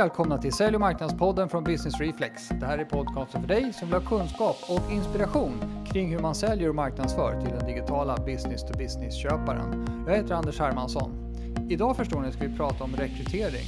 välkomna 0.00 0.38
till 0.38 0.52
Sälj 0.52 0.74
och 0.74 0.80
marknadspodden 0.80 1.48
från 1.48 1.64
Business 1.64 2.00
Reflex. 2.00 2.48
Det 2.48 2.66
här 2.66 2.78
är 2.78 2.84
podcasten 2.84 3.40
för 3.40 3.48
dig 3.48 3.72
som 3.72 3.88
vill 3.88 4.00
ha 4.00 4.18
kunskap 4.18 4.56
och 4.68 4.92
inspiration 4.92 5.84
kring 5.92 6.12
hur 6.12 6.18
man 6.18 6.34
säljer 6.34 6.68
och 6.68 6.74
marknadsför 6.74 7.40
till 7.40 7.50
den 7.50 7.66
digitala 7.66 8.16
business-to-business-köparen. 8.16 9.86
Jag 10.06 10.16
heter 10.16 10.34
Anders 10.34 10.58
Hermansson. 10.58 11.34
Idag 11.70 11.96
förstår 11.96 12.20
ni 12.20 12.32
ska 12.32 12.46
vi 12.46 12.56
prata 12.56 12.84
om 12.84 12.96
rekrytering. 12.96 13.66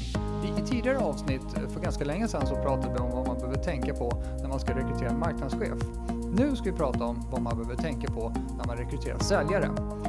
I, 0.58 0.66
tidigare 0.66 0.98
avsnitt 0.98 1.42
för 1.72 1.80
ganska 1.80 2.04
länge 2.04 2.28
sedan 2.28 2.46
så 2.46 2.54
pratade 2.54 2.94
vi 2.94 2.98
om 2.98 3.10
vad 3.10 3.26
man 3.26 3.36
behöver 3.36 3.58
tänka 3.58 3.94
på 3.94 4.22
när 4.40 4.48
man 4.48 4.60
ska 4.60 4.74
rekrytera 4.74 5.08
en 5.08 5.18
marknadschef. 5.18 5.78
Nu 6.34 6.56
ska 6.56 6.64
vi 6.64 6.76
prata 6.76 7.04
om 7.04 7.30
vad 7.30 7.42
man 7.42 7.56
behöver 7.56 7.82
tänka 7.82 8.12
på 8.12 8.32
när 8.58 8.66
man 8.66 8.76
rekryterar 8.76 9.18
säljare. 9.18 9.68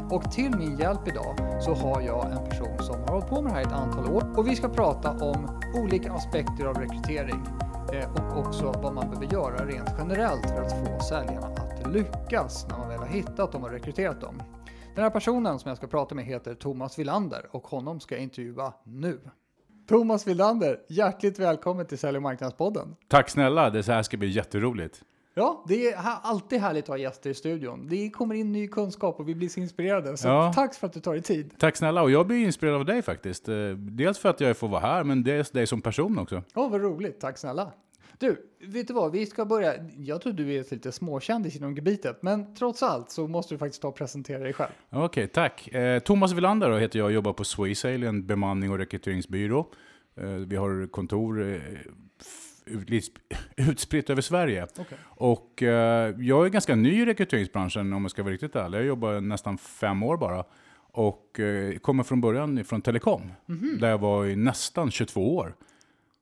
Och 0.09 0.31
till 0.31 0.57
min 0.57 0.77
hjälp 0.77 1.07
idag 1.07 1.63
så 1.63 1.73
har 1.73 2.01
jag 2.01 2.31
en 2.31 2.49
person 2.49 2.77
som 2.79 2.95
har 2.95 3.07
hållit 3.07 3.27
på 3.29 3.41
med 3.41 3.51
det 3.51 3.55
här 3.55 3.61
ett 3.61 3.71
antal 3.71 4.11
år 4.11 4.33
och 4.37 4.47
vi 4.47 4.55
ska 4.55 4.69
prata 4.69 5.11
om 5.11 5.61
olika 5.75 6.11
aspekter 6.11 6.65
av 6.65 6.77
rekrytering 6.77 7.43
eh, 7.93 8.11
och 8.11 8.39
också 8.39 8.71
vad 8.83 8.93
man 8.93 9.09
behöver 9.09 9.33
göra 9.33 9.65
rent 9.65 9.89
generellt 9.97 10.49
för 10.49 10.61
att 10.61 10.71
få 10.71 10.99
säljarna 10.99 11.47
att 11.47 11.93
lyckas 11.93 12.67
när 12.69 12.77
man 12.77 12.89
väl 12.89 12.99
har 12.99 13.07
hittat 13.07 13.51
dem 13.51 13.63
och 13.63 13.71
rekryterat 13.71 14.21
dem. 14.21 14.41
Den 14.95 15.03
här 15.03 15.11
personen 15.11 15.59
som 15.59 15.69
jag 15.69 15.77
ska 15.77 15.87
prata 15.87 16.15
med 16.15 16.25
heter 16.25 16.55
Thomas 16.55 16.99
Villander 16.99 17.47
och 17.51 17.67
honom 17.67 17.99
ska 17.99 18.15
jag 18.15 18.23
intervjua 18.23 18.73
nu. 18.83 19.19
Thomas 19.87 20.27
Villander, 20.27 20.79
hjärtligt 20.89 21.39
välkommen 21.39 21.85
till 21.85 21.97
Sälj 21.97 22.17
och 22.17 22.23
marknadspodden. 22.23 22.95
Tack 23.07 23.29
snälla, 23.29 23.69
det 23.69 23.87
här 23.87 24.03
ska 24.03 24.17
bli 24.17 24.29
jätteroligt. 24.29 25.03
Ja, 25.33 25.65
det 25.67 25.87
är 25.91 25.97
alltid 26.21 26.59
härligt 26.59 26.83
att 26.83 26.87
ha 26.87 26.97
gäster 26.97 27.29
i 27.29 27.33
studion. 27.33 27.87
Det 27.89 28.09
kommer 28.09 28.35
in 28.35 28.51
ny 28.51 28.67
kunskap 28.67 29.19
och 29.19 29.29
vi 29.29 29.35
blir 29.35 29.49
så 29.49 29.59
inspirerade. 29.59 30.17
Så 30.17 30.27
ja. 30.27 30.53
tack 30.55 30.75
för 30.75 30.87
att 30.87 30.93
du 30.93 30.99
tar 30.99 31.13
dig 31.13 31.21
tid. 31.21 31.53
Tack 31.57 31.75
snälla, 31.75 32.01
och 32.01 32.11
jag 32.11 32.27
blir 32.27 32.37
inspirerad 32.37 32.75
av 32.75 32.85
dig 32.85 33.01
faktiskt. 33.01 33.49
Eh, 33.49 33.55
dels 33.77 34.19
för 34.19 34.29
att 34.29 34.39
jag 34.39 34.57
får 34.57 34.67
vara 34.67 34.81
här, 34.81 35.03
men 35.03 35.23
dels 35.23 35.51
dig 35.51 35.67
som 35.67 35.81
person 35.81 36.19
också. 36.19 36.43
Ja, 36.53 36.61
oh, 36.61 36.71
vad 36.71 36.81
roligt. 36.81 37.19
Tack 37.19 37.37
snälla. 37.37 37.71
Du, 38.17 38.49
vet 38.61 38.87
du 38.87 38.93
vad? 38.93 39.11
Vi 39.11 39.25
ska 39.25 39.45
börja. 39.45 39.73
Jag 39.97 40.21
tror 40.21 40.33
du 40.33 40.53
är 40.53 40.65
lite 40.71 40.91
småkändis 40.91 41.55
inom 41.55 41.75
gebitet, 41.75 42.17
men 42.21 42.55
trots 42.55 42.83
allt 42.83 43.11
så 43.11 43.27
måste 43.27 43.53
du 43.53 43.57
faktiskt 43.57 43.81
ta 43.81 43.87
och 43.87 43.95
presentera 43.95 44.39
dig 44.39 44.53
själv. 44.53 44.71
Okej, 44.89 45.03
okay, 45.03 45.27
tack. 45.27 45.67
Eh, 45.67 45.99
Thomas 45.99 46.31
Villander 46.31 46.69
då 46.69 46.77
heter 46.77 46.99
jag 46.99 47.05
och 47.05 47.11
jobbar 47.11 47.33
på 47.33 47.43
Swaysail, 47.43 48.03
en 48.03 48.27
bemanning 48.27 48.71
och 48.71 48.77
rekryteringsbyrå. 48.77 49.67
Eh, 50.15 50.25
vi 50.25 50.55
har 50.55 50.87
kontor 50.87 51.53
eh, 51.53 51.61
utspritt 53.57 54.09
över 54.09 54.21
Sverige. 54.21 54.63
Okay. 54.63 54.97
Och 55.05 55.63
eh, 55.63 56.15
jag 56.19 56.45
är 56.45 56.49
ganska 56.49 56.75
ny 56.75 57.01
i 57.01 57.05
rekryteringsbranschen 57.05 57.93
om 57.93 58.01
jag 58.01 58.11
ska 58.11 58.23
vara 58.23 58.33
riktigt 58.33 58.55
ärlig. 58.55 58.77
Jag 58.77 58.85
jobbar 58.85 59.21
nästan 59.21 59.57
fem 59.57 60.03
år 60.03 60.17
bara. 60.17 60.43
Och 60.75 61.39
eh, 61.39 61.77
kommer 61.77 62.03
från 62.03 62.21
början 62.21 62.63
från 62.63 62.81
telekom, 62.81 63.21
mm 63.21 63.61
-hmm. 63.61 63.79
där 63.79 63.89
jag 63.89 63.97
var 63.97 64.25
i 64.25 64.35
nästan 64.35 64.91
22 64.91 65.35
år. 65.37 65.55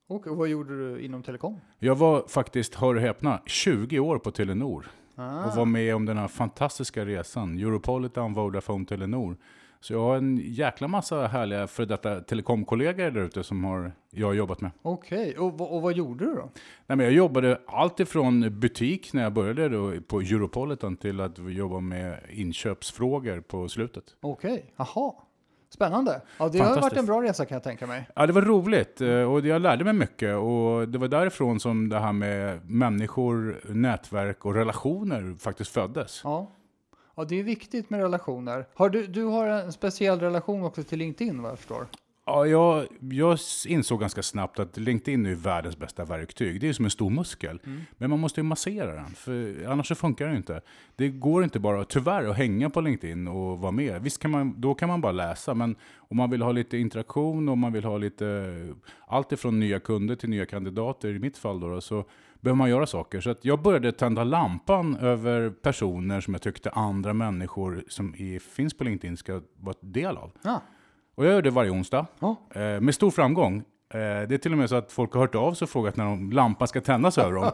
Och 0.08 0.28
vad 0.28 0.48
gjorde 0.48 0.78
du 0.78 1.02
inom 1.02 1.24
telekom? 1.24 1.60
Jag 1.80 1.96
var 1.96 2.28
faktiskt, 2.28 2.76
hör 2.76 2.96
och 2.96 3.02
häpna, 3.02 3.42
20 3.46 4.00
år 4.00 4.20
på 4.20 4.32
Telenor. 4.32 4.86
Ah. 5.16 5.46
Och 5.46 5.56
var 5.56 5.66
med 5.66 5.96
om 5.96 6.06
den 6.06 6.18
här 6.18 6.28
fantastiska 6.28 7.06
resan. 7.06 7.60
Europolitan, 7.60 8.34
Vodafone, 8.34 8.86
Telenor. 8.86 9.38
Så 9.82 9.94
jag 9.94 10.00
har 10.00 10.16
en 10.16 10.38
jäkla 10.44 10.88
massa 10.88 11.28
härliga 11.28 11.68
för 11.68 11.86
detta 11.86 12.22
telekomkollegor 12.22 13.12
där 13.12 13.22
ute 13.22 13.44
som 13.44 13.64
har, 13.64 13.92
jag 14.10 14.28
har 14.28 14.34
jobbat 14.34 14.62
med. 14.62 14.72
Okej, 14.82 15.30
okay. 15.30 15.38
och, 15.38 15.76
och 15.76 15.82
vad 15.82 15.94
gjorde 15.94 16.26
du 16.26 16.34
då? 16.34 16.50
Nej, 16.88 16.98
men 16.98 17.00
jag 17.00 17.12
jobbade 17.12 17.62
allt 17.68 18.00
ifrån 18.00 18.60
butik 18.60 19.14
när 19.14 19.24
jag 19.24 19.34
började 19.34 19.70
då 19.70 19.94
på 20.08 20.20
Europolitan 20.20 20.98
till 20.98 21.22
att 21.22 21.38
jobba 21.38 21.80
med 21.80 22.20
inköpsfrågor 22.30 23.42
på 23.42 23.70
slutet. 23.70 24.04
Okej, 24.22 24.54
okay. 24.54 24.64
jaha. 24.76 25.14
Spännande. 25.70 26.22
Ja, 26.38 26.50
det 26.50 26.60
har 26.60 26.82
varit 26.82 26.98
en 26.98 27.06
bra 27.06 27.22
resa 27.22 27.46
kan 27.46 27.56
jag 27.56 27.64
tänka 27.64 27.88
mig. 27.88 28.08
Ja, 28.16 28.28
det 28.28 28.34
var 28.34 28.42
roligt 28.42 29.02
eh, 29.02 29.10
och 29.10 29.46
jag 29.46 29.62
lärde 29.62 29.84
mig 29.84 29.94
mycket. 29.94 30.36
Och 30.36 30.90
det 30.90 30.98
var 30.98 31.08
därifrån 31.08 31.60
som 31.60 31.90
det 31.90 32.00
här 32.00 32.14
med 32.14 32.70
människor, 32.70 33.62
nätverk 33.64 34.46
och 34.46 34.54
relationer 34.54 35.36
faktiskt 35.40 35.72
föddes. 35.72 36.22
Ja. 36.24 36.52
Ja, 37.22 37.26
det 37.26 37.40
är 37.40 37.44
viktigt 37.44 37.90
med 37.90 38.00
relationer. 38.00 38.66
Har 38.74 38.90
du, 38.90 39.08
du 39.08 39.24
har 39.24 39.48
en 39.48 39.72
speciell 39.72 40.20
relation 40.20 40.64
också 40.64 40.84
till 40.84 41.00
LinkedIn 41.00 41.42
vad 41.42 41.52
jag 41.52 41.60
förstår? 41.60 41.88
Ja, 42.26 42.46
jag, 42.46 42.88
jag 43.00 43.38
insåg 43.68 44.00
ganska 44.00 44.24
snabbt 44.24 44.60
att 44.60 44.78
LinkedIn 44.78 45.26
är 45.26 45.36
världens 45.36 45.78
bästa 45.78 46.06
verktyg. 46.06 46.62
Det 46.62 46.70
är 46.70 46.74
som 46.74 46.86
en 46.86 46.92
stor 46.92 47.10
muskel. 47.10 47.60
Mm. 47.66 47.82
Men 47.98 48.10
man 48.10 48.20
måste 48.20 48.40
ju 48.40 48.44
massera 48.44 48.96
den, 48.96 49.12
för 49.16 49.66
annars 49.66 49.88
så 49.88 49.96
funkar 49.96 50.28
det 50.28 50.38
inte. 50.38 50.62
Det 50.96 51.10
går 51.10 51.44
inte 51.44 51.60
bara, 51.60 51.86
tyvärr, 51.86 52.30
att 52.30 52.38
hänga 52.38 52.70
på 52.70 52.82
LinkedIn 52.82 53.28
och 53.28 53.60
vara 53.60 53.72
med. 53.72 54.02
Visst, 54.02 54.20
kan 54.20 54.32
man, 54.32 54.62
då 54.62 54.74
kan 54.74 54.90
man 54.90 55.02
bara 55.02 55.12
läsa, 55.12 55.54
men 55.54 55.76
om 55.98 56.18
man 56.18 56.30
vill 56.30 56.42
ha 56.42 56.52
lite 56.52 56.78
interaktion 56.78 57.50
och 57.50 57.58
man 57.58 57.74
vill 57.74 57.84
ha 57.84 57.98
lite, 57.98 58.54
allt 59.08 59.32
ifrån 59.32 59.60
nya 59.60 59.80
kunder 59.80 60.16
till 60.16 60.30
nya 60.30 60.46
kandidater, 60.46 61.10
i 61.10 61.20
mitt 61.20 61.38
fall 61.38 61.60
då, 61.60 61.82
så 61.82 62.06
behöver 62.42 62.58
man 62.58 62.70
göra 62.70 62.86
saker. 62.86 63.22
Så 63.22 63.30
att 63.30 63.46
jag 63.46 63.62
började 63.62 63.92
tända 63.92 64.24
lampan 64.24 64.98
över 64.98 65.50
personer 65.50 66.22
som 66.22 66.34
jag 66.34 66.42
tyckte 66.42 66.70
andra 66.70 67.14
människor 67.14 67.84
som 67.88 68.16
är, 68.18 68.40
finns 68.40 68.74
på 68.74 68.84
LinkedIn 68.84 69.18
ska 69.18 69.42
vara 69.60 69.76
del 69.82 70.18
av. 70.18 70.32
Ja. 70.42 70.62
Och 71.16 71.26
jag 71.26 71.34
gör 71.34 71.42
det 71.42 71.50
varje 71.50 71.72
onsdag, 71.72 72.06
ja. 72.20 72.36
eh, 72.56 72.82
med 72.82 72.96
stor 72.96 73.12
framgång. 73.12 73.58
Eh, 73.90 74.00
det 74.00 74.34
är 74.34 74.38
till 74.38 74.52
och 74.52 74.58
med 74.58 74.70
så 74.70 74.76
att 74.76 74.92
folk 74.92 75.14
har 75.14 75.22
hört 75.22 75.36
av 75.36 75.54
sig 75.54 75.66
och 75.66 75.70
frågat 75.70 75.96
när 75.96 76.06
de, 76.06 76.32
lampan 76.32 76.68
ska 76.68 76.82
tändas 76.82 77.18
över 77.18 77.34
dem. 77.34 77.52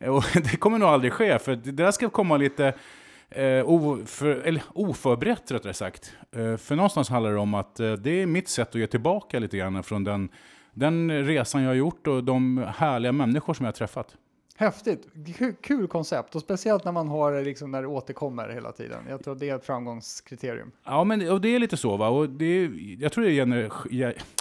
och 0.14 0.24
det 0.34 0.56
kommer 0.56 0.78
nog 0.78 0.88
aldrig 0.88 1.12
ske, 1.12 1.38
för 1.38 1.56
det 1.56 1.72
där 1.72 1.90
ska 1.90 2.08
komma 2.08 2.36
lite 2.36 2.74
eh, 3.30 3.70
oför, 3.70 4.26
eller 4.26 4.62
oförberett 4.72 5.50
rättare 5.50 5.74
sagt. 5.74 6.12
Eh, 6.32 6.56
för 6.56 6.76
någonstans 6.76 7.08
handlar 7.08 7.32
det 7.32 7.38
om 7.38 7.54
att 7.54 7.80
eh, 7.80 7.92
det 7.92 8.22
är 8.22 8.26
mitt 8.26 8.48
sätt 8.48 8.68
att 8.68 8.74
ge 8.74 8.86
tillbaka 8.86 9.38
lite 9.38 9.56
grann 9.56 9.82
från 9.82 10.04
den, 10.04 10.28
den 10.72 11.26
resan 11.26 11.62
jag 11.62 11.70
har 11.70 11.74
gjort 11.74 12.06
och 12.06 12.24
de 12.24 12.66
härliga 12.76 13.12
människor 13.12 13.54
som 13.54 13.64
jag 13.64 13.72
har 13.72 13.76
träffat. 13.76 14.16
Häftigt, 14.60 15.08
kul 15.60 15.88
koncept 15.88 16.34
och 16.34 16.40
speciellt 16.40 16.84
när 16.84 16.92
man 16.92 17.08
har 17.08 17.32
det 17.32 17.42
liksom 17.42 17.70
när 17.70 17.82
det 17.82 17.88
återkommer 17.88 18.48
hela 18.48 18.72
tiden. 18.72 19.06
Jag 19.08 19.24
tror 19.24 19.34
det 19.34 19.50
är 19.50 19.56
ett 19.56 19.64
framgångskriterium. 19.64 20.72
Ja, 20.84 21.04
men 21.04 21.30
och 21.30 21.40
det 21.40 21.48
är 21.48 21.58
lite 21.58 21.76
så 21.76 21.96
va. 21.96 22.08
Och 22.08 22.28
det 22.28 22.70
jag 22.98 23.12
tror 23.12 23.24
det 23.24 23.32
gäller, 23.32 23.72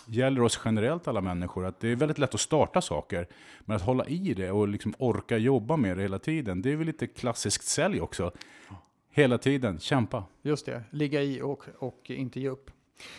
gäller 0.08 0.42
oss 0.42 0.60
generellt 0.66 1.08
alla 1.08 1.22
människor 1.22 1.66
att 1.66 1.80
det 1.80 1.88
är 1.88 1.96
väldigt 1.96 2.18
lätt 2.18 2.34
att 2.34 2.40
starta 2.40 2.82
saker, 2.82 3.28
men 3.60 3.76
att 3.76 3.82
hålla 3.82 4.06
i 4.06 4.34
det 4.34 4.52
och 4.52 4.68
liksom 4.68 4.94
orka 4.98 5.38
jobba 5.38 5.78
med 5.78 5.98
det 5.98 6.04
hela 6.04 6.20
tiden. 6.20 6.62
Det 6.62 6.72
är 6.72 6.76
väl 6.76 6.88
lite 6.88 7.08
klassiskt 7.08 7.68
sälj 7.68 8.02
också. 8.02 8.32
Hela 9.12 9.38
tiden, 9.38 9.80
kämpa. 9.80 10.24
Just 10.42 10.66
det, 10.66 10.84
ligga 10.92 11.22
i 11.22 11.42
och, 11.42 11.64
och 11.80 12.02
inte 12.10 12.40
ge 12.40 12.50
upp. 12.50 12.72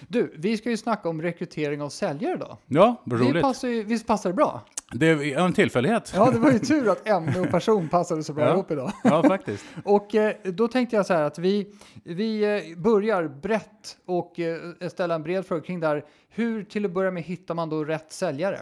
Du, 0.09 0.35
vi 0.37 0.57
ska 0.57 0.71
ju 0.71 0.77
snacka 0.77 1.09
om 1.09 1.23
rekrytering 1.23 1.83
av 1.83 1.89
säljare 1.89 2.37
då. 2.37 2.59
Ja, 2.67 3.03
vad 3.05 3.21
roligt. 3.21 3.35
Det 3.35 3.41
passar 3.41 3.69
ju, 3.69 3.83
visst 3.83 4.07
passar 4.07 4.31
det 4.31 4.35
bra? 4.35 4.65
Det 4.93 5.07
är 5.07 5.39
en 5.39 5.53
tillfällighet. 5.53 6.13
Ja, 6.15 6.31
det 6.31 6.39
var 6.39 6.51
ju 6.51 6.59
tur 6.59 6.89
att 6.89 7.09
ämne 7.09 7.41
och 7.41 7.51
person 7.51 7.89
passade 7.89 8.25
så 8.25 8.33
bra 8.33 8.45
ja. 8.45 8.53
ihop 8.53 8.71
idag. 8.71 8.93
Ja, 9.05 9.23
faktiskt. 9.23 9.65
och 9.85 10.15
eh, 10.15 10.37
då 10.45 10.69
tänkte 10.69 10.97
jag 10.97 11.07
så 11.07 11.15
här 11.15 11.23
att 11.23 11.39
vi, 11.39 11.73
vi 12.05 12.57
eh, 12.73 12.79
börjar 12.79 13.29
brett 13.29 13.97
och 14.07 14.39
eh, 14.39 14.89
ställa 14.89 15.15
en 15.15 15.23
bred 15.23 15.47
fråga 15.47 15.63
kring 15.63 15.81
det 15.81 15.87
här. 15.87 16.05
Hur 16.29 16.65
till 16.65 16.85
att 16.85 16.91
börja 16.91 17.11
med 17.11 17.23
hittar 17.23 17.55
man 17.55 17.69
då 17.69 17.85
rätt 17.85 18.13
säljare? 18.13 18.59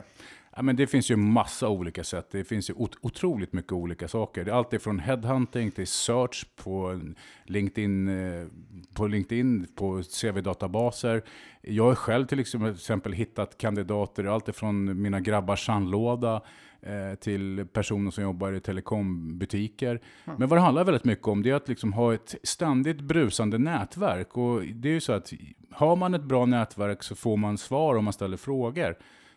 Ja, 0.57 0.63
men 0.63 0.77
det 0.77 0.87
finns 0.87 1.11
ju 1.11 1.17
massa 1.17 1.69
olika 1.69 2.05
sätt. 2.05 2.29
Det 2.31 2.45
finns 2.45 2.71
ju 2.71 2.75
otroligt 3.01 3.53
mycket 3.53 3.73
olika 3.73 4.09
saker. 4.09 4.45
Det 4.45 4.51
är 4.51 4.55
allt 4.55 4.83
från 4.83 4.99
headhunting 4.99 5.71
till 5.71 5.87
search 5.87 6.47
på 6.57 7.01
LinkedIn, 7.45 8.09
eh, 8.09 8.47
på, 8.95 9.07
LinkedIn, 9.07 9.67
på 9.75 10.03
CV-databaser. 10.03 11.23
Jag 11.61 11.85
har 11.85 11.95
själv 11.95 12.27
till 12.27 12.41
exempel 12.41 13.13
hittat 13.13 13.59
kandidater, 13.59 14.25
allt 14.25 14.57
från 14.57 15.03
mina 15.03 15.21
grabbars 15.21 15.67
sandlåda 15.67 16.43
eh, 16.81 17.15
till 17.15 17.67
personer 17.73 18.11
som 18.11 18.25
jobbar 18.25 18.53
i 18.53 18.61
telekombutiker. 18.61 20.01
Mm. 20.25 20.39
Men 20.39 20.49
vad 20.49 20.59
det 20.59 20.63
handlar 20.63 20.85
väldigt 20.85 21.05
mycket 21.05 21.29
om 21.29 21.43
det 21.43 21.51
är 21.51 21.55
att 21.55 21.69
liksom 21.69 21.93
ha 21.93 22.15
ett 22.15 22.35
ständigt 22.43 23.01
brusande 23.01 23.59
nätverk. 23.59 24.37
Och 24.37 24.63
det 24.63 24.89
är 24.89 24.93
ju 24.93 25.01
så 25.01 25.13
att 25.13 25.33
har 25.71 25.97
man 25.97 26.15
ett 26.15 26.25
bra 26.25 26.47
nätverk 26.47 27.03
så 27.03 27.15
får 27.15 27.37
man 27.37 27.59
svar 27.59 27.95
om 27.95 28.05
man 28.05 28.13
ställer 28.13 28.37
frågor. 28.37 28.97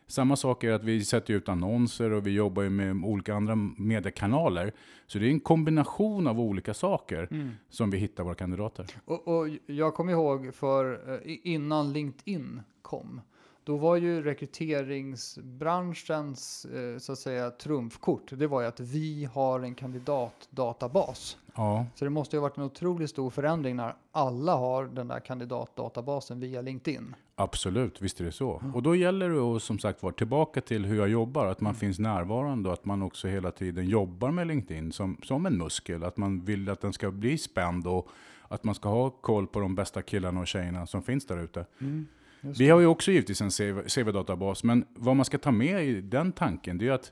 Samma 0.09 0.35
sak 0.35 0.63
är 0.63 0.71
att 0.71 0.83
vi 0.83 1.05
sätter 1.05 1.33
ut 1.33 1.49
annonser 1.49 2.11
och 2.11 2.27
vi 2.27 2.31
jobbar 2.31 2.63
med 2.63 3.05
olika 3.05 3.35
andra 3.35 3.55
mediekanaler. 3.77 4.73
Så 5.07 5.19
det 5.19 5.25
är 5.25 5.29
en 5.29 5.39
kombination 5.39 6.27
av 6.27 6.39
olika 6.39 6.73
saker 6.73 7.27
mm. 7.31 7.51
som 7.69 7.91
vi 7.91 7.97
hittar 7.97 8.23
våra 8.23 8.35
kandidater. 8.35 8.85
Och, 9.05 9.27
och 9.27 9.47
jag 9.65 9.93
kommer 9.93 10.13
ihåg 10.13 10.53
för 10.53 11.13
eh, 11.13 11.19
innan 11.43 11.93
LinkedIn 11.93 12.61
kom, 12.81 13.21
då 13.63 13.77
var 13.77 13.95
ju 13.95 14.21
rekryteringsbranschens 14.21 16.65
eh, 16.65 16.97
så 16.97 17.11
att 17.11 17.19
säga 17.19 17.51
trumfkort, 17.51 18.31
det 18.35 18.47
var 18.47 18.61
ju 18.61 18.67
att 18.67 18.79
vi 18.79 19.25
har 19.25 19.59
en 19.59 19.75
kandidatdatabas. 19.75 21.37
Ja. 21.59 21.85
Så 21.95 22.05
det 22.05 22.11
måste 22.11 22.35
ju 22.35 22.39
ha 22.39 22.47
varit 22.47 22.57
en 22.57 22.63
otroligt 22.63 23.09
stor 23.09 23.29
förändring 23.29 23.75
när 23.75 23.93
alla 24.11 24.55
har 24.55 24.85
den 24.85 25.07
där 25.07 25.19
kandidatdatabasen 25.19 26.39
via 26.39 26.61
LinkedIn. 26.61 27.15
Absolut, 27.35 28.01
visst 28.01 28.19
är 28.19 28.25
det 28.25 28.31
så. 28.31 28.59
Mm. 28.59 28.75
Och 28.75 28.83
då 28.83 28.95
gäller 28.95 29.29
det 29.29 29.39
att 29.39 29.63
som 29.63 29.79
sagt 29.79 30.03
vara 30.03 30.13
tillbaka 30.13 30.61
till 30.61 30.85
hur 30.85 30.97
jag 30.97 31.09
jobbar, 31.09 31.45
att 31.45 31.61
man 31.61 31.69
mm. 31.69 31.79
finns 31.79 31.99
närvarande 31.99 32.69
och 32.69 32.73
att 32.73 32.85
man 32.85 33.01
också 33.01 33.27
hela 33.27 33.51
tiden 33.51 33.87
jobbar 33.87 34.31
med 34.31 34.47
LinkedIn 34.47 34.91
som, 34.91 35.17
som 35.23 35.45
en 35.45 35.57
muskel. 35.57 36.03
Att 36.03 36.17
man 36.17 36.45
vill 36.45 36.69
att 36.69 36.81
den 36.81 36.93
ska 36.93 37.11
bli 37.11 37.37
spänd 37.37 37.87
och 37.87 38.07
att 38.47 38.63
man 38.63 38.75
ska 38.75 38.89
ha 38.89 39.09
koll 39.09 39.47
på 39.47 39.59
de 39.59 39.75
bästa 39.75 40.01
killarna 40.01 40.39
och 40.39 40.47
tjejerna 40.47 40.87
som 40.87 41.03
finns 41.03 41.25
där 41.25 41.43
ute. 41.43 41.65
Mm. 41.81 42.07
Vi 42.41 42.69
har 42.69 42.79
ju 42.79 42.85
också 42.85 43.11
givetvis 43.11 43.41
en 43.41 43.51
CV 43.51 43.87
CV-databas, 43.87 44.63
men 44.63 44.85
vad 44.93 45.15
man 45.15 45.25
ska 45.25 45.37
ta 45.37 45.51
med 45.51 45.85
i 45.85 46.01
den 46.01 46.31
tanken, 46.31 46.77
det 46.77 46.83
är 46.83 46.87
ju 46.87 46.93
att 46.93 47.11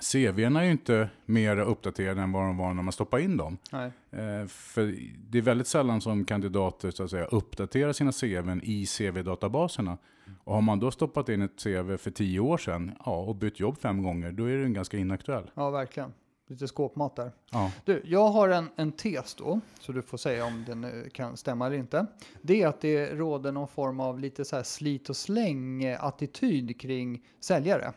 CVn 0.00 0.56
är 0.56 0.62
ju 0.62 0.70
inte 0.70 1.08
mer 1.26 1.56
uppdaterade 1.58 2.22
än 2.22 2.32
vad 2.32 2.42
de 2.42 2.56
var 2.56 2.74
när 2.74 2.82
man 2.82 2.92
stoppade 2.92 3.22
in 3.22 3.36
dem. 3.36 3.58
Eh, 4.10 4.46
för 4.46 4.94
det 5.30 5.38
är 5.38 5.42
väldigt 5.42 5.66
sällan 5.66 6.00
som 6.00 6.24
kandidater 6.24 6.90
så 6.90 7.04
att 7.04 7.10
säga, 7.10 7.24
uppdaterar 7.24 7.92
sina 7.92 8.12
CVn 8.12 8.60
i 8.64 8.86
CV-databaserna. 8.86 9.98
Och 10.44 10.54
har 10.54 10.60
man 10.60 10.80
då 10.80 10.90
stoppat 10.90 11.28
in 11.28 11.42
ett 11.42 11.62
CV 11.62 11.96
för 11.96 12.10
tio 12.10 12.40
år 12.40 12.58
sedan 12.58 12.92
ja, 13.04 13.16
och 13.16 13.36
bytt 13.36 13.60
jobb 13.60 13.78
fem 13.78 14.02
gånger, 14.02 14.32
då 14.32 14.44
är 14.44 14.56
den 14.56 14.72
ganska 14.72 14.96
inaktuell. 14.96 15.50
Ja, 15.54 15.70
verkligen. 15.70 16.12
Lite 16.48 16.68
skåpmat 16.68 17.16
där. 17.16 17.32
Ja. 17.50 17.72
Du, 17.84 18.02
jag 18.04 18.28
har 18.28 18.48
en, 18.48 18.68
en 18.76 18.92
tes 18.92 19.34
då, 19.34 19.60
så 19.80 19.92
du 19.92 20.02
får 20.02 20.18
säga 20.18 20.44
om 20.44 20.64
den 20.66 20.84
eh, 20.84 20.90
kan 21.12 21.36
stämma 21.36 21.66
eller 21.66 21.76
inte. 21.76 22.06
Det 22.42 22.62
är 22.62 22.68
att 22.68 22.80
det 22.80 23.14
råder 23.14 23.52
någon 23.52 23.68
form 23.68 24.00
av 24.00 24.20
lite 24.20 24.44
så 24.44 24.64
slit 24.64 25.08
och 25.08 25.16
släng 25.16 25.84
eh, 25.84 26.04
attityd 26.04 26.80
kring 26.80 27.22
säljare. 27.40 27.92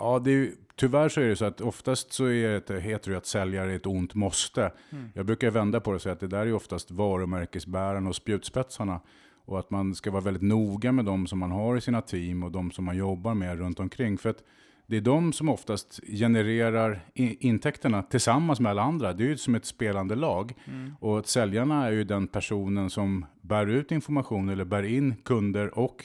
Ja, 0.00 0.18
det 0.24 0.30
är 0.30 0.50
tyvärr 0.76 1.08
så 1.08 1.20
är 1.20 1.28
det 1.28 1.36
så 1.36 1.44
att 1.44 1.60
oftast 1.60 2.12
så 2.12 2.24
är 2.24 2.62
det, 2.66 2.80
heter 2.80 3.10
det 3.10 3.16
att 3.16 3.26
säljare 3.26 3.72
är 3.72 3.76
ett 3.76 3.86
ont 3.86 4.14
måste. 4.14 4.72
Mm. 4.90 5.10
Jag 5.14 5.26
brukar 5.26 5.50
vända 5.50 5.80
på 5.80 5.90
det 5.90 5.94
och 5.94 6.02
säga 6.02 6.12
att 6.12 6.20
det 6.20 6.26
där 6.26 6.46
är 6.46 6.52
oftast 6.52 6.90
varumärkesbärarna 6.90 8.08
och 8.08 8.16
spjutspetsarna. 8.16 9.00
Och 9.44 9.58
att 9.58 9.70
man 9.70 9.94
ska 9.94 10.10
vara 10.10 10.22
väldigt 10.22 10.42
noga 10.42 10.92
med 10.92 11.04
de 11.04 11.26
som 11.26 11.38
man 11.38 11.50
har 11.50 11.76
i 11.76 11.80
sina 11.80 12.00
team 12.00 12.42
och 12.42 12.52
de 12.52 12.70
som 12.70 12.84
man 12.84 12.96
jobbar 12.96 13.34
med 13.34 13.58
runt 13.58 13.80
omkring. 13.80 14.18
För 14.18 14.30
att 14.30 14.42
det 14.86 14.96
är 14.96 15.00
de 15.00 15.32
som 15.32 15.48
oftast 15.48 16.00
genererar 16.06 17.00
intäkterna 17.14 18.02
tillsammans 18.02 18.60
med 18.60 18.70
alla 18.70 18.82
andra. 18.82 19.12
Det 19.12 19.24
är 19.24 19.28
ju 19.28 19.36
som 19.36 19.54
ett 19.54 19.64
spelande 19.64 20.14
lag. 20.14 20.54
Mm. 20.64 20.94
Och 21.00 21.18
att 21.18 21.26
säljarna 21.26 21.86
är 21.86 21.92
ju 21.92 22.04
den 22.04 22.26
personen 22.26 22.90
som 22.90 23.26
bär 23.40 23.66
ut 23.66 23.92
information 23.92 24.48
eller 24.48 24.64
bär 24.64 24.82
in 24.82 25.14
kunder 25.24 25.78
och 25.78 26.04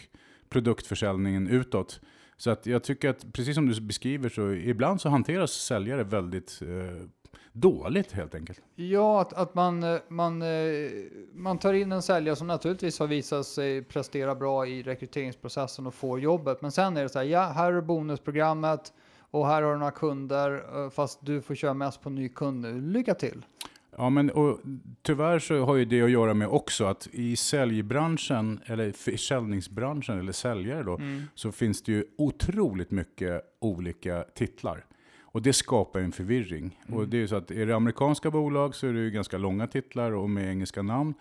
produktförsäljningen 0.50 1.48
utåt. 1.48 2.02
Så 2.44 2.52
att 2.52 2.66
jag 2.66 2.84
tycker 2.84 3.10
att, 3.10 3.34
precis 3.34 3.56
som 3.56 3.66
du 3.70 3.82
beskriver, 3.82 4.30
så 4.30 4.52
ibland 4.52 5.02
så 5.02 5.10
hanteras 5.10 5.52
säljare 5.52 6.04
väldigt 6.04 6.62
eh, 6.62 7.08
dåligt 7.52 8.12
helt 8.12 8.36
enkelt. 8.36 8.62
Ja, 8.76 9.22
att, 9.22 9.34
att 9.34 9.56
man, 9.56 9.84
eh, 9.84 10.00
man, 10.08 10.42
eh, 10.42 10.48
man 11.34 11.58
tar 11.58 11.74
in 11.74 11.92
en 11.92 12.02
säljare 12.02 12.36
som 12.36 12.48
naturligtvis 12.48 13.00
har 13.00 13.08
visat 13.08 13.46
sig 13.46 13.84
prestera 13.84 14.36
bra 14.36 14.68
i 14.68 14.84
rekryteringsprocessen 14.84 15.88
och 15.88 15.94
får 15.94 16.20
jobbet. 16.20 16.62
Men 16.62 16.72
sen 16.72 16.98
är 16.98 17.04
det 17.04 17.10
så 17.10 17.20
här, 17.20 17.26
ja, 17.26 17.42
här 17.42 17.74
är 17.74 17.82
bonusprogrammet 17.82 18.94
och 19.20 19.48
här 19.48 19.62
har 19.62 19.72
du 19.72 19.78
några 19.78 19.92
kunder, 19.92 20.84
eh, 20.84 20.90
fast 20.90 21.26
du 21.26 21.42
får 21.42 21.56
köra 21.56 21.74
mest 21.74 22.02
på 22.02 22.10
ny 22.10 22.30
kund 22.30 22.62
nu. 22.62 22.82
Lycka 22.82 23.14
till! 23.14 23.46
Ja, 23.98 24.10
men 24.10 24.30
och, 24.30 24.60
tyvärr 25.02 25.40
så 25.40 25.66
har 25.66 25.76
ju 25.76 25.86
det 25.86 26.02
att 26.02 26.12
göra 26.12 26.34
med 26.34 26.48
också 26.48 26.86
att 26.86 27.08
i 27.12 27.36
säljbranschen, 27.36 28.60
eller 28.66 28.92
försäljningsbranschen, 28.92 30.20
eller 30.20 30.32
säljare 30.32 30.84
då, 30.84 31.00
så 31.36 31.52
finns 31.52 31.82
det 31.84 31.92
ju 31.92 32.06
otroligt 32.18 32.92
mycket 32.92 33.42
olika 33.60 34.24
titlar. 34.36 34.86
Och 35.22 35.42
det 35.42 35.54
skapar 35.54 36.00
en 36.00 36.12
förvirring. 36.12 36.80
Och 36.90 37.08
det 37.08 37.18
är 37.18 37.22
ju 37.22 37.28
så 37.28 37.36
att 37.36 37.52
är 37.52 37.66
det 37.66 37.76
amerikanska 37.76 38.32
bolag 38.32 38.76
så 38.76 38.88
är 38.88 38.94
det 38.94 39.00
ju 39.00 39.12
ganska 39.12 39.38
långa 39.38 39.68
titlar 39.68 40.12
och 40.12 40.30
med 40.30 40.50
engelska 40.50 40.82
namn. 40.82 41.14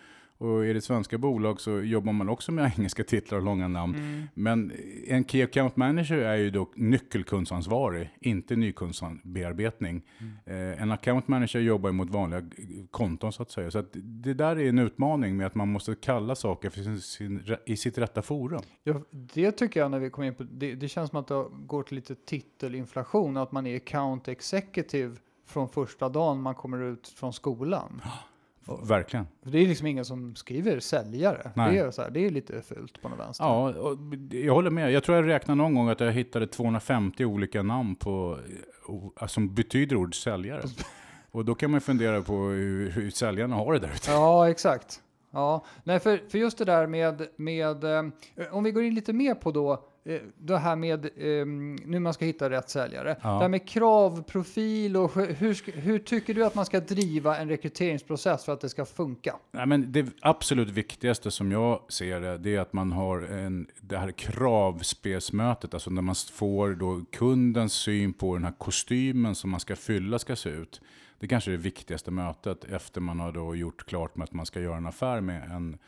Och 0.42 0.66
är 0.66 0.74
det 0.74 0.80
svenska 0.80 1.18
bolag 1.18 1.60
så 1.60 1.80
jobbar 1.80 2.12
man 2.12 2.28
också 2.28 2.52
med 2.52 2.72
engelska 2.78 3.04
titlar 3.04 3.38
och 3.38 3.44
långa 3.44 3.68
namn. 3.68 4.26
Men 4.34 4.72
en 5.06 5.24
Key 5.24 5.42
Account 5.42 5.76
Manager 5.76 6.16
är 6.16 6.36
ju 6.36 6.50
då 6.50 6.68
nyckelkundsansvarig, 6.74 8.10
inte 8.20 8.56
nykundsbearbetning. 8.56 10.02
Eh, 10.46 10.82
en 10.82 10.90
Account 10.90 11.28
Manager 11.28 11.60
jobbar 11.60 11.88
ju 11.88 11.92
mot 11.92 12.10
vanliga 12.10 12.42
konton 12.90 13.32
så 13.32 13.42
att 13.42 13.50
säga. 13.50 13.70
Så 13.70 13.78
att 13.78 13.88
det 13.94 14.34
där 14.34 14.58
är 14.58 14.68
en 14.68 14.78
utmaning 14.78 15.36
med 15.36 15.46
att 15.46 15.54
man 15.54 15.68
måste 15.68 15.94
kalla 15.94 16.34
saker 16.34 16.70
för 16.70 16.82
sin, 16.82 17.00
sin, 17.00 17.56
i 17.66 17.76
sitt 17.76 17.98
rätta 17.98 18.22
forum. 18.22 18.62
Ja, 18.84 19.00
det 19.10 19.52
tycker 19.52 19.80
jag 19.80 19.90
när 19.90 19.98
vi 19.98 20.10
kommer 20.10 20.28
in 20.28 20.34
på, 20.34 20.42
det, 20.42 20.74
det 20.74 20.88
känns 20.88 21.10
som 21.10 21.18
att 21.18 21.28
det 21.28 21.44
går 21.66 21.82
till 21.82 21.96
lite 21.96 22.14
titelinflation, 22.14 23.36
att 23.36 23.52
man 23.52 23.66
är 23.66 23.76
account 23.76 24.28
executive 24.28 25.16
från 25.46 25.68
första 25.68 26.08
dagen 26.08 26.42
man 26.42 26.54
kommer 26.54 26.82
ut 26.82 27.08
från 27.08 27.32
skolan. 27.32 28.02
Verkligen. 28.82 29.26
Det 29.42 29.58
är 29.58 29.66
liksom 29.66 29.86
ingen 29.86 30.04
som 30.04 30.34
skriver 30.34 30.80
säljare. 30.80 31.50
Nej. 31.54 31.72
Det 31.74 31.78
är, 31.78 31.90
så 31.90 32.02
här, 32.02 32.10
det 32.10 32.26
är 32.26 32.30
lite 32.30 32.62
fult 32.62 33.02
på 33.02 33.08
något 33.08 33.18
vänster. 33.18 33.44
Ja, 33.44 33.68
och 33.70 33.98
jag 34.30 34.54
håller 34.54 34.70
med. 34.70 34.92
Jag 34.92 35.04
tror 35.04 35.16
jag 35.16 35.28
räknade 35.28 35.58
någon 35.58 35.74
gång 35.74 35.88
att 35.88 36.00
jag 36.00 36.12
hittade 36.12 36.46
250 36.46 37.24
olika 37.24 37.62
namn 37.62 37.94
på, 37.94 38.38
eh, 39.20 39.26
som 39.26 39.54
betyder 39.54 39.96
ord 39.96 40.22
säljare. 40.22 40.62
Och 41.30 41.44
då 41.44 41.54
kan 41.54 41.70
man 41.70 41.80
fundera 41.80 42.22
på 42.22 42.32
hur, 42.32 42.90
hur 42.90 43.10
säljarna 43.10 43.56
har 43.56 43.72
det 43.72 43.78
där 43.78 43.92
ute. 43.94 44.10
Ja, 44.10 44.50
exakt. 44.50 45.00
Ja, 45.30 45.64
nej, 45.84 46.00
för, 46.00 46.20
för 46.28 46.38
just 46.38 46.58
det 46.58 46.64
där 46.64 46.86
med, 46.86 47.28
med 47.36 47.84
eh, 47.84 48.04
om 48.50 48.64
vi 48.64 48.72
går 48.72 48.82
in 48.82 48.94
lite 48.94 49.12
mer 49.12 49.34
på 49.34 49.50
då, 49.50 49.84
det 50.38 50.58
här 50.58 50.76
med 50.76 51.04
eh, 51.04 51.46
nu 51.86 51.98
man 52.00 52.14
ska 52.14 52.24
hitta 52.24 52.50
rätt 52.50 52.70
säljare. 52.70 53.16
Ja. 53.22 53.28
Det 53.28 53.38
här 53.38 53.48
med 53.48 53.68
kravprofil 53.68 54.96
och 54.96 55.14
hur, 55.14 55.80
hur, 55.80 55.98
tycker 55.98 56.34
du 56.34 56.44
att 56.44 56.54
man 56.54 56.66
ska 56.66 56.80
driva 56.80 57.38
en 57.38 57.48
rekryteringsprocess 57.48 58.44
för 58.44 58.52
att 58.52 58.60
det 58.60 58.68
ska 58.68 58.84
funka? 58.84 59.36
Nej, 59.52 59.66
men 59.66 59.92
det 59.92 60.06
absolut 60.20 60.70
viktigaste 60.70 61.30
som 61.30 61.52
jag 61.52 61.80
ser 61.88 62.20
det, 62.20 62.38
det 62.38 62.56
är 62.56 62.60
att 62.60 62.72
man 62.72 62.92
har 62.92 63.18
en, 63.20 63.66
det 63.80 63.98
här 63.98 64.10
kravspelsmötet, 64.10 65.74
alltså 65.74 65.90
när 65.90 66.02
man 66.02 66.14
får 66.32 66.70
då 66.70 67.00
kundens 67.12 67.72
syn 67.72 68.12
på 68.12 68.34
den 68.34 68.44
här 68.44 68.54
kostymen 68.58 69.34
som 69.34 69.50
man 69.50 69.60
ska 69.60 69.76
fylla 69.76 70.18
ska 70.18 70.36
se 70.36 70.50
ut. 70.50 70.80
Det 71.18 71.28
kanske 71.28 71.50
är 71.50 71.52
det 71.52 71.62
viktigaste 71.62 72.10
mötet 72.10 72.64
efter 72.64 73.00
man 73.00 73.20
har 73.20 73.32
då 73.32 73.56
gjort 73.56 73.86
klart 73.86 74.16
med 74.16 74.24
att 74.24 74.32
man 74.32 74.46
ska 74.46 74.60
göra 74.60 74.76
en 74.76 74.86
affär 74.86 75.20
med 75.20 75.50
en, 75.50 75.78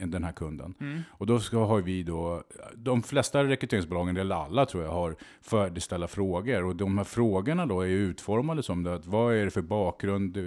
den 0.00 0.24
här 0.24 0.32
kunden. 0.32 0.74
Och 1.10 1.26
då 1.26 1.40
ska, 1.40 1.64
har 1.64 1.80
vi 1.80 2.02
då, 2.02 2.42
de 2.74 3.02
flesta 3.02 3.44
rekryteringsbolagen, 3.44 4.16
eller 4.16 4.34
alla 4.34 4.66
tror 4.66 4.84
jag, 4.84 4.90
har 4.90 5.16
färdigställda 5.40 6.08
frågor. 6.08 6.64
Och 6.64 6.76
de 6.76 6.98
här 6.98 7.04
frågorna 7.04 7.66
då 7.66 7.80
är 7.80 7.88
utformade 7.88 8.62
som 8.62 8.82
det, 8.82 8.94
att 8.94 9.06
vad 9.06 9.34
är 9.34 9.44
det 9.44 9.50
för 9.50 9.62
bakgrund, 9.62 10.36
eh, 10.36 10.42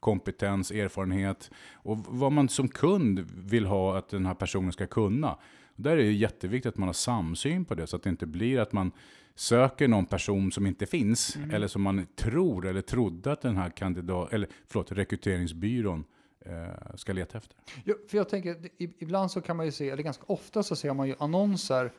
kompetens, 0.00 0.70
erfarenhet 0.70 1.50
och 1.72 1.98
vad 2.08 2.32
man 2.32 2.48
som 2.48 2.68
kund 2.68 3.26
vill 3.36 3.66
ha 3.66 3.98
att 3.98 4.08
den 4.08 4.26
här 4.26 4.34
personen 4.34 4.72
ska 4.72 4.86
kunna. 4.86 5.36
Där 5.76 5.92
är 5.92 5.96
det 5.96 6.12
jätteviktigt 6.12 6.68
att 6.68 6.78
man 6.78 6.88
har 6.88 6.92
samsyn 6.92 7.64
på 7.64 7.74
det, 7.74 7.86
så 7.86 7.96
att 7.96 8.02
det 8.02 8.10
inte 8.10 8.26
blir 8.26 8.58
att 8.58 8.72
man 8.72 8.92
söker 9.34 9.88
någon 9.88 10.06
person 10.06 10.52
som 10.52 10.66
inte 10.66 10.86
finns, 10.86 11.36
eller 11.52 11.66
som 11.66 11.82
man 11.82 12.06
tror 12.16 12.66
eller 12.66 12.80
trodde 12.80 13.32
att 13.32 13.42
den 13.42 13.56
här 13.56 13.70
kandidat, 13.70 14.32
eller 14.32 14.48
förlåt, 14.68 14.92
rekryteringsbyrån 14.92 16.04
ska 16.94 17.12
leta 17.12 17.38
efter. 17.38 17.56
Ja, 17.84 17.94
för 18.08 18.16
jag 18.16 18.28
tänker, 18.28 18.56
ibland 18.78 19.30
så 19.30 19.40
kan 19.40 19.56
man 19.56 19.66
ju 19.66 19.72
se, 19.72 19.90
eller 19.90 20.02
ganska 20.02 20.24
ofta 20.26 20.62
så 20.62 20.76
ser 20.76 20.94
man 20.94 21.08
ju 21.08 21.14
annonser 21.18 21.92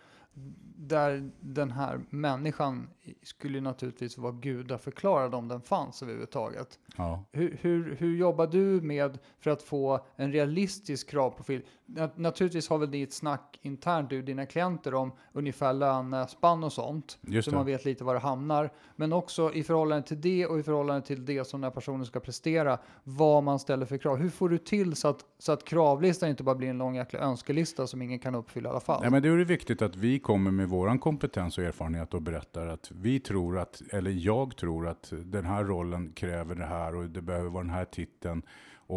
där 0.77 1.31
den 1.39 1.71
här 1.71 1.99
människan 2.09 2.89
skulle 3.23 3.61
naturligtvis 3.61 4.17
vara 4.17 4.31
gudaförklarad 4.31 5.35
om 5.35 5.47
den 5.47 5.61
fanns 5.61 6.03
överhuvudtaget. 6.03 6.79
Ja. 6.97 7.23
Hur, 7.31 7.57
hur, 7.61 7.95
hur 7.95 8.17
jobbar 8.17 8.47
du 8.47 8.81
med 8.81 9.19
för 9.39 9.51
att 9.51 9.63
få 9.63 10.05
en 10.15 10.31
realistisk 10.31 11.09
kravprofil? 11.09 11.61
Naturligtvis 12.15 12.69
har 12.69 12.77
väl 12.77 12.89
ni 12.89 13.01
ett 13.01 13.13
snack 13.13 13.59
internt 13.61 14.09
du 14.09 14.21
dina 14.21 14.45
klienter 14.45 14.93
om 14.93 15.11
ungefär 15.33 15.73
lönespann 15.73 16.63
och 16.63 16.73
sånt. 16.73 17.17
Just 17.21 17.45
så 17.45 17.51
det. 17.51 17.57
man 17.57 17.65
vet 17.65 17.85
lite 17.85 18.03
var 18.03 18.13
det 18.13 18.19
hamnar. 18.19 18.69
Men 18.95 19.13
också 19.13 19.53
i 19.53 19.63
förhållande 19.63 20.07
till 20.07 20.21
det 20.21 20.45
och 20.45 20.59
i 20.59 20.63
förhållande 20.63 21.07
till 21.07 21.25
det 21.25 21.47
som 21.47 21.61
den 21.61 21.71
här 21.71 21.75
personen 21.75 22.05
ska 22.05 22.19
prestera. 22.19 22.77
Vad 23.03 23.43
man 23.43 23.59
ställer 23.59 23.85
för 23.85 23.97
krav. 23.97 24.17
Hur 24.17 24.29
får 24.29 24.49
du 24.49 24.57
till 24.57 24.95
så 24.95 25.07
att, 25.07 25.25
så 25.39 25.51
att 25.51 25.65
kravlistan 25.65 26.29
inte 26.29 26.43
bara 26.43 26.55
blir 26.55 26.69
en 26.69 26.77
lång 26.77 26.95
jäkla 26.95 27.19
önskelista 27.19 27.87
som 27.87 28.01
ingen 28.01 28.19
kan 28.19 28.35
uppfylla 28.35 28.69
i 28.69 28.71
alla 28.71 28.79
fall? 28.79 29.01
Nej, 29.01 29.11
men 29.11 29.21
det 29.21 29.29
är 29.29 29.37
det 29.37 29.45
viktigt 29.45 29.81
att 29.81 29.95
vi 29.95 30.19
kommer 30.19 30.51
med 30.51 30.69
vår 30.69 30.99
kompetens 30.99 31.57
och 31.57 31.63
erfarenhet 31.63 32.13
och 32.13 32.21
berättar 32.21 32.67
att 32.67 32.91
vi 32.91 33.19
tror 33.19 33.57
att, 33.57 33.81
eller 33.91 34.11
jag 34.11 34.55
tror 34.55 34.87
att 34.87 35.13
den 35.25 35.45
här 35.45 35.63
rollen 35.63 36.11
kräver 36.11 36.55
det 36.55 36.65
här 36.65 36.95
och 36.95 37.09
det 37.09 37.21
behöver 37.21 37.49
vara 37.49 37.63
den 37.63 37.73
här 37.73 37.85
titeln 37.85 38.43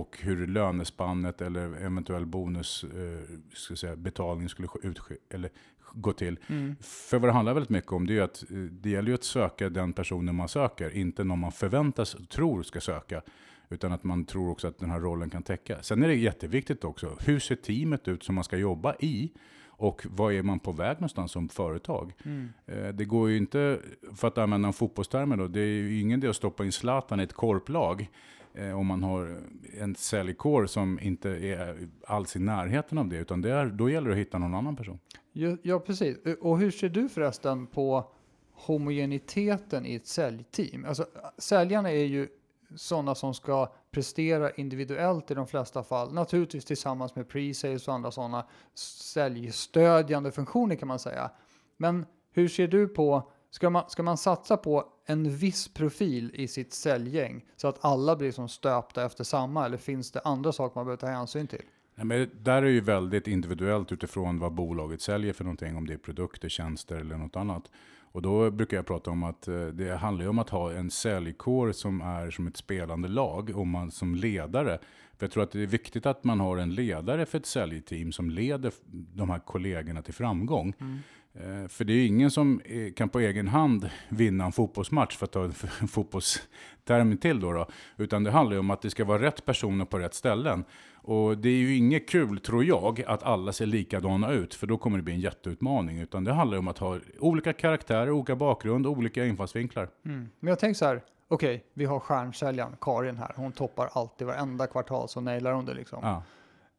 och 0.00 0.18
hur 0.20 0.46
lönespannet 0.46 1.40
eller 1.40 1.84
eventuell 1.84 2.26
bonus, 2.26 2.84
eh, 2.84 3.38
ska 3.54 3.76
säga, 3.76 3.96
betalning 3.96 4.48
skulle 4.48 4.68
ske- 4.68 4.88
utske, 4.88 5.16
eller 5.30 5.50
gå 5.92 6.12
till. 6.12 6.38
Mm. 6.46 6.76
För 6.80 7.18
vad 7.18 7.28
det 7.28 7.32
handlar 7.32 7.54
väldigt 7.54 7.70
mycket 7.70 7.92
om 7.92 8.06
det 8.06 8.18
är 8.18 8.22
att 8.22 8.42
eh, 8.50 8.56
det 8.56 8.90
gäller 8.90 9.08
ju 9.08 9.14
att 9.14 9.24
söka 9.24 9.68
den 9.68 9.92
personen 9.92 10.34
man 10.34 10.48
söker, 10.48 10.90
inte 10.96 11.24
någon 11.24 11.38
man 11.38 11.52
förväntas 11.52 12.14
och 12.14 12.28
tror 12.28 12.62
ska 12.62 12.80
söka. 12.80 13.22
Utan 13.68 13.92
att 13.92 14.04
man 14.04 14.24
tror 14.24 14.50
också 14.50 14.68
att 14.68 14.78
den 14.78 14.90
här 14.90 15.00
rollen 15.00 15.30
kan 15.30 15.42
täcka. 15.42 15.82
Sen 15.82 16.02
är 16.02 16.08
det 16.08 16.14
jätteviktigt 16.14 16.84
också, 16.84 17.16
hur 17.20 17.38
ser 17.38 17.56
teamet 17.56 18.08
ut 18.08 18.22
som 18.22 18.34
man 18.34 18.44
ska 18.44 18.56
jobba 18.56 18.94
i? 19.00 19.32
Och 19.78 20.06
vad 20.10 20.32
är 20.32 20.42
man 20.42 20.58
på 20.58 20.72
väg 20.72 20.96
någonstans 20.96 21.32
som 21.32 21.48
företag? 21.48 22.12
Mm. 22.24 22.48
Eh, 22.66 22.88
Det 22.94 23.04
går 23.04 23.30
ju 23.30 23.36
inte, 23.36 23.78
för 24.14 24.28
att 24.28 24.38
använda 24.38 24.66
en 24.68 24.72
fotbollstermer 24.72 25.36
då, 25.36 25.46
det 25.48 25.60
är 25.60 25.64
ju 25.66 26.00
ingen 26.00 26.18
idé 26.18 26.28
att 26.28 26.36
stoppa 26.36 26.64
in 26.64 26.72
Zlatan 26.72 27.20
i 27.20 27.22
ett 27.22 27.32
korplag. 27.32 28.10
eh, 28.54 28.78
Om 28.78 28.86
man 28.86 29.02
har 29.02 29.36
en 29.80 29.94
säljkår 29.94 30.66
som 30.66 30.98
inte 31.02 31.30
är 31.30 31.88
alls 32.06 32.36
i 32.36 32.38
närheten 32.38 32.98
av 32.98 33.08
det. 33.08 33.16
Utan 33.16 33.42
det 33.42 33.50
är, 33.52 33.66
då 33.66 33.90
gäller 33.90 34.06
det 34.08 34.12
att 34.14 34.18
hitta 34.20 34.38
någon 34.38 34.54
annan 34.54 34.76
person. 34.76 34.98
Ja, 35.32 35.56
ja, 35.62 35.78
precis. 35.80 36.16
Och 36.40 36.58
hur 36.58 36.70
ser 36.70 36.88
du 36.88 37.08
förresten 37.08 37.66
på 37.66 38.10
homogeniteten 38.52 39.86
i 39.86 39.94
ett 39.94 40.06
säljteam? 40.06 40.84
Alltså, 40.84 41.06
säljarna 41.38 41.90
är 41.90 42.04
ju 42.04 42.28
sådana 42.76 43.14
som 43.14 43.34
ska 43.34 43.72
prestera 43.96 44.50
individuellt 44.50 45.30
i 45.30 45.34
de 45.34 45.46
flesta 45.46 45.82
fall. 45.82 46.12
Naturligtvis 46.12 46.64
tillsammans 46.64 47.14
med 47.14 47.28
pre-sales 47.28 47.88
och 47.88 47.94
andra 47.94 48.10
sådana 48.10 48.46
säljstödjande 48.74 50.32
funktioner 50.32 50.76
kan 50.76 50.88
man 50.88 50.98
säga. 50.98 51.30
Men 51.76 52.06
hur 52.32 52.48
ser 52.48 52.68
du 52.68 52.88
på, 52.88 53.30
ska 53.50 53.70
man, 53.70 53.90
ska 53.90 54.02
man 54.02 54.16
satsa 54.16 54.56
på 54.56 54.84
en 55.06 55.36
viss 55.36 55.68
profil 55.68 56.30
i 56.34 56.48
sitt 56.48 56.72
säljgäng 56.72 57.44
så 57.56 57.68
att 57.68 57.84
alla 57.84 58.16
blir 58.16 58.32
som 58.32 58.48
stöpta 58.48 59.04
efter 59.04 59.24
samma 59.24 59.66
eller 59.66 59.76
finns 59.76 60.10
det 60.10 60.20
andra 60.20 60.52
saker 60.52 60.78
man 60.78 60.86
behöver 60.86 61.00
ta 61.00 61.06
hänsyn 61.06 61.46
till? 61.46 61.64
Nej, 61.94 62.06
men 62.06 62.30
där 62.42 62.62
är 62.62 62.66
ju 62.66 62.80
väldigt 62.80 63.26
individuellt 63.26 63.92
utifrån 63.92 64.38
vad 64.38 64.52
bolaget 64.52 65.00
säljer 65.00 65.32
för 65.32 65.44
någonting, 65.44 65.76
om 65.76 65.86
det 65.86 65.94
är 65.94 65.98
produkter, 65.98 66.48
tjänster 66.48 66.96
eller 66.96 67.16
något 67.16 67.36
annat. 67.36 67.70
Och 68.16 68.22
då 68.22 68.50
brukar 68.50 68.76
jag 68.76 68.86
prata 68.86 69.10
om 69.10 69.22
att 69.22 69.48
eh, 69.48 69.66
det 69.66 69.96
handlar 69.96 70.28
om 70.28 70.38
att 70.38 70.50
ha 70.50 70.72
en 70.72 70.90
säljkår 70.90 71.72
som 71.72 72.00
är 72.00 72.30
som 72.30 72.46
ett 72.46 72.56
spelande 72.56 73.08
lag, 73.08 73.50
och 73.54 73.66
man 73.66 73.90
som 73.90 74.14
ledare. 74.14 74.78
För 75.16 75.26
jag 75.26 75.30
tror 75.30 75.42
att 75.42 75.50
det 75.50 75.62
är 75.62 75.66
viktigt 75.66 76.06
att 76.06 76.24
man 76.24 76.40
har 76.40 76.56
en 76.56 76.74
ledare 76.74 77.26
för 77.26 77.38
ett 77.38 77.46
säljteam 77.46 78.12
som 78.12 78.30
leder 78.30 78.72
de 79.14 79.30
här 79.30 79.38
kollegorna 79.38 80.02
till 80.02 80.14
framgång. 80.14 80.74
Mm. 80.80 80.98
Eh, 81.40 81.68
för 81.68 81.84
det 81.84 81.92
är 81.92 82.06
ingen 82.06 82.30
som 82.30 82.60
eh, 82.64 82.92
kan 82.92 83.08
på 83.08 83.20
egen 83.20 83.48
hand 83.48 83.90
vinna 84.08 84.44
en 84.44 84.52
fotbollsmatch, 84.52 85.16
för 85.16 85.24
att 85.24 85.32
ta 85.32 85.44
en 85.44 85.52
fotbollsterm 85.88 87.16
till 87.16 87.40
då, 87.40 87.52
då. 87.52 87.66
Utan 87.96 88.24
det 88.24 88.30
handlar 88.30 88.54
ju 88.54 88.60
om 88.60 88.70
att 88.70 88.82
det 88.82 88.90
ska 88.90 89.04
vara 89.04 89.22
rätt 89.22 89.44
personer 89.44 89.84
på 89.84 89.98
rätt 89.98 90.14
ställen. 90.14 90.64
Och 90.94 91.38
det 91.38 91.48
är 91.48 91.56
ju 91.56 91.76
inget 91.76 92.08
kul, 92.08 92.40
tror 92.40 92.64
jag, 92.64 93.02
att 93.06 93.22
alla 93.22 93.52
ser 93.52 93.66
likadana 93.66 94.32
ut, 94.32 94.54
för 94.54 94.66
då 94.66 94.78
kommer 94.78 94.96
det 94.96 95.02
bli 95.02 95.14
en 95.14 95.20
jätteutmaning. 95.20 96.00
Utan 96.00 96.24
det 96.24 96.32
handlar 96.32 96.58
om 96.58 96.68
att 96.68 96.78
ha 96.78 96.98
olika 97.18 97.52
karaktärer, 97.52 98.10
olika 98.10 98.36
bakgrund, 98.36 98.86
olika 98.86 99.26
infallsvinklar. 99.26 99.88
Mm. 100.04 100.28
Men 100.40 100.48
jag 100.48 100.58
tänker 100.58 100.78
så 100.78 100.84
här, 100.84 101.02
okej, 101.28 101.56
okay, 101.56 101.66
vi 101.74 101.84
har 101.84 102.00
stjärnsäljaren 102.00 102.76
Karin 102.80 103.16
här. 103.16 103.32
Hon 103.36 103.52
toppar 103.52 103.90
alltid 103.92 104.26
varenda 104.26 104.66
kvartal, 104.66 105.08
så 105.08 105.20
nailar 105.20 105.52
hon 105.52 105.64
det 105.64 105.74
liksom. 105.74 105.98
Ja. 106.02 106.22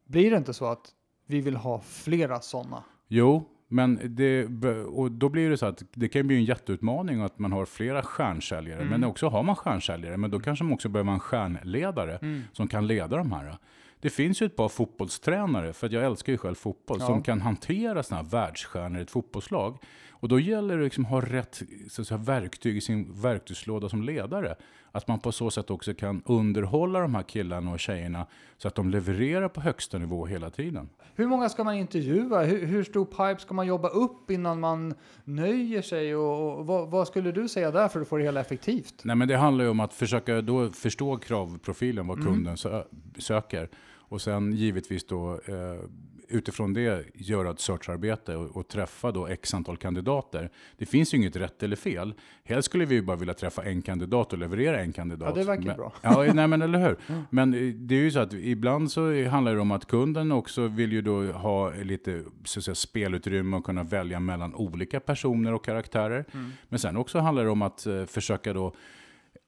Blir 0.06 0.32
det 0.32 0.38
inte 0.38 0.54
så 0.54 0.66
att 0.66 0.92
vi 1.28 1.42
vill 1.42 1.56
ha 1.56 1.80
flera 1.80 2.40
sådana? 2.40 2.84
Jo, 3.08 3.46
men 3.68 4.00
det, 4.04 4.46
och 4.86 5.12
då 5.12 5.30
blir 5.30 5.50
det 5.50 5.58
så 5.58 5.66
att 5.66 5.84
det 5.94 6.10
kan 6.10 6.28
bli 6.28 6.36
en 6.36 6.46
jätteutmaning 6.46 7.22
att 7.22 7.40
man 7.40 7.52
har 7.52 7.66
flera 7.66 8.04
stjärnsäljare. 8.04 8.82
Mm. 8.82 8.90
Men 8.90 9.04
också 9.04 9.30
har 9.30 9.44
man 9.44 9.56
stjärnsäljare, 9.56 10.18
men 10.18 10.32
då 10.32 10.40
kanske 10.40 10.64
man 10.66 10.74
också 10.74 10.90
behöver 10.90 11.12
en 11.12 11.20
stjärnledare 11.20 12.18
mm. 12.22 12.44
som 12.54 12.68
kan 12.68 12.88
leda 12.88 13.18
de 13.18 13.32
här. 13.32 13.58
Det 14.00 14.10
finns 14.10 14.42
ju 14.42 14.46
ett 14.46 14.56
par 14.56 14.70
fotbollstränare, 14.70 15.74
för 15.74 15.94
jag 15.94 16.06
älskar 16.06 16.34
ju 16.34 16.38
själv 16.38 16.56
fotboll, 16.56 16.98
ja. 17.00 17.06
som 17.06 17.24
kan 17.24 17.42
hantera 17.42 18.04
sådana 18.04 18.24
här 18.24 18.30
världsstjärnor 18.30 19.00
i 19.00 19.02
ett 19.02 19.12
fotbollslag. 19.12 19.78
Och 20.20 20.28
då 20.28 20.40
gäller 20.40 20.78
det 20.78 20.84
liksom 20.84 21.06
att 21.06 21.12
ha 21.12 21.22
rätt 21.22 21.62
så 21.90 22.02
att 22.02 22.08
säga, 22.08 22.18
verktyg 22.18 22.78
i 22.78 22.82
sin 22.82 23.22
verktygslåda 23.22 23.90
som 23.90 24.04
ledare. 24.04 24.56
Att 24.92 25.08
man 25.08 25.20
på 25.20 25.32
så 25.32 25.52
sätt 25.52 25.70
också 25.70 25.94
kan 25.94 26.22
underhålla 26.26 27.00
de 27.00 27.16
här 27.16 27.24
killarna 27.24 27.72
och 27.72 27.80
tjejerna 27.80 28.28
så 28.58 28.68
att 28.68 28.76
de 28.76 28.90
levererar 28.90 29.50
på 29.50 29.62
högsta 29.62 29.98
nivå 29.98 30.26
hela 30.26 30.50
tiden. 30.50 30.90
Hur 31.16 31.28
många 31.28 31.50
ska 31.50 31.64
man 31.64 31.76
intervjua? 31.76 32.44
Hur, 32.44 32.66
hur 32.66 32.84
stor 32.84 33.06
pipe 33.06 33.42
ska 33.42 33.54
man 33.54 33.68
jobba 33.68 33.88
upp 33.88 34.32
innan 34.32 34.60
man 34.60 34.94
nöjer 35.24 35.82
sig? 35.82 36.16
Och, 36.16 36.60
och 36.60 36.66
vad, 36.66 36.92
vad, 36.92 37.08
skulle 37.08 37.32
du 37.32 37.48
säga 37.48 37.72
där 37.72 37.88
för 37.88 38.02
att 38.02 38.08
få 38.08 38.18
det 38.18 38.24
hela 38.24 38.40
effektivt? 38.40 39.02
Nej, 39.04 39.16
men 39.16 39.28
det 39.28 39.38
handlar 39.38 39.66
ju 39.66 39.72
om 39.72 39.80
att 39.80 39.94
försöka 39.94 40.42
då 40.42 40.70
förstå 40.70 41.18
kravprofilen, 41.18 42.08
vad 42.08 42.20
mm. 42.20 42.34
kunden 42.34 42.56
mm. 42.66 42.84
söker. 43.18 43.70
Och 44.10 44.22
sen 44.22 44.54
givetvis 44.54 45.08
då 45.08 45.34
eh, 45.34 45.90
utifrån 46.30 46.74
det 46.74 47.06
göra 47.14 47.52
ett 47.52 47.60
searcharbete 47.60 48.36
och, 48.36 48.58
och, 48.58 48.68
träffa 48.68 49.12
då 49.12 49.28
x 49.28 49.54
antal 49.54 49.78
kandidater. 49.78 50.50
Det 50.78 50.86
finns 50.86 51.14
ju 51.14 51.18
inget 51.18 51.36
rätt 51.36 51.64
eller 51.64 51.76
fel. 51.76 52.14
Helst 52.44 52.66
skulle 52.66 52.86
vi 52.86 53.02
bara 53.02 53.18
vilja 53.18 53.34
träffa 53.34 53.64
en 53.64 53.82
kandidat 53.82 54.34
och 54.34 54.40
leverera 54.40 54.82
en 54.82 54.94
kandidat. 54.94 55.30
Ja, 55.30 55.42
det 55.42 55.48
verkar 55.48 55.64
men, 55.64 55.78
bra. 55.78 55.94
Ja, 56.02 56.34
nej 56.34 56.48
men 56.48 56.62
eller 56.62 56.80
hur. 56.80 56.98
Mm. 57.08 57.22
Men 57.30 57.54
eh, 57.54 57.74
det 57.74 57.96
är 57.96 58.00
ju 58.00 58.12
så 58.12 58.20
att 58.20 58.34
ibland 58.34 58.92
så 58.92 59.28
handlar 59.28 59.56
det 59.56 59.62
om 59.62 59.72
att 59.72 59.88
kunden 59.88 60.32
också 60.32 60.68
vill 60.68 60.92
ju 60.92 61.02
då 61.02 61.24
ha 61.24 61.74
lite 61.74 62.24
så 62.44 62.60
att 62.60 62.64
säga, 62.64 62.76
spelutrymme 62.76 63.58
och 63.58 63.66
kunna 63.66 63.84
välja 63.84 64.20
mellan 64.20 64.56
olika 64.56 65.00
personer 65.00 65.54
och 65.54 65.66
karaktärer. 65.66 66.26
Mm. 66.34 66.52
Men 66.70 66.80
sen 66.80 66.98
också 66.98 67.20
handlar 67.20 67.44
det 67.44 67.50
om 67.50 67.62
att 67.62 67.88
uh, 67.88 68.06
försöka 68.06 68.54
då 68.54 68.74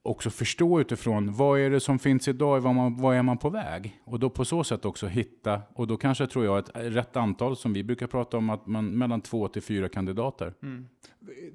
också 0.03 0.29
förstå 0.29 0.81
utifrån 0.81 1.33
vad 1.33 1.59
är 1.59 1.69
det 1.69 1.79
som 1.79 1.99
finns 1.99 2.27
idag, 2.27 2.59
vad, 2.59 2.75
man, 2.75 2.97
vad 2.97 3.15
är 3.15 3.21
man 3.21 3.37
på 3.37 3.49
väg? 3.49 3.99
Och 4.05 4.19
då 4.19 4.29
på 4.29 4.45
så 4.45 4.63
sätt 4.63 4.85
också 4.85 5.07
hitta, 5.07 5.61
och 5.73 5.87
då 5.87 5.97
kanske 5.97 6.27
tror 6.27 6.45
jag 6.45 6.59
ett 6.59 6.71
rätt 6.73 7.15
antal 7.15 7.57
som 7.57 7.73
vi 7.73 7.83
brukar 7.83 8.07
prata 8.07 8.37
om, 8.37 8.49
att 8.49 8.67
man 8.67 8.97
mellan 8.97 9.21
två 9.21 9.47
till 9.47 9.61
fyra 9.61 9.89
kandidater. 9.89 10.53
Mm. 10.63 10.87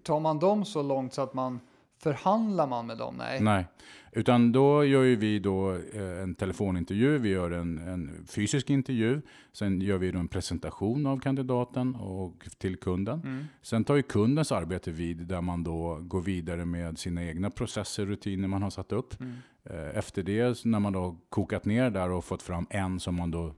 Tar 0.03 0.21
man 0.21 0.39
dem 0.39 0.65
så 0.65 0.83
långt 0.83 1.15
så 1.15 1.23
att 1.23 1.35
man 1.35 1.61
Förhandlar 2.05 2.67
man 2.67 2.87
med 2.87 2.99
dem? 2.99 3.15
Nej. 3.19 3.41
Nej, 3.41 3.67
utan 4.15 4.53
då 4.53 4.85
gör 4.85 5.03
ju 5.03 5.17
vi 5.17 5.39
då 5.39 5.73
eh, 5.73 6.23
en 6.23 6.35
telefonintervju, 6.35 7.19
vi 7.19 7.29
gör 7.29 7.51
en, 7.51 7.79
en, 7.79 8.27
fysisk 8.27 8.71
intervju, 8.71 9.21
sen 9.53 9.81
gör 9.81 9.99
vi 9.99 10.11
då 10.11 10.19
en 10.19 10.29
presentation 10.29 11.07
av 11.07 11.21
kandidaten 11.21 11.95
och 11.95 12.49
till 12.59 12.77
kunden. 12.77 13.21
Mm. 13.25 13.45
Sen 13.63 13.85
tar 13.85 13.97
ju 13.97 14.03
kundens 14.03 14.53
arbete 14.53 14.91
vid 14.91 15.17
där 15.17 15.41
man 15.41 15.65
då 15.65 15.99
går 16.03 16.21
vidare 16.21 16.65
med 16.65 16.99
sina 16.99 17.25
egna 17.25 17.51
processer, 17.51 18.07
rutiner 18.07 18.49
man 18.49 18.63
har 18.63 18.71
satt 18.71 18.93
upp. 18.93 19.21
Mm. 19.21 19.33
Eh, 19.65 19.99
efter 19.99 20.23
det, 20.23 20.65
när 20.65 20.81
man 20.81 20.93
då 20.93 21.17
kokat 21.29 21.65
ner 21.65 21.91
där 21.91 22.11
och 22.11 22.25
fått 22.25 22.43
fram 22.43 22.67
en 22.71 23.01
som 23.01 23.15
man 23.15 23.31
då 23.31 23.55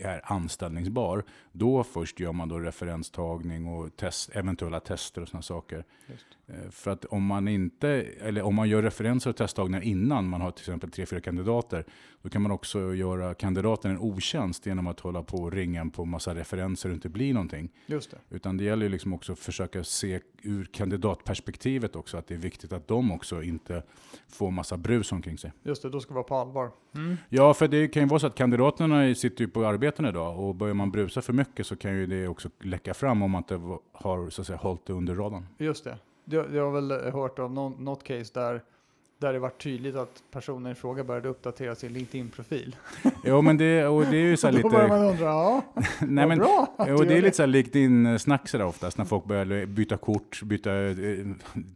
är 0.00 0.32
anställningsbar, 0.32 1.24
då 1.52 1.84
först 1.84 2.20
gör 2.20 2.32
man 2.32 2.48
då 2.48 2.58
referenstagning 2.58 3.66
och 3.66 3.96
test, 3.96 4.30
eventuella 4.30 4.80
tester 4.80 5.22
och 5.22 5.28
sådana 5.28 5.42
saker. 5.42 5.84
Just. 6.06 6.26
Eh, 6.46 6.70
för 6.70 6.90
att 6.90 7.04
om 7.04 7.26
man 7.26 7.48
inte, 7.48 7.88
eller 8.20 8.42
om 8.42 8.54
man 8.54 8.68
gör 8.68 8.82
referenser 8.82 9.30
och 9.30 9.36
testtagningar 9.36 9.80
innan 9.80 10.28
man 10.28 10.40
har 10.40 10.50
till 10.50 10.62
exempel 10.62 10.90
tre, 10.90 11.06
fyra 11.06 11.20
kandidater, 11.20 11.84
då 12.22 12.28
kan 12.28 12.42
man 12.42 12.52
också 12.52 12.94
göra 12.94 13.34
kandidaten 13.34 13.90
en 13.90 13.98
otjänst 13.98 14.66
genom 14.66 14.86
att 14.86 15.00
hålla 15.00 15.22
på 15.22 15.36
och 15.36 15.52
ringa 15.52 15.86
på 15.86 16.04
massa 16.04 16.34
referenser 16.34 16.88
och 16.88 16.94
inte 16.94 17.08
blir 17.08 17.34
någonting. 17.34 17.68
Just 17.86 18.10
det. 18.10 18.18
Utan 18.30 18.56
det 18.56 18.64
gäller 18.64 18.88
liksom 18.88 19.12
också 19.12 19.32
att 19.32 19.38
försöka 19.38 19.84
se 19.84 20.20
ur 20.42 20.64
kandidatperspektivet 20.64 21.96
också, 21.96 22.16
att 22.16 22.26
det 22.26 22.34
är 22.34 22.38
viktigt 22.38 22.72
att 22.72 22.88
de 22.88 23.12
också 23.12 23.42
inte 23.42 23.82
får 24.28 24.50
massa 24.50 24.76
brus 24.76 25.12
omkring 25.12 25.38
sig. 25.38 25.52
Just 25.62 25.82
det, 25.82 25.90
då 25.90 26.00
ska 26.00 26.14
vara 26.14 26.24
på 26.24 26.34
allvar. 26.34 26.70
Mm. 26.94 27.16
Ja, 27.28 27.54
för 27.54 27.68
det 27.68 27.88
kan 27.88 28.02
ju 28.02 28.08
vara 28.08 28.20
så 28.20 28.26
att 28.26 28.34
kandidaterna 28.34 29.14
sitter 29.14 29.44
ju 29.44 29.48
på 29.48 29.66
arbeten 29.66 30.06
idag 30.06 30.38
och 30.38 30.54
börjar 30.54 30.74
man 30.74 30.90
brusa 30.90 31.22
för 31.22 31.32
mycket 31.32 31.66
så 31.66 31.76
kan 31.76 31.96
ju 31.96 32.06
det 32.06 32.28
också 32.28 32.48
läcka 32.60 32.94
fram 32.94 33.22
om 33.22 33.30
man 33.30 33.38
inte 33.38 33.60
har 33.92 34.30
så 34.30 34.40
att 34.40 34.46
säga 34.46 34.58
hållit 34.58 34.86
det 34.86 34.92
under 34.92 35.14
radarn. 35.14 35.46
Just 35.58 35.84
det. 35.84 35.98
Jag, 36.24 36.64
har 36.64 36.70
väl 36.70 37.12
hört 37.12 37.38
om 37.38 37.54
någon, 37.54 37.84
något 37.84 38.04
case 38.04 38.30
där 38.34 38.62
där 39.20 39.32
det 39.32 39.38
var 39.38 39.50
tydligt 39.50 39.96
att 39.96 40.22
personen 40.30 40.72
i 40.72 40.74
fråga 40.74 41.04
började 41.04 41.28
uppdatera 41.28 41.74
sin 41.74 41.92
LinkedIn-profil. 41.92 42.76
Jo, 43.24 43.42
men 43.42 43.56
det, 43.56 43.86
och 43.86 44.04
det 44.04 44.16
är 44.16 44.22
ju 44.22 44.36
så 44.36 44.46
här 44.46 44.52
lite... 44.56 44.62
Då 44.62 44.70
börjar 44.70 44.88
man 44.88 45.00
undra, 45.00 45.24
ja, 45.24 45.62
Nej, 46.00 46.26
men, 46.26 46.38
bra 46.38 46.74
och 46.76 47.06
det 47.06 47.16
är 47.16 47.22
lite 47.22 47.36
så 47.36 47.42
här 47.42 47.46
LinkedIn-snack 47.46 48.48
sådär 48.48 48.64
oftast, 48.64 48.98
när 48.98 49.04
folk 49.04 49.24
börjar 49.24 49.66
byta 49.66 49.96
kort, 49.96 50.42
byta 50.42 50.74
eh, 50.74 51.26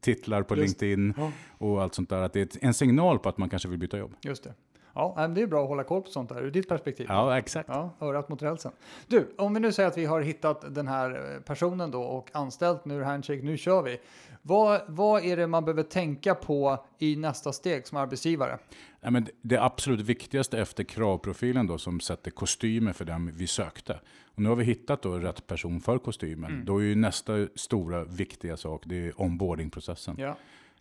titlar 0.01 0.43
på 0.43 0.57
Just, 0.57 0.81
LinkedIn 0.81 1.15
ja. 1.17 1.33
och 1.59 1.83
allt 1.83 1.95
sånt 1.95 2.09
där. 2.09 2.23
Att 2.23 2.33
det 2.33 2.41
är 2.41 2.67
en 2.67 2.75
signal 2.75 3.19
på 3.19 3.29
att 3.29 3.39
man 3.39 3.49
kanske 3.49 3.69
vill 3.69 3.79
byta 3.79 3.99
jobb. 3.99 4.15
Just 4.21 4.45
det. 4.45 4.55
Ja, 4.95 5.29
det 5.35 5.43
är 5.43 5.47
bra 5.47 5.63
att 5.63 5.69
hålla 5.69 5.85
koll 5.85 6.03
på 6.03 6.11
sånt 6.11 6.29
där 6.29 6.43
ur 6.43 6.51
ditt 6.51 6.69
perspektiv. 6.69 7.07
Ja, 7.09 7.39
exakt. 7.39 7.69
Ja, 7.69 7.95
örat 8.01 8.29
mot 8.29 8.43
rälsen. 8.43 8.73
Du, 9.07 9.35
om 9.39 9.55
vi 9.55 9.61
nu 9.61 9.73
säger 9.73 9.89
att 9.89 9.99
vi 9.99 10.05
har 10.05 10.21
hittat 10.21 10.75
den 10.75 10.89
här 10.89 11.41
personen 11.45 11.91
då 11.91 12.03
och 12.03 12.31
anställt 12.33 12.85
nu 12.85 13.03
Handshake, 13.03 13.43
nu 13.43 13.57
kör 13.57 13.83
vi. 13.83 13.99
Vad, 14.43 14.81
vad 14.87 15.25
är 15.25 15.37
det 15.37 15.47
man 15.47 15.65
behöver 15.65 15.83
tänka 15.83 16.35
på 16.35 16.85
i 16.99 17.17
nästa 17.17 17.53
steg 17.53 17.87
som 17.87 17.99
arbetsgivare? 17.99 18.59
Ja, 19.01 19.11
men 19.11 19.27
det 19.43 19.63
absolut 19.63 20.01
viktigaste 20.01 20.59
efter 20.59 20.85
kravprofilen 20.85 21.67
då, 21.67 21.79
som 21.79 22.01
sätter 22.01 22.31
kostymer 22.31 22.93
för 22.93 23.05
den 23.05 23.33
vi 23.37 23.47
sökte. 23.47 24.01
Och 24.35 24.43
nu 24.43 24.49
har 24.49 24.57
vi 24.57 24.65
hittat 24.65 25.03
då 25.03 25.19
rätt 25.19 25.47
person 25.47 25.81
för 25.81 25.99
kostymen. 25.99 26.53
Mm. 26.53 26.65
Då 26.65 26.79
är 26.79 26.83
ju 26.83 26.95
nästa 26.95 27.33
stora 27.55 28.05
viktiga 28.05 28.57
sak 28.57 28.83
det 28.87 29.07
är 29.07 29.21
onboardingprocessen. 29.21 30.17
Ja. 30.19 30.37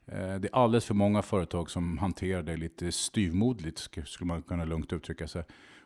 Eh, 0.05 0.35
det 0.35 0.47
är 0.47 0.55
alldeles 0.55 0.85
för 0.85 0.93
många 0.93 1.21
företag 1.21 1.69
som 1.69 1.97
hanterar 1.97 2.43
det 2.43 2.57
lite 2.57 2.91
styvmoderligt, 2.91 3.89
skulle 4.05 4.27
man 4.27 4.41
kunna 4.41 4.65
lugnt 4.65 4.93
uttrycka 4.93 5.27
sig. 5.27 5.43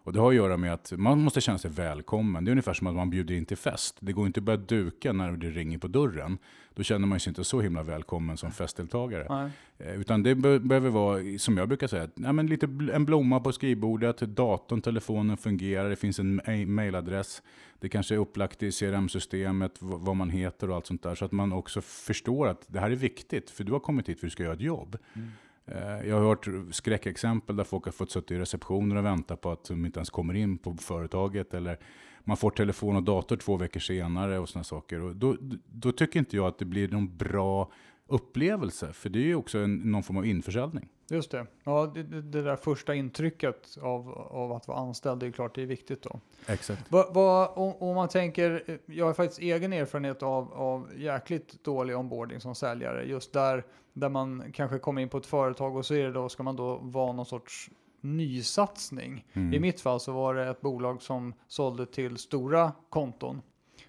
Och 0.08 0.14
det 0.14 0.20
har 0.20 0.30
att 0.30 0.36
göra 0.36 0.58
med 0.58 0.74
att 0.74 0.94
man 0.98 1.22
måste 1.22 1.42
känna 1.42 1.58
sig 1.58 1.72
välkommen. 1.72 2.46
Det 2.46 2.50
är 2.50 2.52
ungefär 2.52 2.74
som 2.74 2.88
att 2.88 2.96
man 2.96 3.10
bjuder 3.10 3.36
in 3.36 3.46
till 3.46 3.58
fest. 3.58 3.98
Det 4.00 4.14
går 4.14 4.28
inte 4.28 4.40
att 4.40 4.44
börja 4.44 4.58
duka 4.58 5.14
när 5.14 5.32
det 5.32 5.50
ringer 5.50 5.78
på 5.78 5.88
dörren. 5.88 6.38
Då 6.76 6.84
känner 6.84 7.08
man 7.08 7.20
sig 7.20 7.32
inte 7.32 7.44
så 7.44 7.62
himla 7.62 7.84
välkommen 7.84 8.38
som 8.38 8.52
festdeltagare. 8.52 9.28
Nej. 9.30 9.52
Eh, 9.78 10.02
utan 10.02 10.24
det 10.24 10.36
be 10.36 10.60
behöver 10.60 10.90
vara, 10.90 11.38
som 11.38 11.58
jag 11.58 11.68
brukar 11.68 11.88
säga, 11.88 12.10
ja, 12.16 12.34
men 12.34 12.48
lite 12.48 12.66
en 12.94 13.06
blomma 13.06 13.40
på 13.40 13.52
skrivbordet, 13.52 14.20
datorn, 14.20 14.82
telefonen 14.82 15.38
fungerar, 15.38 15.90
det 15.90 15.96
finns 15.96 16.20
en 16.20 16.42
mailadress. 16.74 17.42
Det 17.80 17.90
kanske 17.90 18.16
är 18.16 18.20
upplagt 18.20 18.64
i 18.64 18.72
CRM-systemet, 18.72 19.76
vad 19.80 20.16
man 20.16 20.30
heter 20.30 20.70
och 20.70 20.76
allt 20.76 20.86
sånt 20.86 21.04
där. 21.04 21.16
Så 21.16 21.26
att 21.26 21.32
man 21.32 21.54
också 21.54 21.82
förstår 21.82 22.48
att 22.48 22.66
det 22.68 22.80
här 22.80 22.92
är 22.92 22.96
viktigt, 22.96 23.50
för 23.50 23.64
du 23.64 23.72
har 23.72 23.80
kommit 23.80 24.10
hit 24.10 24.20
för 24.20 24.28
att 24.28 24.30
du 24.30 24.34
ska 24.34 24.44
göra 24.44 24.54
ett 24.54 24.62
jobb. 24.62 24.98
Mm. 25.14 25.32
Eh, 25.68 26.08
jag 26.10 26.16
har 26.16 26.24
hört 26.24 26.48
skräckexempel 26.72 27.56
där 27.56 27.64
folk 27.64 27.86
har 27.86 27.92
fått 27.92 28.12
sitta 28.12 28.34
i 28.34 28.40
receptioner 28.40 28.96
och 28.96 29.06
vänta 29.06 29.36
på 29.36 29.52
att 29.52 29.64
de 29.64 29.86
inte 29.86 30.00
ens 30.00 30.10
kommer 30.10 30.34
in 30.34 30.58
på 30.58 30.78
företaget. 30.78 31.54
Eller 31.54 31.80
man 32.24 32.38
får 32.38 32.50
telefon 32.50 32.96
och 32.96 33.04
dator 33.04 33.38
två 33.38 33.58
veckor 33.58 33.80
senare 33.80 34.40
och 34.40 34.50
sådana 34.50 34.64
saker. 34.64 35.02
Och 35.02 35.16
då, 35.16 35.38
då 35.66 35.92
tycker 35.92 36.20
inte 36.20 36.36
jag 36.36 36.46
att 36.48 36.60
det 36.60 36.66
blir 36.66 36.88
någon 36.88 37.18
bra 37.18 37.72
upplevelse. 38.08 38.94
För 38.94 39.10
det 39.10 39.20
är 39.20 39.24
ju 39.24 39.36
också 39.36 39.58
en, 39.58 39.76
någon 39.76 40.04
form 40.04 40.18
av 40.18 40.26
införsäljning. 40.26 40.90
Just 41.10 41.32
det. 41.32 41.46
Ja, 41.64 41.92
det, 41.96 42.04
det, 42.04 42.42
där 42.42 42.56
första 42.56 42.96
intrycket 42.96 43.78
av, 43.82 44.10
av 44.12 44.52
att 44.52 44.68
vara 44.68 44.78
anställd, 44.78 45.20
det 45.20 45.28
är 45.28 45.32
klart 45.32 45.56
det 45.56 45.62
är 45.62 45.66
viktigt 45.66 46.02
då. 46.02 46.20
Exakt. 46.46 46.92
Va, 46.92 47.12
va, 47.14 47.48
om, 47.48 47.74
om 47.74 47.96
man 47.96 48.08
tänker, 48.08 48.80
jag 48.86 49.06
har 49.06 49.14
faktiskt 49.14 49.42
egen 49.42 49.74
erfarenhet 49.74 50.24
av, 50.24 50.54
av 50.54 50.90
jäkligt 50.98 51.64
dålig 51.64 51.98
onboarding 51.98 52.40
som 52.40 52.56
säljare. 52.56 53.04
Just 53.06 53.34
där, 53.34 53.64
där 53.94 54.10
man 54.10 54.52
kanske 54.54 54.80
kommer 54.80 55.02
in 55.02 55.10
på 55.10 55.18
ett 55.18 55.26
företag 55.26 55.76
och 55.76 55.86
så 55.86 55.94
är 55.94 56.04
det 56.04 56.12
då, 56.12 56.30
ska 56.30 56.44
man 56.44 56.56
då 56.56 56.78
vara 56.78 57.12
någon 57.12 57.26
sorts 57.26 57.70
nysatsning. 58.02 59.26
Mm. 59.34 59.54
I 59.54 59.60
mitt 59.60 59.82
fall 59.82 60.00
så 60.00 60.12
var 60.12 60.36
det 60.36 60.48
ett 60.48 60.62
bolag 60.62 61.02
som 61.02 61.34
sålde 61.48 61.86
till 61.86 62.18
stora 62.18 62.72
konton. 62.90 63.42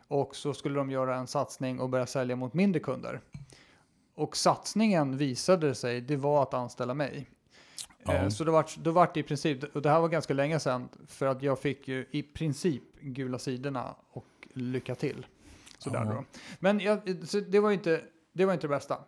Och 0.08 0.36
så 0.36 0.54
skulle 0.54 0.78
de 0.78 0.90
göra 0.90 1.16
en 1.16 1.26
satsning 1.26 1.80
och 1.80 1.88
börja 1.88 2.06
sälja 2.06 2.36
mot 2.36 2.54
mindre 2.54 2.80
kunder. 2.80 3.20
Och 4.18 4.36
satsningen 4.36 5.16
visade 5.16 5.74
sig, 5.74 6.00
det 6.00 6.16
var 6.16 6.42
att 6.42 6.54
anställa 6.54 6.94
mig. 6.94 7.26
Ja. 8.04 8.12
Eh, 8.14 8.28
Så 8.28 8.44
det 8.44 8.50
var, 8.50 8.66
då 8.78 8.90
var 8.90 9.10
det 9.14 9.20
i 9.20 9.22
princip, 9.22 9.76
och 9.76 9.82
det 9.82 9.90
här 9.90 10.00
var 10.00 10.08
ganska 10.08 10.34
länge 10.34 10.60
sedan, 10.60 10.88
för 11.06 11.26
att 11.26 11.42
jag 11.42 11.58
fick 11.58 11.88
ju 11.88 12.06
i 12.10 12.22
princip 12.22 12.82
gula 13.00 13.38
sidorna 13.38 13.94
och 14.10 14.26
lycka 14.52 14.94
till. 14.94 15.26
Sådär 15.78 16.04
Ja. 16.04 16.12
då. 16.12 16.24
Men 16.60 16.80
jag, 16.80 16.98
det 17.48 17.60
var 17.60 17.70
inte 17.72 18.00
det, 18.32 18.44
var 18.44 18.52
inte 18.52 18.66
det 18.66 18.70
bästa. 18.70 18.98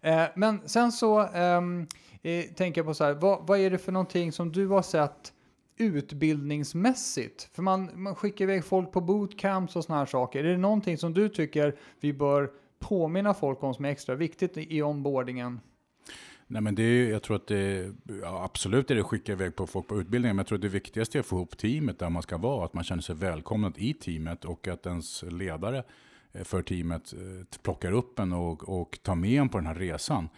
Eh, 0.00 0.24
men 0.36 0.68
sen 0.68 0.92
så 0.92 1.20
ehm, 1.20 1.86
eh, 2.22 2.44
tänker 2.44 2.78
jag 2.80 2.86
på 2.86 2.94
så 2.94 3.04
här, 3.04 3.14
vad, 3.14 3.46
vad 3.46 3.58
är 3.58 3.70
det 3.70 3.78
för 3.78 3.92
någonting 3.92 4.32
som 4.32 4.52
du 4.52 4.66
har 4.66 4.82
sett 4.82 5.32
utbildningsmässigt? 5.76 7.48
För 7.52 7.62
man, 7.62 7.90
man 7.94 8.14
skickar 8.14 8.44
iväg 8.44 8.64
folk 8.64 8.92
på 8.92 9.00
bootcamps 9.00 9.76
och 9.76 9.84
sådana 9.84 9.98
här 9.98 10.06
saker. 10.06 10.44
Är 10.44 10.48
det 10.50 10.56
någonting 10.58 10.98
som 10.98 11.14
du 11.14 11.28
tycker 11.28 11.76
vi 12.00 12.12
bör 12.12 12.50
påminna 12.82 13.34
folk 13.34 13.62
om 13.62 13.74
som 13.74 13.84
är 13.84 13.88
extra 13.88 14.14
viktigt 14.14 14.56
i 14.56 14.82
onboardingen? 14.82 15.60
Nej, 16.46 16.62
men 16.62 16.74
det 16.74 16.82
är, 16.82 17.10
jag 17.10 17.22
tror 17.22 17.36
att 17.36 17.46
det, 17.46 17.92
ja, 18.22 18.44
absolut 18.44 18.90
är 18.90 18.94
det 18.94 19.00
att 19.00 19.06
skicka 19.06 19.32
iväg 19.32 19.56
på 19.56 19.66
folk 19.66 19.88
på 19.88 20.00
utbildningen, 20.00 20.36
men 20.36 20.40
jag 20.40 20.46
tror 20.46 20.58
att 20.58 20.62
det 20.62 20.68
viktigaste 20.68 21.18
är 21.18 21.20
att 21.20 21.26
få 21.26 21.36
ihop 21.36 21.58
teamet 21.58 21.98
där 21.98 22.10
man 22.10 22.22
ska 22.22 22.38
vara, 22.38 22.64
att 22.64 22.74
man 22.74 22.84
känner 22.84 23.02
sig 23.02 23.14
välkomnad 23.14 23.78
i 23.78 23.94
teamet 23.94 24.44
och 24.44 24.68
att 24.68 24.86
ens 24.86 25.22
ledare 25.22 25.84
eh, 26.32 26.44
för 26.44 26.62
teamet 26.62 27.12
eh, 27.12 27.58
plockar 27.62 27.92
upp 27.92 28.18
en 28.18 28.32
och, 28.32 28.68
och 28.80 28.98
tar 29.02 29.14
med 29.14 29.40
en 29.40 29.48
på 29.48 29.58
den 29.58 29.66
här 29.66 29.74
resan. 29.74 30.28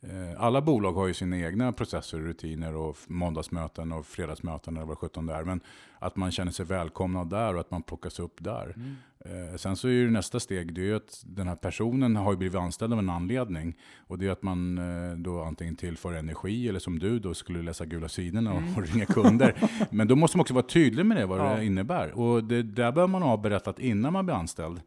Eh, 0.00 0.42
Alla 0.42 0.60
bolag 0.62 0.92
har 0.92 1.06
ju 1.06 1.14
sina 1.14 1.38
egna 1.38 1.72
processer, 1.72 2.18
rutiner 2.18 2.74
och 2.74 2.96
måndagsmöten 3.06 3.92
och 3.92 4.06
fredagsmöten 4.06 4.76
eller 4.76 4.86
vad 4.86 4.98
sjutton 4.98 5.26
det 5.26 5.34
är. 5.34 5.44
Men 5.44 5.60
att 5.98 6.16
man 6.16 6.30
känner 6.30 6.52
sig 6.52 6.66
välkomnad 6.66 7.30
där 7.30 7.54
och 7.54 7.60
att 7.60 7.70
man 7.70 7.82
plockas 7.82 8.18
upp 8.20 8.44
där. 8.44 8.74
Eh, 9.17 9.17
Sen 9.56 9.76
så 9.76 9.88
är 9.88 9.92
ju 9.92 10.10
nästa 10.10 10.40
steg, 10.40 10.74
det 10.74 10.80
är 10.80 10.84
ju 10.84 10.96
att 10.96 11.22
den 11.26 11.48
här 11.48 11.56
personen 11.56 12.16
har 12.16 12.36
blivit 12.36 12.54
anställd 12.54 12.92
av 12.92 12.98
en 12.98 13.10
anledning. 13.10 13.76
Och 14.06 14.18
det 14.18 14.26
är 14.26 14.30
att 14.30 14.42
man 14.42 14.78
eh, 14.78 15.16
då 15.18 15.42
antingen 15.42 15.76
tillför 15.76 16.12
energi 16.12 16.68
eller 16.68 16.78
som 16.78 16.98
du 16.98 17.18
då 17.18 17.34
skulle 17.34 17.62
läsa 17.62 17.84
gula 17.84 18.08
sidorna 18.08 18.52
och, 18.52 18.62
och 18.76 18.82
ringa 18.92 19.06
kunder. 19.06 19.54
Men 19.90 20.08
då 20.08 20.16
måste 20.16 20.36
man 20.36 20.40
också 20.42 20.54
vara 20.54 20.66
tydlig 20.66 21.06
med 21.06 21.16
det, 21.16 21.26
vad 21.26 21.38
Ja. 21.40 21.56
det 21.56 21.64
innebär. 21.64 22.18
Och 22.18 22.44
det 22.44 22.62
där 22.62 22.92
bör 22.92 23.06
man 23.06 23.22
ha 23.22 23.36
berättat 23.36 23.78
innan 23.78 24.12
man 24.12 24.26
blir 24.26 24.34
anställd. 24.36 24.80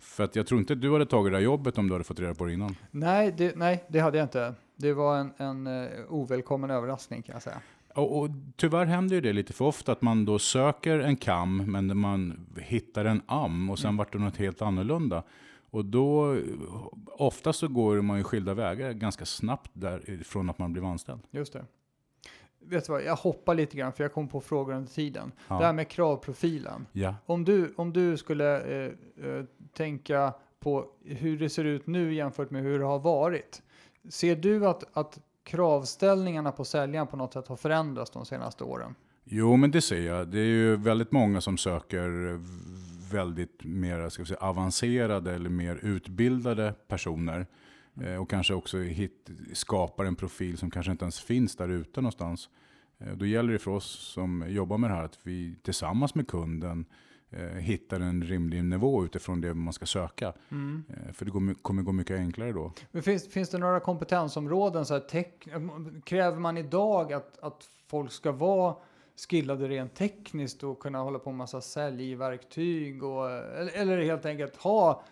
För 0.00 0.24
att 0.24 0.36
jag 0.36 0.46
tror 0.46 0.60
inte 0.60 0.72
att 0.72 0.80
du 0.80 0.92
hade 0.92 1.06
tagit 1.06 1.32
det 1.32 1.36
här 1.36 1.44
jobbet 1.44 1.78
om 1.78 1.86
du 1.88 1.94
hade 1.94 2.04
fått 2.04 2.20
reda 2.20 2.34
på 2.34 2.44
det 2.44 2.52
innan. 2.52 2.76
Nej, 2.90 3.34
det, 3.38 3.56
nej, 3.56 3.84
det 3.88 3.98
hade 4.00 4.18
jag 4.18 4.24
inte. 4.24 4.54
Det 4.76 4.92
var 4.92 5.16
en, 5.18 5.32
en 5.36 5.66
eh, 5.66 5.88
ovälkommen 6.08 6.70
överraskning 6.70 7.22
kan 7.22 7.32
jag 7.32 7.42
säga. 7.42 7.60
Och, 7.98 8.18
och 8.18 8.30
tyvärr 8.56 8.86
händer 8.86 9.14
ju 9.14 9.20
det 9.20 9.32
lite 9.32 9.52
för 9.52 9.64
ofta 9.64 9.92
att 9.92 10.02
man 10.02 10.24
då 10.24 10.38
söker 10.38 10.98
en 10.98 11.16
kam 11.16 11.56
men 11.56 11.98
man 11.98 12.46
hittar 12.56 13.04
en 13.04 13.22
am 13.26 13.70
och 13.70 13.78
sen 13.78 13.96
vart 13.96 14.12
det 14.12 14.18
något 14.18 14.36
helt 14.36 14.62
annorlunda. 14.62 15.22
Och 15.70 15.84
då, 15.84 16.36
oftast 17.06 17.58
så 17.58 17.68
går 17.68 18.00
man 18.00 18.18
ju 18.18 18.24
skilda 18.24 18.54
vägar 18.54 18.92
ganska 18.92 19.24
snabbt 19.24 19.70
därifrån 19.72 20.50
att 20.50 20.58
man 20.58 20.72
blir 20.72 20.90
anställd. 20.90 21.20
Just 21.30 21.52
det. 21.52 21.64
Vet 22.60 22.86
du 22.86 22.92
vad, 22.92 23.02
jag 23.02 23.16
hoppar 23.16 23.54
lite 23.54 23.76
grann 23.76 23.92
för 23.92 24.04
jag 24.04 24.12
kom 24.12 24.28
på 24.28 24.40
frågor 24.40 24.74
under 24.74 24.90
tiden. 24.92 25.32
Ja. 25.48 25.58
Det 25.58 25.64
här 25.64 25.72
med 25.72 25.88
kravprofilen. 25.88 26.86
Ja. 26.92 27.14
Om 27.26 27.44
du, 27.44 27.74
om 27.76 27.92
du 27.92 28.16
skulle 28.16 28.60
eh, 28.60 28.92
eh, 29.24 29.44
tänka 29.72 30.32
på 30.60 30.86
hur 31.04 31.38
det 31.38 31.48
ser 31.48 31.64
ut 31.64 31.86
nu 31.86 32.14
jämfört 32.14 32.50
med 32.50 32.62
hur 32.62 32.78
det 32.78 32.84
har 32.84 32.98
varit. 32.98 33.62
Ser 34.08 34.36
du 34.36 34.66
att, 34.66 34.96
att 34.96 35.20
kravställningarna 35.48 36.52
på 36.52 36.64
säljaren 36.64 37.06
på 37.06 37.16
något 37.16 37.32
sätt 37.32 37.48
har 37.48 37.56
förändrats 37.56 38.10
de 38.10 38.26
senaste 38.26 38.64
åren? 38.64 38.94
Jo, 39.24 39.56
men 39.56 39.70
det 39.70 39.80
ser 39.80 40.00
jag. 40.00 40.28
Det 40.28 40.38
är 40.38 40.44
ju 40.44 40.76
väldigt 40.76 41.12
många 41.12 41.40
som 41.40 41.58
söker 41.58 42.38
väldigt 43.12 43.64
mer 43.64 44.08
ska 44.08 44.22
vi 44.22 44.26
säga, 44.26 44.40
avancerade 44.40 45.34
eller 45.34 45.50
mer 45.50 45.76
utbildade 45.82 46.74
personer. 46.88 47.46
Eh, 48.00 48.16
och 48.16 48.30
kanske 48.30 48.54
också 48.54 48.78
hit, 48.78 49.30
skapar 49.52 50.04
en 50.04 50.16
profil 50.16 50.58
som 50.58 50.70
kanske 50.70 50.92
inte 50.92 51.04
ens 51.04 51.20
finns 51.20 51.56
där 51.56 51.68
ute 51.68 52.00
någonstans. 52.00 52.48
Eh, 52.98 53.12
då 53.12 53.26
gäller 53.26 53.52
det 53.52 53.58
för 53.58 53.70
oss 53.70 54.12
som 54.14 54.44
jobbar 54.48 54.78
med 54.78 54.90
det 54.90 54.94
här 54.94 55.04
att 55.04 55.18
vi 55.22 55.56
tillsammans 55.62 56.14
med 56.14 56.28
kunden 56.28 56.80
eh, 56.80 56.84
hittar 57.58 58.00
en 58.00 58.22
rimlig 58.22 58.64
nivå 58.64 59.04
utifrån 59.04 59.40
det 59.40 59.54
man 59.54 59.72
ska 59.72 59.86
söka. 59.86 60.26
Eh, 60.26 61.12
för 61.12 61.24
det 61.24 61.30
går, 61.30 61.54
kommer 61.62 61.82
gå 61.82 61.92
mycket 61.92 62.16
enklare 62.16 62.52
då. 62.52 62.72
Men 62.90 63.02
finns, 63.02 63.28
finns 63.28 63.48
det 63.48 63.58
några 63.58 63.80
kompetensområden? 63.80 64.86
Så 64.86 64.94
här, 64.94 65.00
tek, 65.00 65.48
kräver 66.04 66.38
man 66.38 66.56
idag 66.56 67.12
att, 67.12 67.38
att 67.38 67.68
folk 67.86 68.12
ska 68.12 68.32
vara 68.32 68.74
skillade 69.28 69.68
rent 69.68 69.94
tekniskt 69.94 70.62
och 70.62 70.78
kunna 70.78 70.98
hålla 70.98 71.18
på 71.18 71.30
med 71.30 71.38
massa 71.38 71.60
säljverktyg? 71.60 73.04
Och, 73.04 73.30
eller, 73.30 73.72
eller 73.76 74.02
helt 74.02 74.26
enkelt 74.26 74.56
ha 74.56 75.02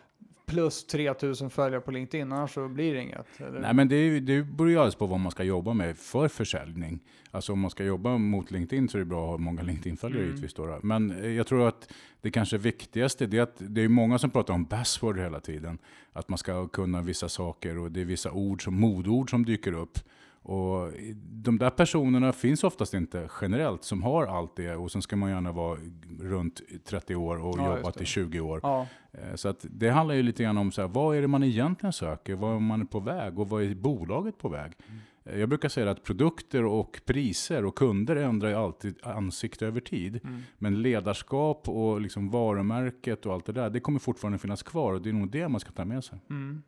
plus 0.47 0.87
3000 0.87 1.51
följare 1.51 1.81
på 1.81 1.91
LinkedIn, 1.91 2.33
annars 2.33 2.55
så 2.55 2.69
blir 2.69 2.95
det 2.95 3.03
inget? 3.03 3.41
Eller? 3.41 3.61
Nej, 3.61 3.75
men 3.75 3.89
det, 3.89 4.21
det 4.21 4.43
beror 4.43 4.71
ju 4.71 4.77
alldeles 4.77 4.95
på 4.95 5.07
vad 5.07 5.21
man 5.21 5.33
ska 5.33 5.43
jobba 5.45 5.73
med 5.75 5.97
för 5.99 6.29
försäljning. 6.29 7.01
Alltså 7.31 7.53
om 7.53 7.61
man 7.61 7.71
ska 7.71 7.85
jobba 7.85 8.19
mot 8.19 8.51
LinkedIn 8.51 8.89
så 8.89 8.99
är 8.99 9.01
det 9.01 9.05
bra 9.05 9.25
att 9.25 9.31
ha 9.31 9.39
många 9.39 9.63
LinkedIn-följare 9.63 10.21
Mm. 10.23 10.29
givetvis. 10.29 10.55
Då. 10.55 10.79
Men 10.83 11.11
eh, 11.11 11.31
jag 11.31 11.47
tror 11.47 11.69
att 11.69 11.93
det 12.21 12.31
kanske 12.31 12.59
viktigaste 12.59 13.27
det 13.27 13.39
är 13.39 13.43
att 13.43 13.57
det 13.59 13.83
är 13.83 13.89
många 13.89 14.19
som 14.19 14.31
pratar 14.31 14.55
om 14.55 14.65
buzzword 14.65 15.19
hela 15.19 15.41
tiden. 15.41 15.79
Att 16.13 16.29
man 16.29 16.39
ska 16.39 16.69
kunna 16.69 17.03
vissa 17.03 17.29
saker 17.29 17.79
och 17.79 17.93
det 17.93 18.01
är 18.01 18.05
vissa 18.05 18.31
ord 18.31 18.65
som 18.65 18.75
modord 18.81 19.31
som 19.31 19.45
dyker 19.45 19.73
upp. 19.73 19.99
Och 20.49 20.93
de 21.33 21.59
där 21.59 21.71
personerna 21.71 22.33
finns 22.33 22.65
oftast 22.65 22.95
inte 22.95 23.29
generellt 23.41 23.85
som 23.85 24.03
har 24.03 24.27
allt 24.27 24.57
det 24.57 24.77
och 24.77 24.93
sen 24.93 25.03
ska 25.03 25.17
man 25.17 25.31
gärna 25.31 25.53
vara 25.53 25.79
runt 26.21 26.61
30 26.85 27.15
år 27.17 27.37
och 27.45 27.59
Ja, 27.59 27.77
jobbat 27.77 28.01
i 28.01 28.05
20 28.05 28.41
år. 28.41 28.61
Ja, 28.63 28.87
Eh, 29.13 29.35
Så 29.35 29.49
att 29.49 29.67
det 29.71 29.89
handlar 29.89 30.15
ju 30.15 30.23
lite 30.23 30.43
grann 30.43 30.59
om 30.59 30.73
så 30.73 30.81
här, 30.81 30.89
vad 30.89 31.17
är 31.17 31.23
det 31.23 31.29
man 31.29 31.43
egentligen 31.43 31.93
söker, 31.93 32.35
vad 32.35 32.57
är 32.57 32.61
man 32.61 32.87
på 32.87 33.01
väg 33.01 33.39
och 33.39 33.49
vad 33.49 33.63
är 33.63 33.75
bolaget 33.75 34.39
på 34.39 34.49
väg? 34.49 34.73
Eh, 35.25 35.39
Jag 35.41 35.49
brukar 35.49 35.69
säga 35.69 35.91
att 35.91 36.05
produkter 36.05 36.65
och 36.65 37.01
priser 37.05 37.65
och 37.65 37.75
kunder 37.79 38.17
ändrar 38.17 38.49
ju 38.49 38.55
alltid 38.55 38.99
ansikte 39.03 39.67
över 39.67 39.81
tid. 39.81 40.21
Men 40.59 40.83
ledarskap 40.83 41.69
och 41.69 42.01
liksom 42.01 42.31
varumärket 42.31 43.27
och 43.27 43.33
allt 43.35 43.47
det 43.47 43.53
där, 43.53 43.71
det 43.71 43.81
kommer 43.81 43.99
fortfarande 43.99 44.39
finnas 44.39 44.63
kvar 44.63 44.93
och 44.93 45.03
det 45.03 45.09
är 45.09 45.13
nog 45.13 45.31
det 45.31 45.49
man 45.49 45.61
ska 45.61 45.71
ta 45.73 45.85
med 45.85 46.05
sig. 46.05 46.19
Mm. 46.31 46.63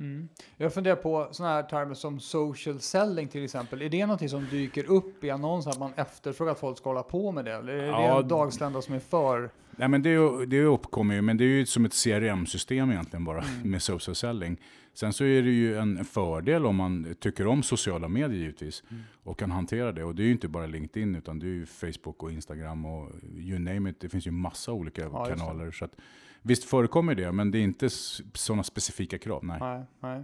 Mm. 0.00 0.28
Jag 0.56 0.74
funderar 0.74 0.96
på 0.96 1.28
sådana 1.30 1.54
här 1.54 1.62
termer 1.62 1.94
som 1.94 2.20
social 2.20 2.80
selling 2.80 3.28
till 3.28 3.44
exempel. 3.44 3.82
Är 3.82 3.88
det 3.88 4.06
någonting 4.06 4.28
som 4.28 4.46
dyker 4.50 4.84
upp 4.90 5.24
i 5.24 5.30
annonser 5.30 5.70
att 5.70 5.78
man 5.78 5.92
efterfrågar 5.96 6.52
att 6.52 6.58
folk 6.60 6.78
ska 6.78 6.90
hålla 6.90 7.02
på 7.02 7.32
med 7.32 7.44
det? 7.44 7.52
Eller 7.54 7.72
är 7.72 7.82
det 7.82 7.86
Ja, 7.86 8.20
en 8.22 8.28
dagslända 8.28 8.82
som 8.82 8.94
är 8.94 8.98
för? 8.98 9.50
Nej, 9.76 9.88
men 9.88 10.02
det, 10.02 10.46
det 10.46 10.62
uppkommer 10.64 11.14
ju, 11.14 11.22
men 11.22 11.36
det 11.36 11.44
är 11.44 11.48
ju 11.48 11.66
som 11.66 11.84
ett 11.84 11.92
CRM-system 12.04 12.90
egentligen 12.90 13.24
bara 13.24 13.42
Mm. 13.42 13.70
med 13.70 13.82
social 13.82 14.14
selling. 14.14 14.56
Sen 14.94 15.12
så 15.12 15.24
är 15.24 15.42
det 15.42 15.50
ju 15.50 15.76
en 15.78 16.04
fördel 16.04 16.66
om 16.66 16.76
man 16.76 17.14
tycker 17.20 17.46
om 17.46 17.62
sociala 17.62 18.08
medier 18.08 18.38
givetvis 18.40 18.82
Mm. 18.90 19.02
och 19.24 19.38
kan 19.38 19.50
hantera 19.50 19.92
det. 19.92 20.04
Och 20.04 20.14
det 20.14 20.22
är 20.22 20.24
ju 20.24 20.32
inte 20.32 20.48
bara 20.48 20.66
LinkedIn 20.66 21.14
utan 21.14 21.38
det 21.38 21.46
är 21.46 21.50
ju 21.50 21.66
Facebook 21.66 22.22
och 22.22 22.32
Instagram 22.32 22.84
och 22.86 23.10
you 23.36 23.58
name 23.58 23.90
it. 23.90 24.00
Det 24.00 24.08
finns 24.08 24.26
ju 24.26 24.30
massa 24.30 24.72
olika 24.72 25.02
Ja, 25.02 25.26
det. 25.28 25.34
kanaler. 25.36 25.70
Så 25.70 25.84
att, 25.84 25.92
visst 26.42 26.64
förekommer 26.64 27.14
det, 27.14 27.32
men 27.32 27.50
det 27.50 27.58
är 27.58 27.62
inte 27.62 27.88
sådana 28.34 28.62
specifika 28.62 29.18
krav. 29.18 29.44
Nej. 29.44 29.58
Nej, 29.60 29.84
nej. 30.00 30.22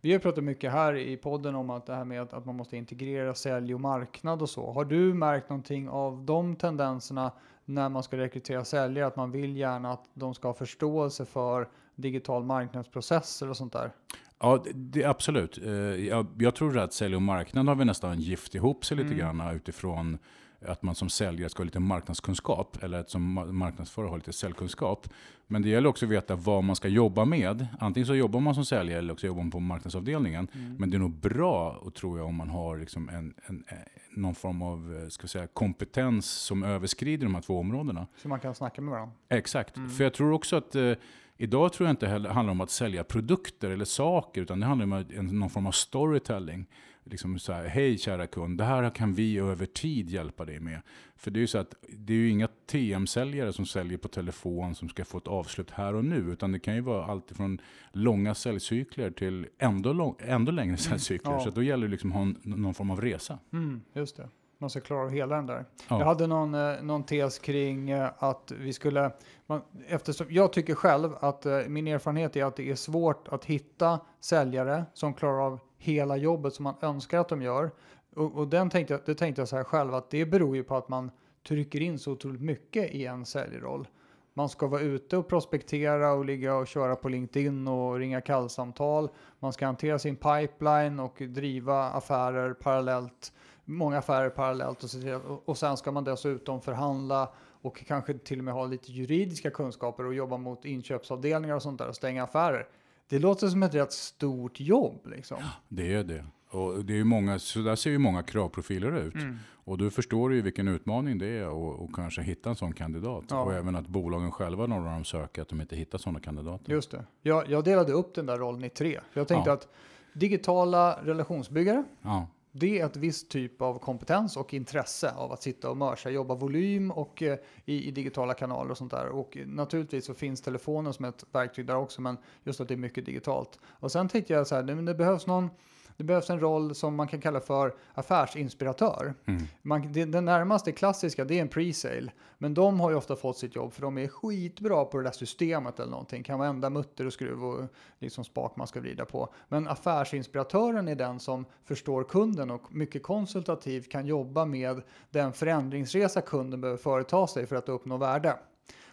Vi 0.00 0.12
har 0.12 0.18
pratat 0.18 0.44
mycket 0.44 0.72
här 0.72 0.96
i 0.96 1.16
podden 1.16 1.54
om 1.54 1.70
att 1.70 1.86
det 1.86 1.94
här 1.94 2.04
med 2.04 2.22
att, 2.22 2.32
att 2.32 2.46
man 2.46 2.56
måste 2.56 2.76
integrera 2.76 3.34
sälj 3.34 3.74
och 3.74 3.80
marknad 3.80 4.42
och 4.42 4.50
så. 4.50 4.72
Har 4.72 4.84
du 4.84 5.14
märkt 5.14 5.48
någonting 5.50 5.88
av 5.88 6.24
de 6.24 6.56
tendenserna 6.56 7.32
när 7.64 7.88
man 7.88 8.02
ska 8.02 8.16
rekrytera 8.16 8.64
säljare? 8.64 9.06
Att 9.06 9.16
man 9.16 9.30
vill 9.30 9.56
gärna 9.56 9.92
att 9.92 10.04
de 10.14 10.34
ska 10.34 10.48
ha 10.48 10.54
förståelse 10.54 11.24
för 11.24 11.68
digital 11.94 12.44
marknadsprocesser 12.44 13.50
och 13.50 13.56
sånt 13.56 13.72
där? 13.72 13.90
Ja, 14.38 14.64
det, 14.74 15.04
absolut. 15.04 15.58
Eh, 15.64 15.72
Jag, 16.06 16.26
jag 16.38 16.54
tror 16.54 16.78
att 16.78 16.92
sälj 16.92 17.16
och 17.16 17.22
marknad 17.22 17.68
har 17.68 17.74
vi 17.74 17.84
nästan 17.84 18.20
gift 18.20 18.54
ihop 18.54 18.84
sig 18.84 18.96
lite 18.96 19.06
Mm. 19.14 19.18
grann 19.18 19.56
utifrån 19.56 20.18
att 20.66 20.82
man 20.82 20.94
som 20.94 21.08
säljare 21.08 21.48
ska 21.50 21.60
ha 21.60 21.64
lite 21.64 21.80
marknadskunskap 21.80 22.82
eller 22.82 22.98
att 23.00 23.10
som 23.10 23.38
ma- 23.38 23.52
marknadsförare 23.52 24.08
har 24.10 24.16
lite 24.16 24.32
säljkunskap. 24.32 25.08
Men 25.46 25.62
det 25.62 25.68
gäller 25.68 25.88
också 25.88 26.06
att 26.06 26.10
veta 26.12 26.36
vad 26.36 26.64
man 26.64 26.76
ska 26.76 26.88
jobba 26.88 27.24
med. 27.24 27.66
Antingen 27.80 28.06
så 28.06 28.14
jobbar 28.14 28.40
man 28.40 28.54
som 28.54 28.64
säljare 28.64 28.98
eller 28.98 29.12
också 29.12 29.26
jobbar 29.26 29.42
man 29.42 29.50
på 29.50 29.60
marknadsavdelningen. 29.60 30.48
Men 30.78 30.90
det 30.90 30.96
är 30.96 30.98
nog 30.98 31.14
bra, 31.14 31.70
och 31.70 31.94
tror 31.94 32.18
jag, 32.18 32.26
om 32.26 32.34
man 32.34 32.48
har 32.48 32.78
liksom 32.78 33.08
en, 33.08 33.34
en, 33.46 33.64
en, 33.68 33.76
någon 34.22 34.34
form 34.34 34.62
av 34.62 35.00
eh, 35.02 35.08
ska 35.08 35.26
säga, 35.26 35.46
kompetens 35.46 36.26
som 36.30 36.62
överskrider 36.62 37.26
de 37.26 37.34
här 37.34 37.42
två 37.42 37.58
områdena. 37.58 38.06
Så 38.22 38.28
man 38.28 38.40
kan 38.40 38.54
snacka 38.54 38.80
med 38.82 38.90
varandra? 38.92 39.14
Exakt, 39.28 39.76
Mm. 39.76 39.90
för 39.90 40.04
jag 40.04 40.14
tror 40.14 40.32
också 40.32 40.56
att 40.56 40.74
eh, 40.74 40.92
Idag 41.38 41.72
tror 41.72 41.86
jag 41.88 41.92
inte 41.92 42.06
heller 42.06 42.30
handlar 42.30 42.50
om 42.52 42.60
att 42.60 42.70
sälja 42.70 43.04
produkter 43.04 43.70
eller 43.70 43.84
saker, 43.84 44.40
utan 44.42 44.60
det 44.60 44.66
handlar 44.66 44.86
om 45.18 45.26
någon 45.38 45.50
form 45.50 45.66
av 45.66 45.70
storytelling. 45.72 46.66
Liksom 47.10 47.38
så 47.38 47.52
här, 47.52 47.66
hej 47.66 47.98
kära 47.98 48.26
kund, 48.26 48.58
det 48.58 48.64
här 48.64 48.90
kan 48.90 49.14
vi 49.14 49.38
över 49.38 49.66
tid 49.66 50.10
hjälpa 50.10 50.44
dig 50.44 50.60
med. 50.60 50.80
För 51.16 51.30
det 51.30 51.38
är 51.38 51.40
ju 51.40 51.46
så 51.46 51.58
att 51.58 51.74
det 51.98 52.12
är 52.12 52.16
ju 52.16 52.30
inga 52.30 52.48
TM-säljare 52.66 53.52
som 53.52 53.66
säljer 53.66 53.98
på 53.98 54.08
telefon 54.08 54.74
som 54.74 54.88
ska 54.88 55.04
få 55.04 55.18
ett 55.18 55.28
avslut 55.28 55.70
här 55.70 55.94
och 55.94 56.04
nu, 56.04 56.16
utan 56.16 56.52
det 56.52 56.58
kan 56.58 56.74
ju 56.74 56.80
vara 56.80 57.04
allt 57.04 57.32
från 57.36 57.60
långa 57.92 58.34
säljcykler 58.34 59.10
till 59.10 59.46
ändå, 59.58 59.92
lång, 59.92 60.16
ändå 60.18 60.52
längre 60.52 60.68
mm, 60.68 60.78
säljcykler. 60.78 61.30
Mm, 61.30 61.38
ja. 61.38 61.44
Så 61.44 61.50
då 61.50 61.62
gäller 61.62 61.86
det 61.86 61.90
liksom 61.90 62.12
att 62.12 62.16
ha 62.16 62.32
någon 62.42 62.74
form 62.74 62.90
av 62.90 63.00
resa. 63.00 63.38
Mm, 63.52 63.82
just 63.94 64.16
det 64.16 64.28
man 64.58 64.70
ska 64.70 64.80
klara 64.80 65.02
av 65.02 65.10
hela 65.10 65.36
den 65.36 65.46
där. 65.46 65.64
Ja. 65.88 65.98
Jag 65.98 66.06
hade 66.06 66.26
någon, 66.26 66.54
eh, 66.54 66.82
någon 66.82 67.04
tes 67.04 67.38
kring 67.38 67.90
eh, 67.90 68.10
att 68.18 68.52
vi 68.58 68.72
skulle, 68.72 69.10
man, 69.46 69.62
eftersom 69.88 70.26
jag 70.30 70.52
tycker 70.52 70.74
själv 70.74 71.14
att 71.20 71.46
eh, 71.46 71.58
min 71.68 71.88
erfarenhet 71.88 72.36
är 72.36 72.44
att 72.44 72.56
det 72.56 72.70
är 72.70 72.74
svårt 72.74 73.28
att 73.28 73.44
hitta 73.44 74.00
säljare 74.20 74.84
som 74.94 75.14
klarar 75.14 75.46
av 75.46 75.60
hela 75.78 76.16
jobbet 76.16 76.54
som 76.54 76.62
man 76.62 76.74
önskar 76.80 77.18
att 77.18 77.28
de 77.28 77.42
gör. 77.42 77.70
Och, 78.14 78.34
och 78.34 78.48
den 78.48 78.70
tänkte 78.70 78.94
jag, 78.94 79.00
det 79.06 79.14
tänkte 79.14 79.40
jag 79.40 79.48
så 79.48 79.56
här 79.56 79.64
själv 79.64 79.94
att 79.94 80.10
det 80.10 80.26
beror 80.26 80.56
ju 80.56 80.64
på 80.64 80.76
att 80.76 80.88
man 80.88 81.10
trycker 81.48 81.80
in 81.80 81.98
så 81.98 82.12
otroligt 82.12 82.40
mycket 82.40 82.90
i 82.90 83.06
en 83.06 83.24
säljroll. 83.24 83.88
Man 84.34 84.48
ska 84.48 84.66
vara 84.66 84.80
ute 84.80 85.16
och 85.16 85.28
prospektera 85.28 86.12
och 86.12 86.24
ligga 86.24 86.54
och 86.54 86.66
köra 86.66 86.96
på 86.96 87.08
LinkedIn 87.08 87.68
och 87.68 87.98
ringa 87.98 88.20
kallsamtal. 88.20 89.08
Man 89.38 89.52
ska 89.52 89.66
hantera 89.66 89.98
sin 89.98 90.16
pipeline 90.16 91.00
och 91.00 91.22
driva 91.28 91.84
affärer 91.84 92.54
parallellt 92.54 93.32
många 93.66 93.98
affärer 93.98 94.30
parallellt 94.30 94.82
och, 94.82 95.48
och 95.48 95.58
sen 95.58 95.76
ska 95.76 95.92
man 95.92 96.04
dessutom 96.04 96.60
förhandla 96.60 97.28
och 97.62 97.84
kanske 97.86 98.14
till 98.14 98.38
och 98.38 98.44
med 98.44 98.54
ha 98.54 98.66
lite 98.66 98.92
juridiska 98.92 99.50
kunskaper 99.50 100.06
och 100.06 100.14
jobba 100.14 100.36
mot 100.36 100.64
inköpsavdelningar 100.64 101.56
och 101.56 101.62
sånt 101.62 101.78
där 101.78 101.88
och 101.88 101.96
stänga 101.96 102.24
affärer. 102.24 102.68
Det 103.08 103.18
låter 103.18 103.48
som 103.48 103.62
ett 103.62 103.74
rätt 103.74 103.92
stort 103.92 104.60
jobb. 104.60 105.06
Liksom. 105.06 105.38
Det 105.68 105.94
är 105.94 106.04
det. 106.04 106.24
Och 106.50 106.84
det 106.84 106.98
är 106.98 107.04
många, 107.04 107.38
så 107.38 107.58
där 107.58 107.76
ser 107.76 107.90
ju 107.90 107.98
många 107.98 108.22
kravprofiler 108.22 108.96
ut. 108.96 109.14
Mm. 109.14 109.38
Och 109.48 109.78
du 109.78 109.90
förstår 109.90 110.34
ju 110.34 110.42
vilken 110.42 110.68
utmaning 110.68 111.18
det 111.18 111.26
är 111.26 111.48
och, 111.48 111.94
kanske 111.94 112.22
hitta 112.22 112.50
en 112.50 112.56
sån 112.56 112.72
kandidat. 112.72 113.24
Ja. 113.28 113.42
Och 113.42 113.54
även 113.54 113.76
att 113.76 113.86
bolagen 113.86 114.32
själva 114.32 114.66
när 114.66 114.80
de 114.80 115.04
söker 115.04 115.42
att 115.42 115.48
de 115.48 115.60
inte 115.60 115.76
hittar 115.76 115.98
sådana 115.98 116.20
kandidater. 116.20 116.72
Just 116.72 116.90
det. 116.90 117.04
Jag, 117.22 117.50
jag 117.50 117.64
delade 117.64 117.92
upp 117.92 118.14
den 118.14 118.26
där 118.26 118.36
rollen 118.36 118.64
i 118.64 118.70
tre. 118.70 119.00
Jag 119.12 119.28
tänkte 119.28 119.50
ja. 119.50 119.54
att 119.54 119.68
digitala 120.12 120.98
relationsbyggare, 121.04 121.84
ja 122.02 122.28
det 122.58 122.80
är 122.80 122.86
ett 122.86 122.96
visst 122.96 123.30
typ 123.30 123.62
av 123.62 123.78
kompetens 123.78 124.36
och 124.36 124.54
intresse 124.54 125.10
av 125.10 125.32
att 125.32 125.42
sitta 125.42 125.70
och 125.70 125.76
mörsa, 125.76 126.10
jobba 126.10 126.34
volym 126.34 126.90
och 126.90 127.22
eh, 127.22 127.38
i, 127.64 127.88
i, 127.88 127.90
digitala 127.90 128.34
kanaler 128.34 128.70
och 128.70 128.78
sånt 128.78 128.90
där. 128.90 129.08
Och 129.08 129.38
naturligtvis 129.46 130.04
så 130.04 130.14
finns 130.14 130.40
telefonen 130.40 130.92
som 130.92 131.04
ett 131.04 131.24
verktyg 131.32 131.66
där 131.66 131.76
också, 131.76 132.00
men 132.00 132.16
just 132.44 132.60
att 132.60 132.68
det 132.68 132.74
är 132.74 132.78
mycket 132.78 133.06
digitalt. 133.06 133.58
Och 133.64 133.92
sen 133.92 134.08
tänkte 134.08 134.32
jag 134.32 134.46
så 134.46 134.54
här, 134.54 134.62
det, 134.62 134.82
det 134.82 134.94
behövs 134.94 135.26
någon 135.26 135.50
det 135.96 136.04
behövs 136.04 136.30
en 136.30 136.40
roll 136.40 136.74
som 136.74 136.94
man 136.94 137.08
kan 137.08 137.20
kalla 137.20 137.40
för 137.40 137.74
affärsinspiratör. 137.94 139.14
Mm. 139.26 139.42
Man, 139.62 139.92
det, 139.92 140.04
den 140.04 140.24
närmaste 140.24 140.72
klassiska 140.72 141.24
det 141.24 141.38
är 141.38 141.42
en 141.42 141.48
pre-sale. 141.48 142.10
Men 142.38 142.54
de 142.54 142.80
har 142.80 142.90
ju 142.90 142.96
ofta 142.96 143.16
fått 143.16 143.38
sitt 143.38 143.56
jobb 143.56 143.72
för 143.72 143.82
de 143.82 143.98
är 143.98 144.08
skitbra 144.08 144.84
på 144.84 144.98
det 144.98 145.04
där 145.04 145.10
systemet 145.10 145.80
eller 145.80 145.90
någonting. 145.90 146.22
Kan 146.22 146.38
varenda 146.38 146.70
mutter 146.70 147.06
och 147.06 147.12
skruv 147.12 147.44
och 147.44 147.64
liksom 147.98 148.24
spak 148.24 148.56
man 148.56 148.66
ska 148.66 148.80
vrida 148.80 149.04
på. 149.04 149.28
Men 149.48 149.68
affärsinspiratören 149.68 150.88
är 150.88 150.94
den 150.94 151.20
som 151.20 151.44
förstår 151.64 152.04
kunden 152.04 152.50
och 152.50 152.74
mycket 152.74 153.02
konsultativt 153.02 153.90
kan 153.90 154.06
jobba 154.06 154.44
med 154.44 154.82
den 155.10 155.32
förändringsresa 155.32 156.20
kunden 156.20 156.60
behöver 156.60 156.78
företa 156.78 157.26
sig 157.26 157.46
för 157.46 157.56
att 157.56 157.68
uppnå 157.68 157.96
värde. 157.96 158.38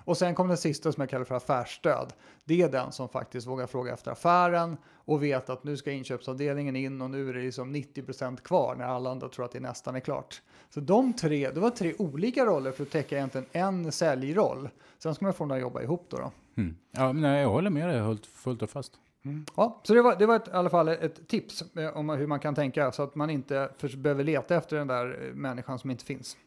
Och 0.05 0.17
sen 0.17 0.35
kom 0.35 0.47
den 0.47 0.57
sista 0.57 0.91
som 0.91 1.01
jag 1.01 1.09
kallar 1.09 1.25
för 1.25 1.35
affärsstöd. 1.35 2.13
Det 2.45 2.61
är 2.61 2.69
den 2.69 2.91
som 2.91 3.09
faktiskt 3.09 3.47
vågar 3.47 3.67
fråga 3.67 3.93
efter 3.93 4.11
affären 4.11 4.77
och 5.05 5.23
vet 5.23 5.49
att 5.49 5.63
nu 5.63 5.77
ska 5.77 5.91
inköpsavdelningen 5.91 6.75
in 6.75 7.01
och 7.01 7.09
nu 7.09 7.29
är 7.29 7.33
det 7.33 7.41
liksom 7.41 7.75
90% 7.75 8.37
kvar 8.37 8.75
när 8.75 8.85
alla 8.85 9.11
andra 9.11 9.29
tror 9.29 9.45
att 9.45 9.51
det 9.51 9.59
nästan 9.59 9.95
är 9.95 9.99
klart. 9.99 10.41
Så 10.69 10.79
de 10.79 11.13
tre, 11.13 11.49
det 11.49 11.59
var 11.59 11.69
tre 11.69 11.93
olika 11.97 12.45
roller 12.45 12.71
för 12.71 12.83
att 12.83 12.91
täcka 12.91 13.15
egentligen 13.15 13.47
en 13.51 13.91
säljroll. 13.91 14.69
Sen 14.97 15.15
ska 15.15 15.25
man 15.25 15.33
få 15.33 15.43
dem 15.43 15.51
att 15.51 15.61
jobba 15.61 15.81
ihop 15.81 16.05
då. 16.09 16.17
då. 16.17 16.31
Mm. 16.57 16.75
Ja, 16.91 17.13
men 17.13 17.31
jag 17.31 17.49
håller 17.49 17.69
med 17.69 17.89
dig 17.89 18.17
fullt 18.33 18.61
och 18.61 18.69
fast. 18.69 18.91
Mm. 19.25 19.45
Ja, 19.55 19.81
så 19.83 19.93
det 19.93 20.01
var, 20.01 20.15
det 20.15 20.25
var 20.25 20.35
ett, 20.35 20.47
i 20.47 20.51
alla 20.51 20.69
fall 20.69 20.87
ett 20.87 21.27
tips 21.27 21.63
eh, 21.77 21.97
om 21.97 22.09
hur 22.09 22.27
man 22.27 22.39
kan 22.39 22.55
tänka 22.55 22.91
så 22.91 23.03
att 23.03 23.15
man 23.15 23.29
inte 23.29 23.69
för, 23.77 23.97
behöver 23.97 24.23
leta 24.23 24.55
efter 24.55 24.77
den 24.77 24.87
där 24.87 25.27
eh, 25.27 25.33
människan 25.33 25.79
som 25.79 25.91
inte 25.91 26.05
finns. 26.05 26.37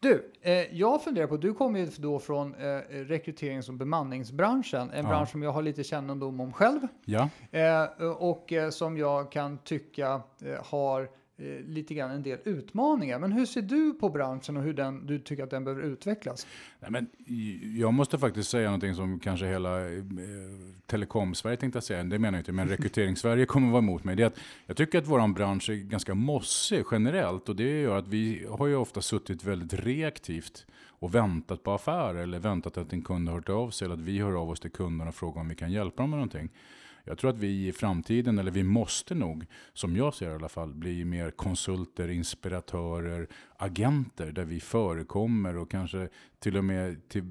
Du, 0.00 0.32
eh, 0.42 0.52
jag 0.52 1.02
funderar 1.02 1.26
på, 1.26 1.36
du 1.36 1.54
kommer 1.54 1.80
ju 1.80 1.90
då 1.96 2.18
från 2.18 2.54
eh, 2.54 2.78
rekryterings 2.88 3.68
och 3.68 3.74
bemanningsbranschen, 3.74 4.90
en 4.90 5.04
ja. 5.04 5.10
bransch 5.10 5.28
som 5.28 5.42
jag 5.42 5.50
har 5.50 5.62
lite 5.62 5.84
kännedom 5.84 6.40
om 6.40 6.52
själv. 6.52 6.80
Ja. 7.04 7.28
Eh, 7.50 8.06
och 8.06 8.52
eh, 8.52 8.70
som 8.70 8.98
jag 8.98 9.32
kan 9.32 9.58
tycka 9.58 10.22
har 10.64 11.08
eh, 11.36 11.66
lite 11.66 11.94
grann 11.94 12.10
en 12.10 12.22
del 12.22 12.38
utmaningar. 12.44 13.18
Men 13.18 13.32
hur 13.32 13.46
ser 13.46 13.62
du 13.62 13.94
på 13.94 14.08
branschen 14.08 14.56
och 14.56 14.62
hur 14.62 14.72
den, 14.72 15.06
du 15.06 15.18
tycker 15.18 15.44
att 15.44 15.50
den 15.50 15.64
behöver 15.64 15.82
utvecklas? 15.82 16.46
Nej, 16.80 16.90
men, 16.90 17.06
jag 17.78 17.94
måste 17.94 18.18
faktiskt 18.18 18.50
säga 18.50 18.64
någonting 18.64 18.94
som 18.94 19.20
kanske 19.20 19.46
hela 19.46 19.80
eh, 19.80 20.02
Telekom-Sverige 20.86 21.56
tänkte 21.56 21.76
jag 21.76 21.84
säga, 21.84 22.02
det 22.02 22.18
menar 22.18 22.38
jag 22.38 22.40
inte, 22.40 22.52
men 22.52 22.68
rekryterings-Sverige 22.76 23.46
kommer 23.46 23.70
vara 23.70 23.82
emot 23.82 24.04
mig. 24.04 24.16
Det 24.16 24.22
är 24.22 24.26
att 24.26 24.38
jag 24.66 24.76
tycker 24.76 24.98
att 24.98 25.06
vår 25.06 25.34
bransch 25.34 25.70
är 25.70 25.74
ganska 25.74 26.14
mossig 26.14 26.84
generellt 26.90 27.48
och 27.48 27.56
det 27.56 27.80
gör 27.80 27.98
att 27.98 28.08
vi 28.08 28.46
har 28.50 28.66
ju 28.66 28.76
ofta 28.76 29.02
suttit 29.02 29.44
väldigt 29.44 29.74
reaktivt 29.74 30.66
och 31.04 31.14
väntat 31.14 31.62
på 31.62 31.72
affärer 31.72 32.22
eller 32.22 32.38
väntat 32.38 32.78
att 32.78 32.92
en 32.92 33.02
kund 33.02 33.28
har 33.28 33.34
hört 33.34 33.48
av 33.48 33.70
sig 33.70 33.84
eller 33.84 33.94
att 33.94 34.00
vi 34.00 34.18
hör 34.18 34.32
av 34.42 34.50
oss 34.50 34.60
till 34.60 34.70
kunden 34.70 35.08
och 35.08 35.14
frågar 35.14 35.40
om 35.40 35.48
vi 35.48 35.54
kan 35.54 35.72
hjälpa 35.72 36.02
dem 36.02 36.10
med 36.10 36.16
någonting. 36.16 36.48
Jag 37.04 37.18
tror 37.18 37.30
att 37.30 37.38
vi 37.38 37.68
i 37.68 37.72
framtiden, 37.72 38.38
eller 38.38 38.50
vi 38.50 38.62
måste 38.62 39.14
nog, 39.14 39.46
som 39.72 39.96
jag 39.96 40.14
ser 40.14 40.30
i 40.30 40.34
alla 40.34 40.48
fall, 40.48 40.74
bli 40.74 41.04
mer 41.04 41.30
konsulter, 41.30 42.08
inspiratörer, 42.08 43.28
agenter 43.56 44.32
där 44.32 44.44
vi 44.44 44.60
förekommer 44.60 45.56
och 45.56 45.70
kanske 45.70 46.08
till 46.38 46.56
och 46.56 46.64
med 46.64 47.08
till 47.08 47.22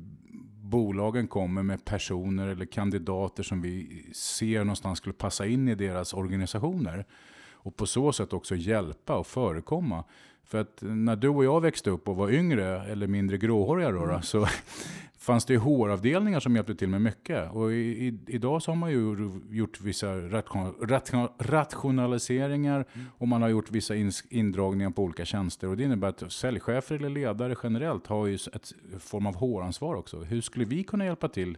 bolagen 0.61 1.27
kommer 1.27 1.63
med 1.63 1.85
personer 1.85 2.47
eller 2.47 2.65
kandidater 2.65 3.43
som 3.43 3.61
vi 3.61 4.05
ser 4.13 4.59
någonstans 4.59 4.97
skulle 4.97 5.13
passa 5.13 5.45
in 5.45 5.67
i 5.67 5.75
deras 5.75 6.13
organisationer. 6.13 7.05
Och 7.51 7.75
på 7.75 7.85
så 7.85 8.13
sätt 8.13 8.33
också 8.33 8.55
hjälpa 8.55 9.15
och 9.15 9.27
förekomma. 9.27 10.03
För 10.45 10.61
att 10.61 10.77
när 10.81 11.15
du 11.15 11.29
och 11.29 11.45
jag 11.45 11.61
växte 11.61 11.89
upp 11.89 12.07
och 12.07 12.15
var 12.15 12.29
yngre, 12.29 12.83
eller 12.83 13.07
mindre 13.07 13.37
gråhåriga 13.37 13.91
då, 13.91 14.03
mm. 14.03 14.21
så 14.21 14.47
fanns 15.17 15.45
det 15.45 15.57
HR-avdelningar 15.57 16.39
som 16.39 16.55
hjälpte 16.55 16.75
till 16.75 16.89
med 16.89 17.01
mycket. 17.01 17.51
Och 17.51 17.71
i, 17.71 17.75
i, 17.75 18.19
idag 18.27 18.61
så 18.61 18.71
har 18.71 18.75
man 18.75 18.91
ju 18.91 19.31
gjort 19.49 19.81
vissa 19.81 20.15
ration, 20.15 20.75
ration, 20.81 21.27
rationaliseringar 21.37 22.85
mm. 22.93 23.07
och 23.17 23.27
man 23.27 23.41
har 23.41 23.49
gjort 23.49 23.71
vissa 23.71 23.95
ins, 23.95 24.23
indragningar 24.29 24.89
på 24.89 25.03
olika 25.03 25.25
tjänster. 25.25 25.67
Och 25.67 25.77
det 25.77 25.83
innebär 25.83 26.07
att 26.07 26.31
säljchefer 26.31 26.95
eller 26.95 27.09
ledare 27.09 27.55
generellt 27.63 28.07
har 28.07 28.27
ju 28.27 28.35
ett 28.35 28.73
form 28.99 29.25
av 29.25 29.35
HR-ansvar 29.35 29.95
också. 29.95 30.19
Hur 30.19 30.41
skulle 30.41 30.65
vi 30.65 30.83
kunna 30.83 31.05
hjälpa 31.05 31.27
till, 31.27 31.57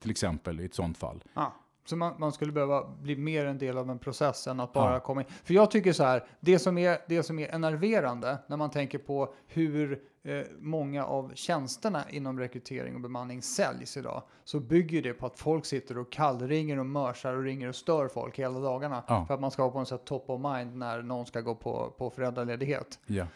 till 0.00 0.10
exempel 0.10 0.60
i 0.60 0.64
ett 0.64 0.74
sådant 0.74 0.98
fall? 0.98 1.24
Ah. 1.34 1.50
Så 1.84 1.96
man, 1.96 2.14
man, 2.18 2.32
skulle 2.32 2.52
behöva 2.52 2.84
bli 3.02 3.16
mer 3.16 3.46
en 3.46 3.58
del 3.58 3.78
av 3.78 3.90
en 3.90 3.98
process 3.98 4.46
än 4.46 4.60
att 4.60 4.72
bara 4.72 4.92
ja. 4.92 5.00
komma 5.00 5.20
in. 5.20 5.26
För 5.44 5.54
jag 5.54 5.70
tycker 5.70 5.92
så 5.92 6.04
här, 6.04 6.24
det 6.40 6.58
som 6.58 6.78
är, 6.78 6.98
det 7.08 7.22
som 7.22 7.38
är 7.38 7.48
enerverande 7.48 8.38
när 8.46 8.56
man 8.56 8.70
tänker 8.70 8.98
på 8.98 9.34
hur 9.46 10.02
eh, 10.22 10.42
många 10.58 11.04
av 11.04 11.32
tjänsterna 11.34 12.10
inom 12.10 12.38
rekrytering 12.38 12.94
och 12.94 13.00
bemanning 13.00 13.42
säljs 13.42 13.96
idag, 13.96 14.22
så 14.44 14.60
bygger 14.60 15.02
det 15.02 15.12
på 15.12 15.26
att 15.26 15.38
folk 15.38 15.66
sitter 15.66 15.98
och 15.98 16.12
kallringer 16.12 16.78
och 16.78 16.86
mörsar 16.86 17.34
och 17.34 17.42
ringer 17.42 17.68
och 17.68 17.74
stör 17.74 18.08
folk 18.08 18.38
hela 18.38 18.58
dagarna. 18.58 19.04
Ja. 19.06 19.24
För 19.26 19.34
att 19.34 19.40
man 19.40 19.50
ska 19.50 19.62
ha 19.62 19.70
på 19.70 19.78
något 19.78 19.88
sätt 19.88 20.04
top 20.04 20.30
of 20.30 20.40
mind 20.40 20.76
när 20.76 21.02
någon 21.02 21.26
ska 21.26 21.40
gå 21.40 21.54
på, 21.54 21.94
på 21.98 22.10
föräldraledighet. 22.10 22.98
Ja. 23.06 23.26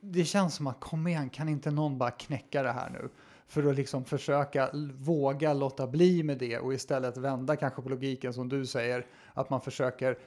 Det 0.00 0.24
känns 0.24 0.54
som 0.54 0.66
att, 0.66 0.80
kom 0.80 1.06
igen, 1.06 1.30
kan 1.30 1.48
inte 1.48 1.70
någon 1.70 1.98
bara 1.98 2.10
knäcka 2.10 2.62
det 2.62 2.72
här 2.72 2.90
nu? 2.90 3.08
För 3.52 3.70
att 3.70 3.76
liksom 3.76 4.04
försöka 4.04 4.70
våga 4.98 5.54
låta 5.54 5.86
bli 5.86 6.22
med 6.22 6.38
det 6.38 6.58
och 6.58 6.74
istället 6.74 7.16
vända 7.16 7.56
kanske 7.56 7.82
på 7.82 7.88
logiken 7.88 8.32
som 8.32 8.48
du 8.48 8.66
säger, 8.66 9.06
att 9.34 9.50
man 9.50 9.60
försöker 9.60 10.18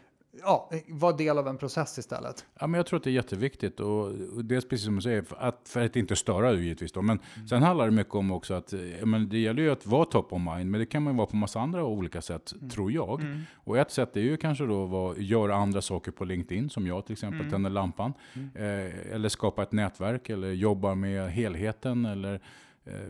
ja, 0.42 0.72
vara 0.88 1.16
del 1.16 1.38
av 1.38 1.48
en 1.48 1.58
process 1.58 1.98
istället. 1.98 2.46
Ja, 2.60 2.68
men 2.68 2.78
jag 2.78 2.86
tror 2.86 2.98
att 2.98 3.04
det 3.04 3.10
är 3.10 3.14
jätteviktigt 3.14 3.80
och, 3.80 4.10
är 4.10 4.70
precis 4.70 4.86
som 4.86 4.96
du 4.96 5.02
säger, 5.02 5.22
för 5.22 5.38
att, 5.40 5.70
för 5.70 5.86
att 5.86 5.96
inte 5.96 6.16
störa 6.16 6.54
givetvis 6.54 6.92
då. 6.92 7.02
Men 7.02 7.20
mm. 7.36 7.48
sen 7.48 7.64
handlar 7.64 7.86
det 7.86 7.92
mycket 7.92 8.16
om 8.16 8.32
också 8.32 8.54
att, 8.54 8.74
men 9.04 9.30
det 9.30 9.38
gäller 9.38 9.64
ju 9.64 9.72
att 9.72 9.86
vara 9.86 10.06
top 10.06 10.34
of 10.34 10.42
mind, 10.42 10.72
men 10.72 10.80
det 10.80 10.86
kan 10.86 11.04
man 11.04 11.18
vara 11.18 11.28
på 11.28 11.36
massa 11.36 11.60
andra 11.60 11.84
olika 11.84 12.22
sätt, 12.22 12.54
mm. 12.56 12.70
tror 12.70 12.92
jag. 12.92 13.22
Mm. 13.22 13.42
Och 13.54 13.78
ett 13.78 13.92
sätt 13.92 14.18
är 14.18 14.22
ju 14.22 14.38
kanske 14.38 14.66
då 14.66 15.10
att 15.10 15.18
göra 15.18 15.56
andra 15.56 15.82
saker 15.82 16.12
på 16.12 16.26
LinkedIn, 16.26 16.70
som 16.70 16.88
jag 16.88 17.06
till 17.06 17.14
exempel, 17.14 17.40
mm. 17.40 17.52
tänder 17.52 17.70
lampan. 17.70 18.14
Mm. 18.34 18.50
Eh, 18.56 19.14
eller 19.16 19.30
skapa 19.30 19.64
ett 19.64 19.72
nätverk, 19.72 20.30
eller 20.30 20.52
jobba 20.52 20.96
med 20.96 21.32
helheten, 21.32 22.06
eller 22.06 22.42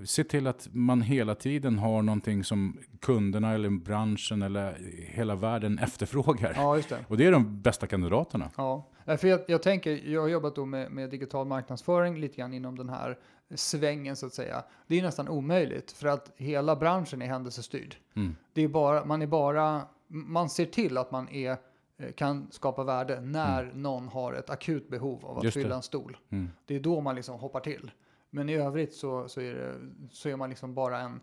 se 0.06 0.24
till 0.24 0.48
att 0.48 0.68
man 0.72 1.02
hela 1.02 1.36
tiden 1.36 1.80
har 1.80 2.02
någonting 2.02 2.44
som 2.44 2.78
kunderna 3.02 3.54
eller 3.54 3.70
branschen 3.70 4.42
eller 4.42 4.78
hela 5.08 5.36
världen 5.36 5.80
efterfrågar. 5.82 6.54
Ja, 6.56 6.76
just 6.76 6.90
det. 6.90 7.06
Och 7.08 7.18
det 7.18 7.26
är 7.26 7.32
de 7.32 7.62
bästa 7.62 7.88
kandidaterna. 7.88 8.50
Ja, 8.58 8.90
för 9.06 9.28
jag, 9.28 9.40
jag 9.48 9.64
tänker, 9.64 10.10
jag 10.10 10.22
har 10.22 10.28
jobbat 10.28 10.56
då 10.56 10.66
med, 10.66 10.92
med 10.92 11.10
digital 11.10 11.48
marknadsföring 11.48 12.18
lite 12.20 12.38
grann 12.38 12.54
inom 12.54 12.78
den 12.78 12.90
här 12.90 13.18
svängen 13.56 14.16
så 14.16 14.26
att 14.26 14.34
säga. 14.34 14.64
Det 14.88 15.00
är 15.00 15.04
nästan 15.04 15.28
omöjligt 15.30 15.92
för 15.92 16.08
att 16.08 16.32
hela 16.38 16.76
branschen 16.76 17.22
är 17.22 17.26
händelsestyrd. 17.28 17.96
Mm. 18.16 18.36
Det 18.54 18.62
är 18.62 18.68
bara, 18.68 19.06
man 19.06 19.22
är 19.22 19.28
bara, 19.28 19.82
man 20.08 20.50
ser 20.50 20.66
till 20.66 20.98
att 20.98 21.12
man 21.12 21.30
är 21.30 21.58
eh, 21.98 22.12
kan 22.16 22.48
skapa 22.52 22.84
värde 22.84 23.22
när 23.22 23.64
Mm. 23.64 23.82
någon 23.82 24.08
har 24.08 24.34
ett 24.34 24.50
akut 24.50 24.90
behov 24.90 25.26
av 25.26 25.38
att 25.38 25.44
Just 25.44 25.56
det. 25.56 25.62
fylla 25.64 25.76
en 25.76 25.82
stol. 25.82 26.18
Mm. 26.30 26.50
Det 26.66 26.76
är 26.76 26.80
då 26.80 27.02
man 27.02 27.16
liksom 27.16 27.40
hoppar 27.40 27.60
till. 27.60 27.92
Men 28.36 28.50
i 28.50 28.54
övrigt 28.54 28.94
så, 28.94 29.30
så, 29.30 29.42
är, 29.42 29.54
det, 29.54 29.74
så 30.12 30.30
är 30.30 30.36
man 30.36 30.50
liksom 30.50 30.74
bara 30.74 31.00
en, 31.00 31.20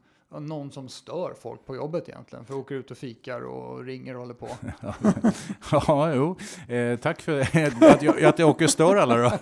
någon 0.49 0.73
som 0.73 0.89
stör 0.89 1.35
folk 1.43 1.67
på 1.67 1.77
jobbet 1.77 2.09
egentligen. 2.09 2.45
För 2.45 2.55
åka 2.55 2.75
ut 2.75 2.91
och 2.91 2.97
fikar 2.97 3.41
och 3.41 3.85
ringer 3.85 4.15
och 4.15 4.21
håller 4.21 4.35
på. 4.35 4.49
Ja, 5.71 6.15
jo. 6.15 6.37
Eh, 6.75 6.99
tack 6.99 7.21
för 7.23 7.41
att 7.91 8.03
jag, 8.03 8.25
att 8.25 8.39
jag 8.39 8.49
åker 8.49 8.65
och 8.65 8.71
stör 8.71 8.97
alla 8.97 9.17
då. 9.17 9.33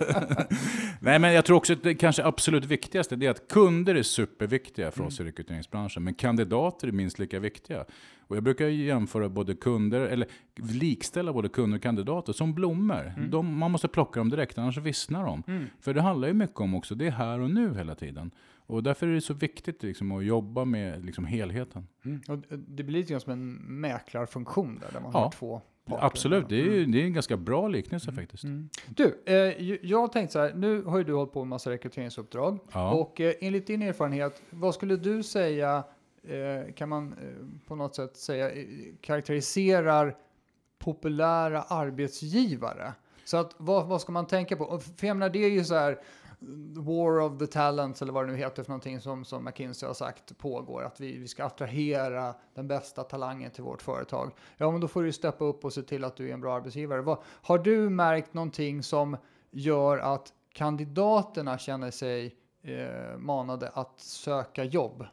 Nej, 0.99 1.19
men 1.19 1.33
jag 1.33 1.45
tror 1.45 1.57
också 1.57 1.73
att 1.73 1.83
det 1.83 1.95
kanske 1.95 2.23
absolut 2.23 2.65
viktigaste 2.65 3.15
är 3.15 3.29
att 3.29 3.47
kunder 3.47 3.95
är 3.95 4.03
superviktiga 4.03 4.91
för 4.91 5.03
oss 5.03 5.19
i 5.19 5.23
rekryteringsbranschen, 5.23 6.03
men 6.03 6.13
kandidater 6.13 6.87
är 6.87 6.91
minst 6.91 7.19
lika 7.19 7.39
viktiga. 7.39 7.85
Och 8.31 8.37
jag 8.37 8.43
brukar 8.43 8.67
jämföra 8.67 9.29
både 9.29 9.55
kunder, 9.55 10.01
eller 10.01 10.27
likställa 10.55 11.33
både 11.33 11.49
kunder 11.49 11.77
och 11.77 11.83
kandidater 11.83 12.33
som 12.33 12.53
blommor. 12.53 13.13
De, 13.29 13.57
man 13.57 13.71
måste 13.71 13.87
plocka 13.87 14.19
dem 14.19 14.29
direkt, 14.29 14.57
annars 14.57 14.77
vissnar 14.77 15.25
de. 15.25 15.43
Mm. 15.47 15.65
För 15.79 15.93
det 15.93 16.01
handlar 16.01 16.27
ju 16.27 16.33
mycket 16.33 16.59
om 16.59 16.75
också, 16.75 16.95
det 16.95 17.07
är 17.07 17.11
här 17.11 17.39
och 17.39 17.51
nu 17.51 17.73
hela 17.75 17.95
tiden. 17.95 18.31
Och 18.55 18.83
därför 18.83 19.07
är 19.07 19.13
det 19.13 19.21
så 19.21 19.33
viktigt 19.33 19.83
liksom, 19.83 20.11
att 20.11 20.25
jobba 20.25 20.65
med 20.65 21.05
liksom, 21.05 21.25
helheten. 21.25 21.87
Och 22.27 22.37
det 22.57 22.83
blir 22.83 22.99
lite 22.99 23.11
grann 23.11 23.21
som 23.21 23.31
en 23.31 23.53
mäklarfunktion 23.81 24.79
där, 24.79 24.91
där 24.93 25.01
man 25.01 25.11
Ja, 25.13 25.19
har 25.19 25.31
två 25.31 25.61
parter. 25.85 26.05
Absolut, 26.05 26.49
det 26.49 26.61
är, 26.61 26.65
ju, 26.65 26.85
det 26.85 27.01
är 27.01 27.05
en 27.05 27.13
ganska 27.13 27.37
bra 27.37 27.67
liknelse 27.67 28.11
faktiskt. 28.11 28.43
Mm. 28.43 28.69
Du, 28.89 29.23
eh, 29.25 29.35
jag 29.81 29.99
har 29.99 30.07
tänkt 30.07 30.31
så 30.31 30.39
här, 30.39 30.53
nu 30.53 30.83
har 30.83 30.97
ju 30.97 31.03
du 31.03 31.13
hållit 31.13 31.33
på 31.33 31.39
med 31.39 31.47
massa 31.47 31.69
rekryteringsuppdrag. 31.69 32.59
Ja. 32.73 32.91
Och 32.91 33.21
eh, 33.21 33.33
enligt 33.41 33.67
din 33.67 33.81
erfarenhet, 33.81 34.41
vad 34.49 34.75
skulle 34.75 34.95
du 34.95 35.23
säga, 35.23 35.83
Eh, 36.23 36.73
kan 36.73 36.89
man 36.89 37.13
eh, 37.13 37.67
på 37.67 37.75
något 37.75 37.95
sätt 37.95 38.17
säga, 38.17 38.51
eh, 38.51 38.65
karaktäriserar 39.01 40.17
populära 40.79 41.61
arbetsgivare? 41.61 42.93
Så 43.25 43.37
att 43.37 43.55
vad, 43.57 43.87
vad 43.87 44.01
ska 44.01 44.11
man 44.11 44.27
tänka 44.27 44.55
på? 44.55 44.79
För 44.79 45.07
jag 45.07 45.17
menar, 45.17 45.29
det 45.29 45.43
är 45.43 45.49
ju 45.49 45.63
så 45.63 45.75
här, 45.75 45.99
mm, 46.41 46.73
War 46.83 47.19
of 47.19 47.39
the 47.39 47.47
Talents 47.47 48.01
eller 48.01 48.13
vad 48.13 48.27
det 48.27 48.31
nu 48.31 48.37
heter 48.37 48.63
för 48.63 48.69
någonting 48.69 49.01
som, 49.01 49.25
som 49.25 49.43
McKinsey 49.45 49.87
har 49.87 49.93
sagt 49.93 50.37
pågår. 50.37 50.83
Att 50.83 50.99
vi, 50.99 51.17
vi 51.17 51.27
ska 51.27 51.43
attrahera 51.45 52.35
den 52.53 52.67
bästa 52.67 53.03
talangen 53.03 53.51
till 53.51 53.63
vårt 53.63 53.81
företag. 53.81 54.31
Ja, 54.57 54.71
men 54.71 54.81
då 54.81 54.87
får 54.87 55.01
du 55.01 55.07
ju 55.07 55.13
steppa 55.13 55.45
upp 55.45 55.65
och 55.65 55.73
se 55.73 55.81
till 55.81 56.03
att 56.03 56.15
du 56.15 56.29
är 56.29 56.33
en 56.33 56.41
bra 56.41 56.55
arbetsgivare. 56.55 57.01
Vad, 57.01 57.17
har 57.25 57.57
du 57.57 57.89
märkt 57.89 58.33
någonting 58.33 58.83
som 58.83 59.17
gör 59.51 59.97
att 59.97 60.33
kandidaterna 60.53 61.57
känner 61.57 61.91
sig 61.91 62.35
eh, 62.61 63.17
manade 63.17 63.69
att 63.69 63.99
söka 63.99 64.63
jobb? 64.63 65.05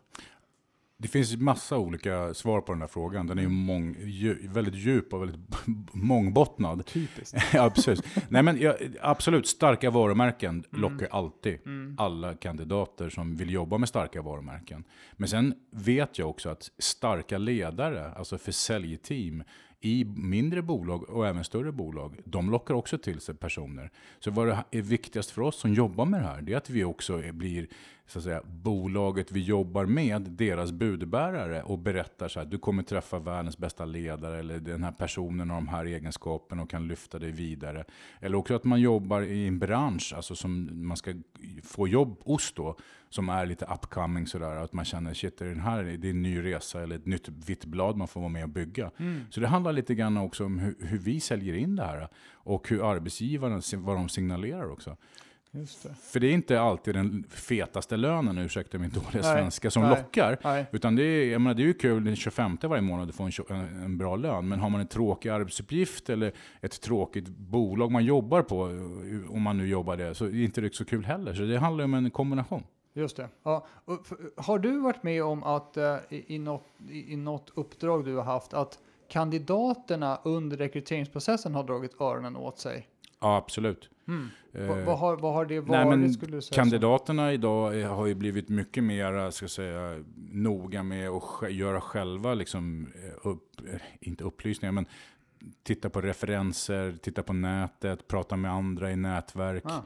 Det 1.01 1.09
finns 1.09 1.37
massa 1.37 1.79
olika 1.79 2.35
svar 2.35 2.61
på 2.61 2.73
den 2.73 2.81
här 2.81 2.89
frågan. 2.89 3.27
Den 3.27 3.39
är 3.39 3.43
ju 3.43 3.49
mång, 3.49 3.97
dju, 4.01 4.49
väldigt 4.49 4.75
djup 4.75 5.13
och 5.13 5.23
väldigt 5.23 5.41
mångbottnad. 5.93 6.87
Typiskt. 6.87 7.37
ja, 7.53 7.71
precis. 7.71 8.03
Nej, 8.29 8.43
men 8.43 8.61
ja, 8.61 8.77
absolut, 9.01 9.47
starka 9.47 9.91
varumärken 9.91 10.65
Mm. 10.73 10.83
lockar 10.83 11.09
alltid 11.11 11.59
alla 11.97 12.35
kandidater 12.35 13.09
som 13.11 13.37
vill 13.37 13.51
jobba 13.51 13.79
med 13.79 13.89
starka 13.89 14.23
varumärken. 14.23 14.85
Men 15.13 15.29
sen 15.29 15.55
vet 15.71 16.19
jag 16.19 16.31
också 16.31 16.49
att 16.49 16.71
starka 16.79 17.39
ledare, 17.39 18.13
alltså 18.13 18.39
försäljteam 18.39 19.43
i 19.81 20.05
mindre 20.05 20.63
bolag 20.63 21.11
och 21.11 21.27
även 21.27 21.45
större 21.45 21.73
bolag, 21.73 22.17
de 22.25 22.51
lockar 22.51 22.75
också 22.75 22.99
till 22.99 23.21
sig 23.21 23.35
personer. 23.35 23.91
Så 24.19 24.31
vad 24.31 24.47
det 24.47 24.65
är 24.71 24.83
viktigast 24.83 25.31
för 25.31 25.43
oss 25.43 25.57
som 25.61 25.75
jobbar 25.75 26.05
med 26.05 26.21
det 26.23 26.27
här, 26.27 26.43
det 26.43 26.53
är 26.53 26.57
att 26.57 26.71
vi 26.71 26.85
också 26.85 27.23
blir 27.33 27.69
så 28.09 28.18
att 28.18 28.25
säga, 28.25 28.42
bolaget 28.44 29.33
vi 29.33 29.40
jobbar 29.40 29.87
med, 29.87 30.23
deras 30.23 30.73
budbärare 30.73 31.62
och 31.62 31.79
berättar 31.79 32.29
så 32.29 32.40
här, 32.40 32.47
du 32.47 32.59
kommer 32.59 32.83
träffa 32.83 33.18
världens 33.18 33.59
bästa 33.59 33.85
ledare 33.85 34.38
eller 34.38 34.59
den 34.59 34.85
här 34.85 34.92
personen 34.92 35.51
har 35.51 35.57
de 35.57 35.68
här 35.68 35.85
egenskaperna 35.85 36.62
och 36.62 36.71
kan 36.71 36.88
lyfta 36.88 37.18
dig 37.18 37.31
vidare. 37.31 37.85
Eller 38.21 38.38
också 38.38 38.55
att 38.55 38.64
man 38.64 38.81
jobbar 38.81 39.23
i 39.23 39.47
en 39.47 39.59
bransch, 39.59 40.12
alltså 40.16 40.35
som 40.35 40.68
man 40.87 40.97
ska 40.97 41.14
få 41.62 41.88
jobb 41.88 42.16
hos 42.25 42.53
då, 42.53 42.77
som 43.09 43.29
är 43.29 43.47
lite 43.47 43.64
upcoming 43.64 44.27
sådär, 44.27 44.57
att 44.57 44.73
man 44.73 44.85
känner 44.85 45.14
shit, 45.14 45.40
är 45.40 45.47
den 45.47 45.61
här, 45.61 45.83
det 45.83 46.09
är 46.09 46.11
en 46.11 46.23
ny 46.23 46.44
resa 46.44 46.83
eller 46.83 46.97
ett 46.97 47.07
nytt 47.07 47.29
vitt 47.29 47.64
blad 47.64 47.97
man 47.97 48.09
får 48.09 48.21
vara 48.21 48.33
med 48.33 48.42
och 48.42 48.49
bygga. 48.49 48.90
Så 49.31 49.40
det 49.40 49.47
handlar 49.47 49.73
lite 49.73 49.94
grann 49.94 50.16
också 50.16 50.44
om 50.44 50.59
hur, 50.59 50.77
hur 50.81 50.99
vi 50.99 51.21
säljer 51.21 51.55
in 51.55 51.77
det 51.77 51.85
här 51.85 52.09
och 52.33 52.68
hur 52.68 52.90
arbetsgivarna, 52.90 53.61
vad 53.77 53.97
de 53.97 54.09
signalerar 54.09 54.71
också. 54.71 54.97
Det. 55.51 55.95
För 56.03 56.21
det 56.21 56.27
är 56.27 56.33
inte 56.33 56.61
alltid 56.61 56.95
den 56.95 57.25
fetaste 57.31 57.97
lönen, 57.97 58.39
ursäkta 58.39 58.79
min 58.79 58.91
dåliga 58.91 59.23
svenska, 59.23 59.71
som 59.71 59.83
nej. 59.83 59.91
lockar. 59.91 60.39
Nej. 60.45 60.67
Utan 60.73 60.97
det 60.97 61.03
är, 61.03 61.33
jag 61.33 61.41
menar, 61.41 61.55
det 61.55 61.63
är 61.63 61.67
ju 61.67 61.75
kul 61.75 62.05
den 62.05 62.17
25 62.17 62.59
varje 62.63 62.83
månad 62.83 63.09
att 63.09 63.15
få 63.15 63.23
en, 63.23 63.55
en, 63.85 63.99
bra 63.99 64.17
lön. 64.17 64.49
Men 64.49 64.61
har 64.61 64.71
man 64.71 64.81
en 64.81 64.87
tråkig 64.87 65.29
arbetsuppgift 65.29 66.11
eller 66.11 66.33
ett 66.61 66.81
tråkigt 66.81 67.29
bolag 67.29 67.91
man 67.91 68.05
jobbar 68.05 68.43
på, 68.43 68.63
om 69.29 69.43
man 69.43 69.59
nu 69.59 69.69
jobbar 69.69 69.97
det, 69.97 70.15
så 70.15 70.25
är 70.25 70.45
inte 70.45 70.61
det 70.61 70.75
så 70.75 70.85
kul 70.85 71.05
heller. 71.05 71.35
Så 71.35 71.43
det 71.43 71.59
handlar 71.59 71.85
om 71.85 71.95
en 71.95 72.11
kombination. 72.11 72.63
Just 72.93 73.17
det. 73.17 73.29
Ja. 73.43 73.67
Har 74.37 74.59
du 74.59 74.79
varit 74.79 75.03
med 75.03 75.25
om 75.25 75.43
att 75.43 75.77
eh, 75.77 75.97
i, 76.09 76.35
i, 76.35 76.39
något, 76.39 76.67
i, 76.91 77.13
i 77.13 77.17
något 77.17 77.51
uppdrag 77.55 78.05
du 78.05 78.17
har 78.17 78.25
haft 78.25 78.55
att 78.55 78.79
kandidaterna 79.09 80.21
under 80.25 80.57
rekryteringsprocessen 80.57 81.55
har 81.55 81.65
dragit 81.65 82.01
öronen 82.01 82.37
åt 82.37 82.59
sig? 82.59 82.89
Ja, 83.20 83.37
absolut. 83.37 83.90
Mm. 84.09 84.28
Eh, 84.52 84.85
vad, 84.85 84.98
har, 84.98 85.16
vad 85.16 85.35
har 85.35 85.44
det 85.46 85.54
nej, 85.54 85.85
varit 85.85 85.98
men 85.98 86.12
skulle 86.12 86.37
du 86.37 86.42
säga? 86.42 86.57
Kandidaterna 86.57 87.33
idag 87.33 87.81
är- 87.81 87.87
har 87.88 88.07
ju 88.07 88.14
blivit 88.14 88.48
mycket 88.48 88.85
mer 88.85 89.31
ska 89.31 89.48
säga, 89.48 90.04
noga 90.33 90.83
med 90.83 91.09
att 91.09 91.52
göra 91.52 91.81
själva, 91.81 92.35
liksom, 92.35 92.87
eh, 92.94 93.28
upp, 93.28 93.61
eh, 93.72 93.81
inte 94.00 94.24
upplysningar, 94.24 94.72
men 94.72 94.87
titta 95.62 95.90
på 95.90 96.00
referenser, 96.00 96.94
titta 97.02 97.22
på 97.22 97.33
nätet, 97.33 98.09
prata 98.09 98.37
med 98.37 98.52
andra 98.52 98.92
i 98.92 98.96
nätverk. 98.96 99.62
Ah. 99.66 99.83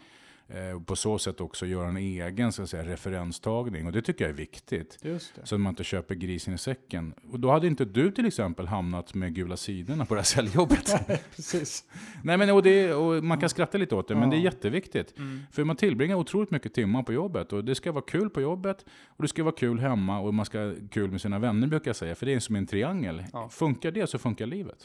Eh, 0.54 0.76
och 0.76 0.86
på 0.86 0.96
så 0.96 1.18
sätt 1.18 1.40
också 1.40 1.66
göra 1.66 1.88
en 1.88 1.96
egen 1.96 2.52
jag 2.58 2.68
säga, 2.68 2.84
referenstagning. 2.84 3.86
Och 3.86 3.92
det 3.92 4.02
tycker 4.02 4.24
jag 4.24 4.30
är 4.30 4.36
viktigt. 4.36 5.04
Så 5.44 5.54
att 5.54 5.60
man 5.60 5.70
inte 5.70 5.84
köper 5.84 6.14
grisen 6.14 6.54
i 6.54 6.58
säcken. 6.58 7.14
Och 7.30 7.40
då 7.40 7.50
hade 7.50 7.66
inte 7.66 7.84
du 7.84 8.10
till 8.10 8.26
exempel 8.26 8.66
hamnat 8.66 9.14
med 9.14 9.34
gula 9.34 9.56
sidorna 9.56 10.06
på 10.06 10.14
det 10.14 10.20
här 10.20 10.24
säljjobbet. 10.24 11.06
Precis. 11.36 11.84
Nej, 12.22 12.38
men, 12.38 12.50
och 12.50 12.62
det, 12.62 12.94
och 12.94 13.24
man 13.24 13.40
kan 13.40 13.48
skratta 13.48 13.78
lite 13.78 13.94
åt 13.94 14.08
det, 14.08 14.14
men 14.14 14.30
det 14.30 14.36
är 14.36 14.38
Ja. 14.38 14.44
jätteviktigt. 14.44 15.18
Mm. 15.18 15.40
För 15.52 15.64
man 15.64 15.76
tillbringar 15.76 16.16
otroligt 16.16 16.50
mycket 16.50 16.74
timmar 16.74 17.02
på 17.02 17.12
jobbet. 17.12 17.52
Och 17.52 17.64
det 17.64 17.74
ska 17.74 17.92
vara 17.92 18.04
kul 18.04 18.30
på 18.30 18.40
jobbet, 18.40 18.84
och 19.06 19.22
det 19.22 19.28
ska 19.28 19.44
vara 19.44 19.54
kul 19.54 19.78
hemma, 19.78 20.20
och 20.20 20.34
man 20.34 20.46
ska 20.46 20.58
ha 20.60 20.74
kul 20.90 21.10
med 21.10 21.20
sina 21.20 21.38
vänner 21.38 21.66
brukar 21.66 21.88
jag 21.88 21.96
säga. 21.96 22.14
För 22.14 22.26
det 22.26 22.34
är 22.34 22.40
som 22.40 22.56
en 22.56 22.66
triangel. 22.66 23.24
Ja. 23.32 23.48
Funkar 23.48 23.90
det 23.90 24.06
så 24.06 24.18
funkar 24.18 24.46
livet. 24.46 24.84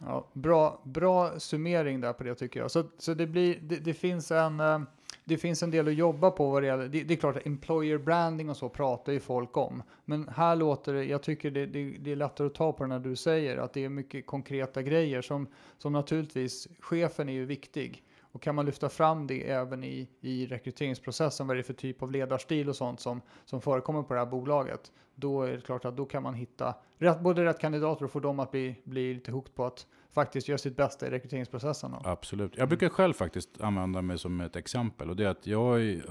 Ja, 0.00 0.30
bra, 0.32 0.82
bra 0.84 1.38
summering 1.38 2.00
där 2.00 2.12
på 2.12 2.24
det 2.24 2.34
tycker 2.34 2.60
jag. 2.60 2.70
Så, 2.70 2.84
så 2.98 3.14
det, 3.14 3.26
blir, 3.26 3.58
det, 3.62 3.76
det, 3.76 3.94
finns 3.94 4.30
en, 4.30 4.60
eh, 4.60 4.80
det 5.24 5.38
finns 5.38 5.62
en 5.62 5.70
del 5.70 5.88
att 5.88 5.94
jobba 5.94 6.30
på 6.30 6.50
vad 6.50 6.62
det 6.62 6.66
gäller. 6.66 6.88
Det, 6.88 7.02
det 7.02 7.14
är 7.14 7.18
klart 7.18 7.36
att 7.36 7.46
employer 7.46 7.98
branding 7.98 8.50
och 8.50 8.56
så 8.56 8.68
pratar 8.68 9.12
ju 9.12 9.20
folk 9.20 9.56
om. 9.56 9.82
Men 10.04 10.28
här 10.28 10.56
låter 10.56 10.94
det, 10.94 11.04
jag 11.04 11.22
tycker 11.22 11.50
det, 11.50 11.66
det, 11.66 11.96
det 11.98 12.12
är 12.12 12.16
lättare 12.16 12.46
att 12.46 12.54
ta 12.54 12.72
på 12.72 12.84
det 12.84 12.88
när 12.88 12.98
du 12.98 13.16
säger 13.16 13.56
att 13.56 13.72
det 13.72 13.84
är 13.84 13.88
mycket 13.88 14.26
konkreta 14.26 14.82
grejer 14.82 15.22
som, 15.22 15.46
som 15.78 15.92
naturligtvis, 15.92 16.68
chefen 16.80 17.28
är 17.28 17.32
ju 17.32 17.44
viktig. 17.44 18.02
Och 18.32 18.42
kan 18.42 18.54
man 18.54 18.66
lyfta 18.66 18.88
fram 18.88 19.26
det 19.26 19.50
även 19.50 19.84
i, 19.84 20.08
i 20.20 20.46
rekryteringsprocessen, 20.46 21.46
vad 21.46 21.56
det 21.56 21.60
är 21.60 21.62
för 21.62 21.74
typ 21.74 22.02
av 22.02 22.12
ledarstil 22.12 22.68
och 22.68 22.76
sånt 22.76 23.00
som, 23.00 23.20
som 23.44 23.60
förekommer 23.60 24.02
på 24.02 24.14
det 24.14 24.20
här 24.20 24.26
bolaget, 24.26 24.92
då 25.20 25.42
är 25.42 25.52
det 25.52 25.60
klart 25.60 25.84
att 25.84 25.96
då 25.96 26.04
kan 26.04 26.22
man 26.22 26.34
hitta 26.34 26.74
rätt, 26.98 27.20
både 27.20 27.44
rätt 27.44 27.58
kandidater 27.60 28.04
och 28.04 28.10
få 28.10 28.20
dem 28.20 28.40
att 28.40 28.50
bli, 28.50 28.74
bli 28.84 29.14
lite 29.14 29.32
hooked 29.32 29.54
på 29.54 29.64
att 29.64 29.86
faktiskt 30.12 30.48
göra 30.48 30.58
sitt 30.58 30.76
bästa 30.76 31.06
i 31.06 31.10
rekryteringsprocessen. 31.10 31.94
Absolut. 32.04 32.56
Jag 32.56 32.68
brukar 32.68 32.88
själv 32.88 33.12
faktiskt 33.12 33.60
använda 33.60 34.02
mig 34.02 34.18
som 34.18 34.40
ett 34.40 34.56
exempel. 34.56 35.10
Och 35.10 35.16
det 35.16 35.24
är 35.24 35.28
att 35.28 35.46
jag 35.46 35.58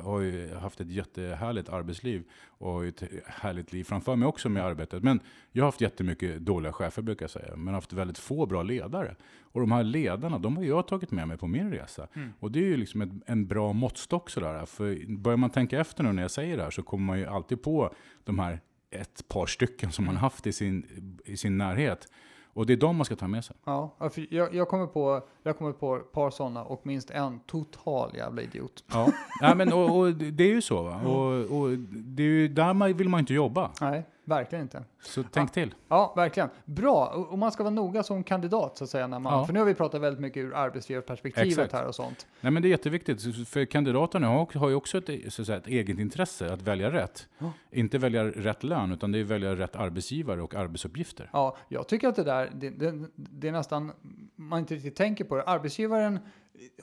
har 0.04 0.20
ju- 0.20 0.54
haft 0.56 0.82
ett 0.82 0.92
jättehärligt 0.92 1.70
arbetsliv 1.70 2.24
och 2.48 2.86
ett 2.86 3.04
härligt 3.26 3.74
liv 3.74 3.84
framför 3.84 4.16
mig 4.16 4.28
också 4.28 4.50
med 4.50 4.66
arbetet. 4.66 5.04
Men 5.04 5.20
jag 5.52 5.64
har 5.64 5.68
haft 5.68 5.82
jättemycket 5.82 6.40
dåliga 6.40 6.74
chefer 6.74 7.02
brukar 7.02 7.24
jag 7.24 7.30
säga. 7.30 7.56
Men 7.56 7.74
haft 7.74 7.94
väldigt 7.94 8.18
få 8.18 8.46
bra 8.46 8.64
ledare. 8.64 9.16
Och 9.42 9.60
de 9.62 9.72
här 9.72 9.84
ledarna, 9.84 10.38
de 10.40 10.58
har 10.58 10.64
jag 10.64 10.88
tagit 10.88 11.12
med 11.12 11.28
mig 11.28 11.38
på 11.38 11.48
min 11.48 11.72
resa. 11.72 12.08
Och 12.40 12.52
det 12.52 12.60
är 12.60 12.64
ju 12.68 12.78
liksom 12.78 13.02
ett, 13.02 13.10
en 13.26 13.48
bra 13.48 13.74
måttstock 13.74 14.30
sådär. 14.30 14.66
För 14.66 15.18
börjar 15.18 15.38
man 15.38 15.50
tänka 15.50 15.80
efter 15.80 16.04
nu 16.04 16.12
när 16.12 16.22
jag 16.22 16.32
säger 16.32 16.58
det 16.58 16.64
här 16.64 16.72
så 16.72 16.84
kommer 16.84 17.06
man 17.06 17.20
ju 17.20 17.26
alltid 17.26 17.62
på 17.62 17.94
de 18.24 18.40
här 18.40 18.60
ett 18.92 19.28
par 19.28 19.46
stycken 19.46 19.92
som 19.92 20.06
man 20.06 20.18
haft 20.18 20.48
i 20.48 20.54
sin, 20.54 20.86
i 21.26 21.38
sin 21.38 21.58
närhet. 21.58 22.08
Och 22.54 22.66
det 22.66 22.74
är 22.74 22.78
de 22.78 22.96
man 22.96 23.06
ska 23.06 23.16
ta 23.16 23.28
med 23.28 23.46
sig. 23.46 23.56
Ja, 23.66 23.96
för 24.00 24.34
jag, 24.34 24.54
jag 24.56 24.68
kommer 24.68 24.88
på, 24.88 25.28
jag 25.44 25.58
kommer 25.58 25.72
på 25.72 25.96
ett 25.96 26.12
par 26.12 26.30
sådana 26.30 26.64
och 26.64 26.86
minst 26.86 27.12
en 27.12 27.40
total 27.40 28.12
jävla 28.16 28.42
idiot. 28.42 28.84
Ja, 28.92 29.12
ja 29.42 29.56
men 29.56 29.74
och, 29.74 29.98
och 29.98 30.14
det 30.14 30.44
är 30.44 30.54
ju 30.54 30.62
så. 30.62 30.84
Va? 30.84 31.02
Och, 31.02 31.62
och 31.62 31.78
det 31.90 32.24
är 32.24 32.28
ju 32.28 32.48
där 32.48 32.74
man 32.74 32.94
vill 32.94 33.10
man 33.10 33.20
inte 33.20 33.34
jobba. 33.34 33.72
Nej, 33.82 34.06
verkligen 34.30 34.62
inte. 34.62 34.84
Så 35.02 35.24
tänk 35.32 35.52
till. 35.52 35.76
Ja, 35.88 36.14
verkligen. 36.16 36.50
Bra, 36.66 37.06
och 37.08 37.30
och 37.32 37.38
man 37.40 37.52
ska 37.52 37.64
vara 37.64 37.74
noga 37.74 38.04
som 38.04 38.24
kandidat 38.24 38.78
så 38.78 38.84
att 38.84 38.90
säga. 38.90 39.08
När 39.08 39.20
man, 39.20 39.34
Ja. 39.34 39.46
För 39.46 39.54
nu 39.54 39.60
har 39.60 39.66
vi 39.66 39.74
pratat 39.74 40.02
väldigt 40.02 40.22
mycket 40.22 40.44
ur 40.44 40.56
arbetsgivarperspektivet 40.56 41.48
Exakt. 41.52 41.74
här 41.74 41.86
och 41.86 41.96
sånt. 41.96 42.28
Nej 42.42 42.52
men 42.52 42.62
det 42.62 42.68
är 42.68 42.70
jätteviktigt, 42.70 43.48
för 43.50 43.66
kandidaterna 43.66 44.28
har, 44.28 44.60
har 44.60 44.70
ju 44.70 44.76
också 44.76 44.98
ett, 44.98 45.34
så 45.34 45.42
att 45.42 45.46
säga, 45.46 45.58
ett 45.58 45.68
eget 45.68 46.00
intresse 46.00 46.54
att 46.54 46.62
välja 46.62 46.92
rätt. 46.92 47.28
Ja. 47.38 47.54
Inte 47.72 47.98
välja 47.98 48.24
rätt 48.26 48.64
lön, 48.64 48.92
utan 48.92 49.12
det 49.12 49.20
är 49.20 49.24
välja 49.24 49.56
rätt 49.56 49.76
arbetsgivare 49.76 50.42
och 50.42 50.56
arbetsuppgifter. 50.56 51.30
Ja, 51.34 51.58
jag 51.68 51.88
tycker 51.88 52.08
att 52.08 52.16
det 52.16 52.24
där, 52.24 52.52
det, 52.54 52.70
det, 52.70 53.06
det 53.16 53.48
är 53.48 53.52
nästan, 53.52 53.92
man 54.36 54.60
inte 54.60 54.76
riktigt 54.76 54.96
tänker 54.96 55.24
på 55.24 55.36
det. 55.36 55.44
Arbetsgivaren 55.44 56.20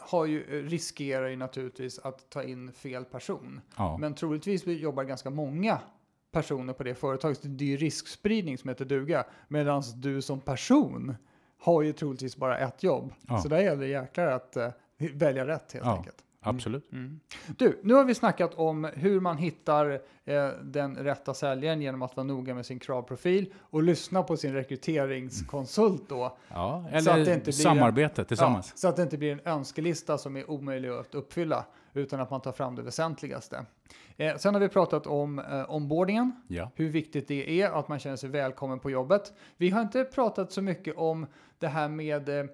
har 0.01 0.27
ju, 0.27 0.69
riskerar 0.69 1.29
ju 1.29 1.37
naturligtvis 1.37 1.99
att 1.99 2.31
ta 2.31 2.43
in 2.43 2.73
fel 2.73 3.05
person. 3.05 3.61
Ja. 3.77 3.97
Men 3.99 4.15
troligtvis 4.15 4.67
jobbar 4.67 5.05
ganska 5.05 5.31
många 5.31 5.79
personer 6.41 6.73
på 6.73 6.83
det 6.85 6.95
företaget. 6.95 7.41
Det 7.43 7.65
är 7.65 7.69
ju 7.69 7.77
riskspridning 7.77 8.59
som 8.59 8.69
heter 8.69 8.85
duga. 8.85 9.25
Medan 9.49 9.83
du 9.97 10.23
som 10.23 10.41
person 10.41 11.17
har 11.61 11.83
ju 11.83 11.93
troligtvis 11.93 12.37
bara 12.37 12.59
ett 12.59 12.83
jobb. 12.83 13.13
Ja. 13.29 13.39
Så 13.39 13.49
där 13.49 13.59
gäller 13.61 13.81
det 13.81 13.89
jäklar 13.89 14.27
att 14.27 14.57
eh, 14.57 14.69
välja 15.15 15.47
rätt 15.47 15.73
helt 15.73 15.85
Ja. 15.87 15.97
enkelt. 15.97 16.17
Absolut. 16.41 16.93
Mm. 16.93 17.21
Du, 17.59 17.81
nu 17.83 17.95
har 17.95 18.05
vi 18.05 18.15
snackat 18.15 18.55
om 18.55 18.85
hur 18.95 19.21
man 19.21 19.39
hittar 19.39 19.91
eh, 20.25 20.49
den 20.63 20.97
rätta 20.97 21.35
säljaren 21.35 21.83
genom 21.83 22.03
att 22.03 22.17
vara 22.17 22.25
noga 22.25 22.55
med 22.55 22.67
sin 22.67 22.79
kravprofil 22.79 23.53
och 23.61 23.83
lyssna 23.83 24.23
på 24.23 24.37
sin 24.37 24.53
rekryteringskonsult 24.53 26.09
då. 26.09 26.37
Ja, 26.49 26.85
Så 26.91 26.97
att 26.99 27.05
det 27.05 27.11
eller 27.11 27.33
inte 27.35 27.45
blir 27.45 27.53
samarbete 27.53 28.25
tillsammans. 28.25 28.69
Ja, 28.75 28.77
så 28.79 28.89
att 28.89 28.97
det 28.97 29.03
inte 29.03 29.19
blir 29.19 29.33
en 29.33 29.41
önskelista 29.45 30.19
som 30.19 30.37
är 30.37 30.51
omöjlig 30.51 30.89
att 30.89 31.15
uppfylla, 31.15 31.65
utan 32.01 32.21
att 32.21 32.31
man 32.31 32.41
tar 32.41 32.53
fram 32.53 32.75
det 32.75 32.83
väsentligaste. 32.83 33.67
Eh, 34.17 34.37
sen 34.37 34.55
har 34.55 34.61
vi 34.61 34.69
pratat 34.69 35.07
om 35.07 35.39
eh, 35.39 35.75
onboardingen, 35.75 36.33
Ja. 36.49 36.71
hur 36.75 36.89
viktigt 36.89 37.29
det 37.29 37.63
är 37.63 37.71
att 37.71 37.89
man 37.89 37.99
känner 37.99 38.17
sig 38.17 38.29
välkommen 38.31 38.79
på 38.79 38.91
jobbet. 38.91 39.33
Vi 39.57 39.71
har 39.71 39.83
inte 39.83 40.05
pratat 40.05 40.53
så 40.53 40.63
mycket 40.63 40.97
om 40.97 41.27
det 41.59 41.69
här 41.69 41.89
med 41.89 42.29
eh, 42.29 42.45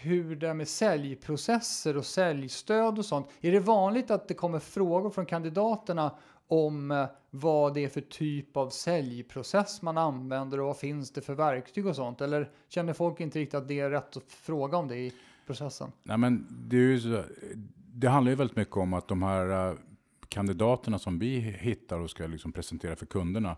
hur 0.00 0.36
det 0.36 0.48
är 0.48 0.54
med 0.54 0.68
säljprocesser 0.68 1.96
och 1.96 2.06
säljstöd 2.06 2.98
och 2.98 3.04
sånt. 3.04 3.28
Är 3.40 3.52
det 3.52 3.60
vanligt 3.60 4.10
att 4.10 4.28
det 4.28 4.34
kommer 4.34 4.58
frågor 4.58 5.10
från 5.10 5.26
kandidaterna 5.26 6.10
om 6.46 6.90
eh, 6.90 7.06
vad 7.30 7.74
det 7.74 7.84
är 7.84 7.88
för 7.88 8.00
typ 8.00 8.56
av 8.56 8.70
säljprocess 8.70 9.82
man 9.82 9.98
använder 9.98 10.60
och 10.60 10.66
vad 10.66 10.76
finns 10.76 11.12
det 11.12 11.20
för 11.20 11.34
verktyg 11.34 11.86
och 11.86 11.96
sånt? 11.96 12.20
Eller 12.20 12.50
känner 12.68 12.92
folk 12.92 13.20
inte 13.20 13.38
riktigt 13.38 13.54
att 13.54 13.68
det 13.68 13.80
är 13.80 13.90
rätt 13.90 14.16
att 14.16 14.32
fråga 14.32 14.76
om 14.78 14.88
det 14.88 14.96
i 14.96 15.12
processen? 15.46 15.92
Nej, 16.02 16.18
men 16.18 16.46
det, 16.50 16.76
är 16.76 16.80
ju 16.80 17.00
så, 17.00 17.22
det 17.92 18.08
handlar 18.08 18.30
ju 18.30 18.36
väldigt 18.36 18.56
mycket 18.56 18.76
om 18.76 18.94
att 18.94 19.08
de 19.08 19.22
här 19.22 19.70
eh, 19.70 19.76
kandidaterna 20.28 20.98
som 20.98 21.18
vi 21.18 21.38
hittar 21.40 21.98
och 21.98 22.10
ska 22.10 22.26
liksom 22.26 22.52
presentera 22.52 22.96
för 22.96 23.06
kunderna, 23.06 23.56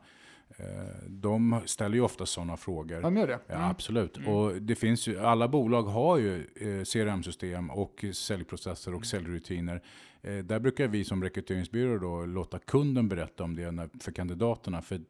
eh, 0.56 1.08
de 1.08 1.60
ställer 1.66 1.94
ju 1.94 2.00
ofta 2.00 2.26
sådana 2.26 2.56
frågor. 2.56 3.00
De 3.00 3.16
gör 3.16 3.26
det? 3.26 3.38
Ja, 3.46 3.70
absolut. 3.70 4.16
Och 4.26 4.62
det 4.62 4.74
finns 4.74 5.06
ju, 5.06 5.20
alla 5.20 5.48
bolag 5.48 5.82
har 5.82 6.18
ju 6.18 6.34
eh, 6.36 6.84
CRM-system 6.84 7.70
och 7.70 8.04
säljprocesser 8.12 8.94
och 8.94 9.06
säljrutiner. 9.06 9.82
Eh, 10.24 10.36
där 10.44 10.60
brukar 10.60 10.88
vi 10.88 11.04
som 11.04 11.22
rekryteringsbyrå 11.22 11.98
då 11.98 12.26
låta 12.26 12.58
kunden 12.58 13.08
berätta 13.08 13.44
om 13.44 13.56
det 13.56 13.88
för 14.00 14.12
kandidaterna. 14.12 14.82
För 14.82 15.00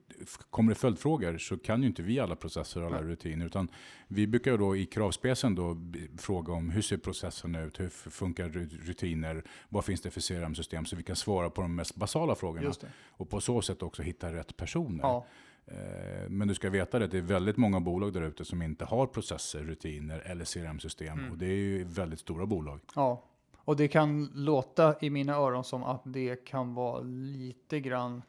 kommer 0.50 0.68
det 0.72 0.74
följdfrågor 0.74 1.38
så 1.38 1.56
kan 1.58 1.82
ju 1.82 1.88
inte 1.88 2.02
vi 2.02 2.20
alla 2.20 2.36
processer 2.36 2.80
och 2.82 2.86
alla 2.86 3.02
rutiner. 3.02 3.46
Utan 3.46 3.68
vi 4.08 4.26
brukar 4.26 4.58
då 4.58 4.76
i 4.76 4.86
kravspecen 4.86 5.54
då 5.54 5.76
fråga 6.18 6.52
om 6.52 6.70
hur 6.70 6.82
ser 6.82 6.96
processen 6.96 7.54
ut, 7.54 7.80
hur 7.80 7.88
funkar 7.88 8.48
ru- 8.48 8.80
rutiner, 8.86 9.44
vad 9.68 9.84
finns 9.84 10.00
det 10.00 10.10
för 10.10 10.20
CRM-system 10.20 10.84
så 10.84 10.96
vi 10.96 11.02
kan 11.02 11.16
svara 11.16 11.50
på 11.50 11.62
de 11.62 11.74
mest 11.74 11.94
basala 11.96 12.34
frågorna. 12.34 12.66
Och 13.06 13.30
på 13.30 13.40
så 13.40 13.62
sätt 13.62 13.82
också 13.82 14.02
hitta 14.02 14.32
rätt 14.32 14.56
personer. 14.56 15.02
Ja. 15.02 15.26
Eh, 15.66 16.28
Men 16.28 16.48
du 16.48 16.54
ska 16.54 16.70
veta 16.70 16.98
det, 16.98 17.06
det 17.06 17.18
är 17.18 17.22
väldigt 17.22 17.56
många 17.56 17.80
bolag 17.80 18.12
där 18.12 18.22
ute 18.22 18.44
som 18.44 18.62
inte 18.62 18.84
har 18.84 19.06
processer, 19.06 19.60
rutiner 19.60 20.18
eller 20.18 20.44
CRM-system. 20.44 21.18
Mm. 21.18 21.30
Och 21.32 21.38
det 21.38 21.46
är 21.46 21.54
ju 21.56 21.84
väldigt 21.84 22.20
stora 22.20 22.46
bolag. 22.46 22.80
ja. 22.94 23.24
Och 23.64 23.76
det 23.76 23.88
kan 23.88 24.30
låta 24.34 24.94
i 25.00 25.10
mina 25.10 25.34
öron 25.34 25.64
som 25.64 25.84
att 25.84 26.02
det 26.04 26.44
kan 26.44 26.74
vara 26.74 27.00
lite 27.00 27.80
grann 27.80 28.22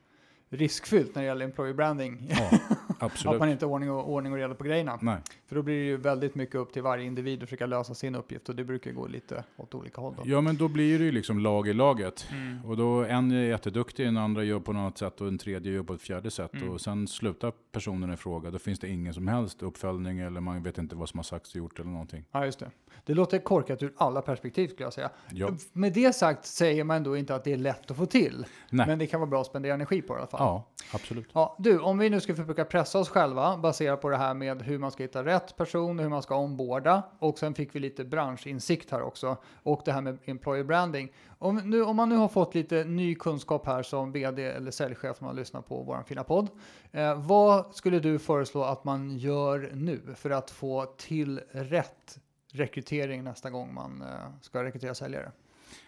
riskfyllt 0.50 1.16
när 1.16 1.22
det 1.22 1.28
gäller 1.28 1.46
employer 1.46 1.74
branding. 1.74 2.28
Ja, 2.30 2.60
att 2.98 3.04
absolut. 3.04 3.40
man 3.40 3.50
inte 3.50 3.66
har 3.66 3.72
ordning 3.72 3.92
och, 3.92 4.10
ordning 4.10 4.34
och 4.34 4.38
reda 4.38 4.56
på 4.56 4.64
grejerna. 4.64 5.00
Nej. 5.02 5.18
För 5.48 5.56
då 5.56 5.62
blir 5.62 5.76
det 5.76 5.86
ju 5.86 5.98
väldigt 5.98 6.36
mycket 6.36 6.56
upp 6.56 6.74
till 6.74 6.82
varje 6.82 7.06
individ 7.06 7.44
att 7.44 7.50
försöka 7.50 7.66
lösa 7.66 7.94
sin 7.94 8.16
uppgift 8.16 8.50
och 8.50 8.56
det 8.56 8.64
brukar 8.64 8.92
gå 8.92 9.08
lite 9.08 9.44
åt 9.58 9.76
olika 9.76 10.02
håll. 10.02 10.14
Då. 10.18 10.24
Ja, 10.26 10.42
men 10.42 10.58
då 10.58 10.68
blir 10.68 11.00
det 11.00 11.06
ju 11.06 11.12
liksom 11.12 11.40
lag 11.40 11.68
i 11.68 11.74
laget. 11.74 12.28
Mm. 12.32 12.66
Och 12.66 12.78
då 12.78 13.04
en 13.04 13.32
är 13.32 13.44
jätteduktig, 13.44 14.06
en 14.06 14.18
andra 14.18 14.44
gör 14.44 14.60
på 14.60 14.74
något 14.74 14.98
sätt 14.98 15.22
och 15.22 15.28
en 15.28 15.38
tredje 15.38 15.72
gör 15.72 15.84
på 15.84 15.94
ett 15.94 16.02
fjärde 16.02 16.32
sätt. 16.32 16.54
Mm. 16.54 16.70
Och 16.70 16.82
sen 16.82 17.08
slutar 17.08 17.54
personen 17.72 18.14
i 18.14 18.18
fråga. 18.18 18.52
Då 18.52 18.60
finns 18.60 18.80
det 18.80 18.88
ingen 18.88 19.14
som 19.14 19.28
helst 19.28 19.64
uppföljning 19.64 20.20
eller 20.20 20.42
man 20.42 20.64
vet 20.64 20.78
inte 20.78 20.96
vad 20.96 21.10
som 21.10 21.18
har 21.18 21.24
sagts 21.24 21.50
och 21.50 21.56
gjort 21.56 21.80
eller 21.80 21.90
någonting. 21.90 22.26
Ja, 22.32 22.46
just 22.46 22.60
det. 22.60 22.72
Det 23.06 23.14
låter 23.14 23.40
korkat 23.40 23.84
ur 23.84 23.94
alla 23.98 24.22
perspektiv 24.22 24.68
skulle 24.68 24.86
jag 24.86 24.94
säga. 24.94 25.10
Ja, 25.32 25.50
Med 25.74 25.94
det 25.94 26.16
sagt 26.16 26.46
säger 26.46 26.84
man 26.84 27.04
då 27.04 27.18
inte 27.18 27.36
att 27.36 27.44
det 27.44 27.54
är 27.54 27.58
lätt 27.58 27.92
att 27.92 27.98
få 27.98 28.06
till. 28.06 28.46
Nej. 28.70 28.88
Men 28.88 29.00
det 29.00 29.08
kan 29.08 29.20
vara 29.20 29.30
bra 29.30 29.42
att 29.42 29.48
spendera 29.48 29.74
energi 29.74 30.02
på 30.02 30.14
det 30.14 30.18
i 30.18 30.22
alla 30.22 30.28
fall. 30.28 30.40
ja 30.40 30.68
absolut. 30.94 31.30
Ja, 31.34 31.56
du, 31.60 31.80
om 31.80 31.98
vi 31.98 32.10
nu 32.10 32.22
ska 32.22 32.36
försöka 32.36 32.66
pressa 32.66 32.85
oss 32.94 33.10
själva 33.10 33.58
baserat 33.58 34.02
på 34.02 34.10
det 34.10 34.18
här 34.18 34.34
med 34.34 34.62
hur 34.62 34.80
man 34.80 34.92
ska 34.92 35.04
hitta 35.04 35.26
rätt 35.26 35.58
person, 35.58 36.00
hur 36.00 36.10
man 36.10 36.22
ska 36.22 36.36
omborda 36.36 37.04
och 37.20 37.40
sen 37.40 37.54
fick 37.54 37.76
vi 37.76 37.80
lite 37.80 38.06
branschinsikt 38.06 38.92
här 38.92 39.02
också 39.02 39.38
och 39.64 39.82
det 39.86 39.92
här 39.92 40.02
med 40.02 40.18
employer 40.26 40.64
branding. 40.64 41.12
Om, 41.38 41.56
nu, 41.56 41.84
om 41.84 41.96
man 41.96 42.10
nu 42.10 42.16
har 42.16 42.28
fått 42.28 42.56
lite 42.56 42.84
ny 42.84 43.16
kunskap 43.16 43.66
här 43.66 43.84
som 43.84 44.12
vd 44.12 44.44
eller 44.44 44.72
säljchef 44.72 45.22
när 45.22 45.28
man 45.28 45.36
lyssnar 45.36 45.62
på 45.62 45.84
vår 45.84 46.04
fina 46.08 46.24
podd. 46.24 46.50
Eh, 46.92 47.26
vad 47.26 47.76
skulle 47.76 48.00
du 48.00 48.20
föreslå 48.20 48.64
att 48.64 48.84
man 48.84 49.18
gör 49.18 49.72
nu 49.74 50.02
för 50.16 50.30
att 50.30 50.52
få 50.52 50.86
till 50.86 51.42
rätt 51.52 52.20
rekrytering 52.52 53.24
nästa 53.24 53.50
gång 53.50 53.74
man 53.74 54.02
eh, 54.02 54.08
ska 54.42 54.64
rekrytera 54.64 54.96
säljare? 54.96 55.32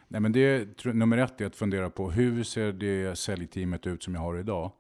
Nej, 0.08 0.22
men 0.22 0.32
det, 0.32 0.86
nummer 0.86 1.18
ett 1.18 1.42
är 1.42 1.46
att 1.46 1.56
fundera 1.56 1.90
på 1.90 2.12
hur 2.12 2.44
ser 2.44 2.72
det 2.72 3.16
säljteamet 3.16 3.88
ut 3.88 4.04
som 4.04 4.14
jag 4.14 4.22
har 4.22 4.38
idag? 4.38 4.72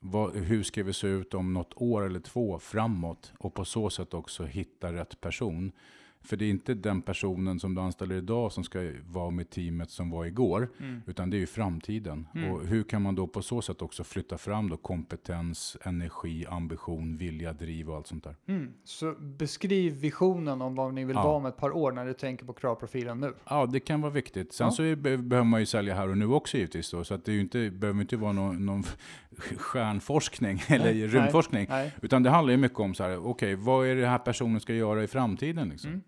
Vad, 0.00 0.36
hur 0.36 0.62
ska 0.62 0.82
vi 0.82 0.92
se 0.92 1.06
ut 1.06 1.34
om 1.34 1.54
något 1.54 1.72
år 1.76 2.06
eller 2.06 2.20
två 2.20 2.58
framåt? 2.58 3.32
Och 3.38 3.54
på 3.54 3.64
så 3.64 3.90
sätt 3.90 4.14
också 4.14 4.44
hitta 4.44 4.92
rätt 4.92 5.20
person. 5.20 5.72
För 6.22 6.36
det 6.36 6.44
är 6.44 6.50
inte 6.50 6.74
den 6.74 7.02
personen 7.02 7.60
som 7.60 7.74
du 7.74 7.80
anställer 7.80 8.14
idag 8.14 8.52
som 8.52 8.64
ska 8.64 8.90
vara 9.06 9.30
med 9.30 9.50
teamet 9.50 9.90
som 9.90 10.10
var 10.10 10.24
igår. 10.24 10.68
Utan 11.06 11.30
det 11.30 11.36
är 11.36 11.38
ju 11.38 11.46
framtiden. 11.46 12.26
Och 12.50 12.66
hur 12.66 12.82
kan 12.82 13.02
man 13.02 13.14
då 13.14 13.26
på 13.26 13.42
så 13.42 13.62
sätt 13.62 13.82
också 13.82 14.04
flytta 14.04 14.38
fram 14.38 14.68
då 14.70 14.76
kompetens, 14.76 15.76
energi, 15.82 16.46
ambition, 16.48 17.16
vilja, 17.16 17.52
driv 17.52 17.90
och 17.90 17.96
allt 17.96 18.06
sånt 18.06 18.24
där. 18.24 18.36
Mm. 18.48 18.72
Så 18.84 19.14
beskriv 19.20 19.92
visionen 19.94 20.62
om 20.62 20.74
vad 20.74 20.94
ni 20.94 21.04
vill 21.04 21.16
Ja. 21.16 21.22
vara 21.22 21.36
om 21.36 21.46
ett 21.46 21.56
par 21.56 21.76
år 21.76 21.92
när 21.92 22.06
du 22.06 22.12
tänker 22.12 22.44
på 22.46 22.52
kravprofilen 22.52 23.20
nu. 23.20 23.34
Ja, 23.50 23.66
det 23.66 23.80
kan 23.80 24.00
vara 24.00 24.12
viktigt. 24.12 24.52
Sen 24.52 24.64
Ja. 24.66 24.70
så 24.70 24.82
är, 24.82 24.96
be- 24.96 25.16
behöver 25.18 25.48
man 25.48 25.60
ju 25.60 25.66
sälja 25.66 25.94
här 25.94 26.08
och 26.08 26.18
nu 26.18 26.26
också 26.26 26.56
givetvis. 26.56 26.90
Då, 26.90 27.04
så 27.04 27.14
att 27.14 27.24
det 27.24 27.32
är 27.32 27.40
inte, 27.40 27.70
behöver 27.70 28.00
inte 28.00 28.16
vara 28.16 28.32
någon, 28.32 28.66
någon 28.66 28.84
stjärnforskning 29.56 30.62
eller 30.68 30.84
Nej, 30.84 31.06
rymdforskning. 31.06 31.66
Nej. 31.68 31.92
Utan 32.02 32.22
det 32.22 32.30
handlar 32.30 32.52
ju 32.52 32.56
mycket 32.58 32.78
om 32.80 32.94
så 32.94 33.04
här, 33.04 33.26
okej, 33.26 33.54
vad 33.54 33.86
är 33.86 33.94
det 33.96 34.06
här 34.06 34.18
personen 34.18 34.60
ska 34.60 34.74
göra 34.74 35.02
i 35.02 35.06
framtiden? 35.06 35.68
Liksom? 35.68 36.02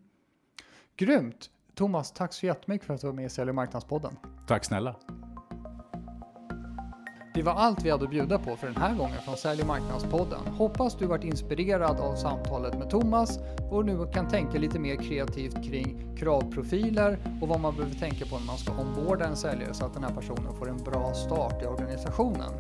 Grymt! 1.01 1.51
Thomas, 1.75 2.13
tack 2.13 2.33
så 2.33 2.47
jättemycket 2.47 2.87
för 2.87 2.95
att 2.95 3.01
du 3.01 3.07
var 3.07 3.15
med 3.15 3.25
i 3.25 3.29
Sälj 3.29 3.49
och 3.49 3.55
marknadspodden. 3.55 4.17
Tack 4.47 4.65
snälla. 4.65 4.97
Det 7.35 7.43
var 7.43 7.53
allt 7.53 7.85
vi 7.85 7.91
hade 7.91 8.05
att 8.05 8.11
bjuda 8.11 8.39
på 8.39 8.57
för 8.57 8.67
den 8.67 8.77
här 8.77 8.95
gången 8.95 9.17
från 9.25 9.37
Sälj 9.37 9.61
och 9.61 9.67
marknadspodden. 9.67 10.47
Hoppas 10.47 10.97
du 10.99 11.07
varit 11.07 11.25
inspirerad 11.25 12.01
av 12.01 12.15
samtalet 12.15 12.79
med 12.79 12.91
Thomas 12.91 13.39
och 13.71 13.85
nu 13.85 14.07
kan 14.15 14.29
tänka 14.29 14.59
lite 14.59 14.79
mer 14.79 14.97
kreativt 14.97 15.65
kring 15.65 16.17
kravprofiler 16.17 17.19
och 17.43 17.49
vad 17.49 17.61
man 17.61 17.77
behöver 17.77 17.95
tänka 17.95 18.25
på 18.27 18.39
när 18.39 18.47
man 18.47 18.59
ska 18.59 18.73
omborda 18.73 19.27
en 19.27 19.37
säljare 19.37 19.75
så 19.75 19.87
att 19.87 19.95
den 19.95 20.05
här 20.05 20.15
personen 20.15 20.57
får 20.57 20.69
en 20.69 20.85
bra 20.85 21.15
start 21.15 21.63
i 21.63 21.67
organisationen. 21.67 22.53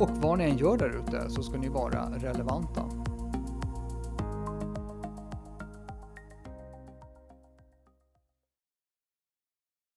Och 0.00 0.10
vad 0.10 0.38
ni 0.38 0.44
än 0.44 0.56
gör 0.56 0.76
där 0.76 0.88
ute 0.88 1.30
så 1.30 1.42
ska 1.42 1.58
ni 1.58 1.68
vara 1.68 2.10
relevanta. 2.16 2.95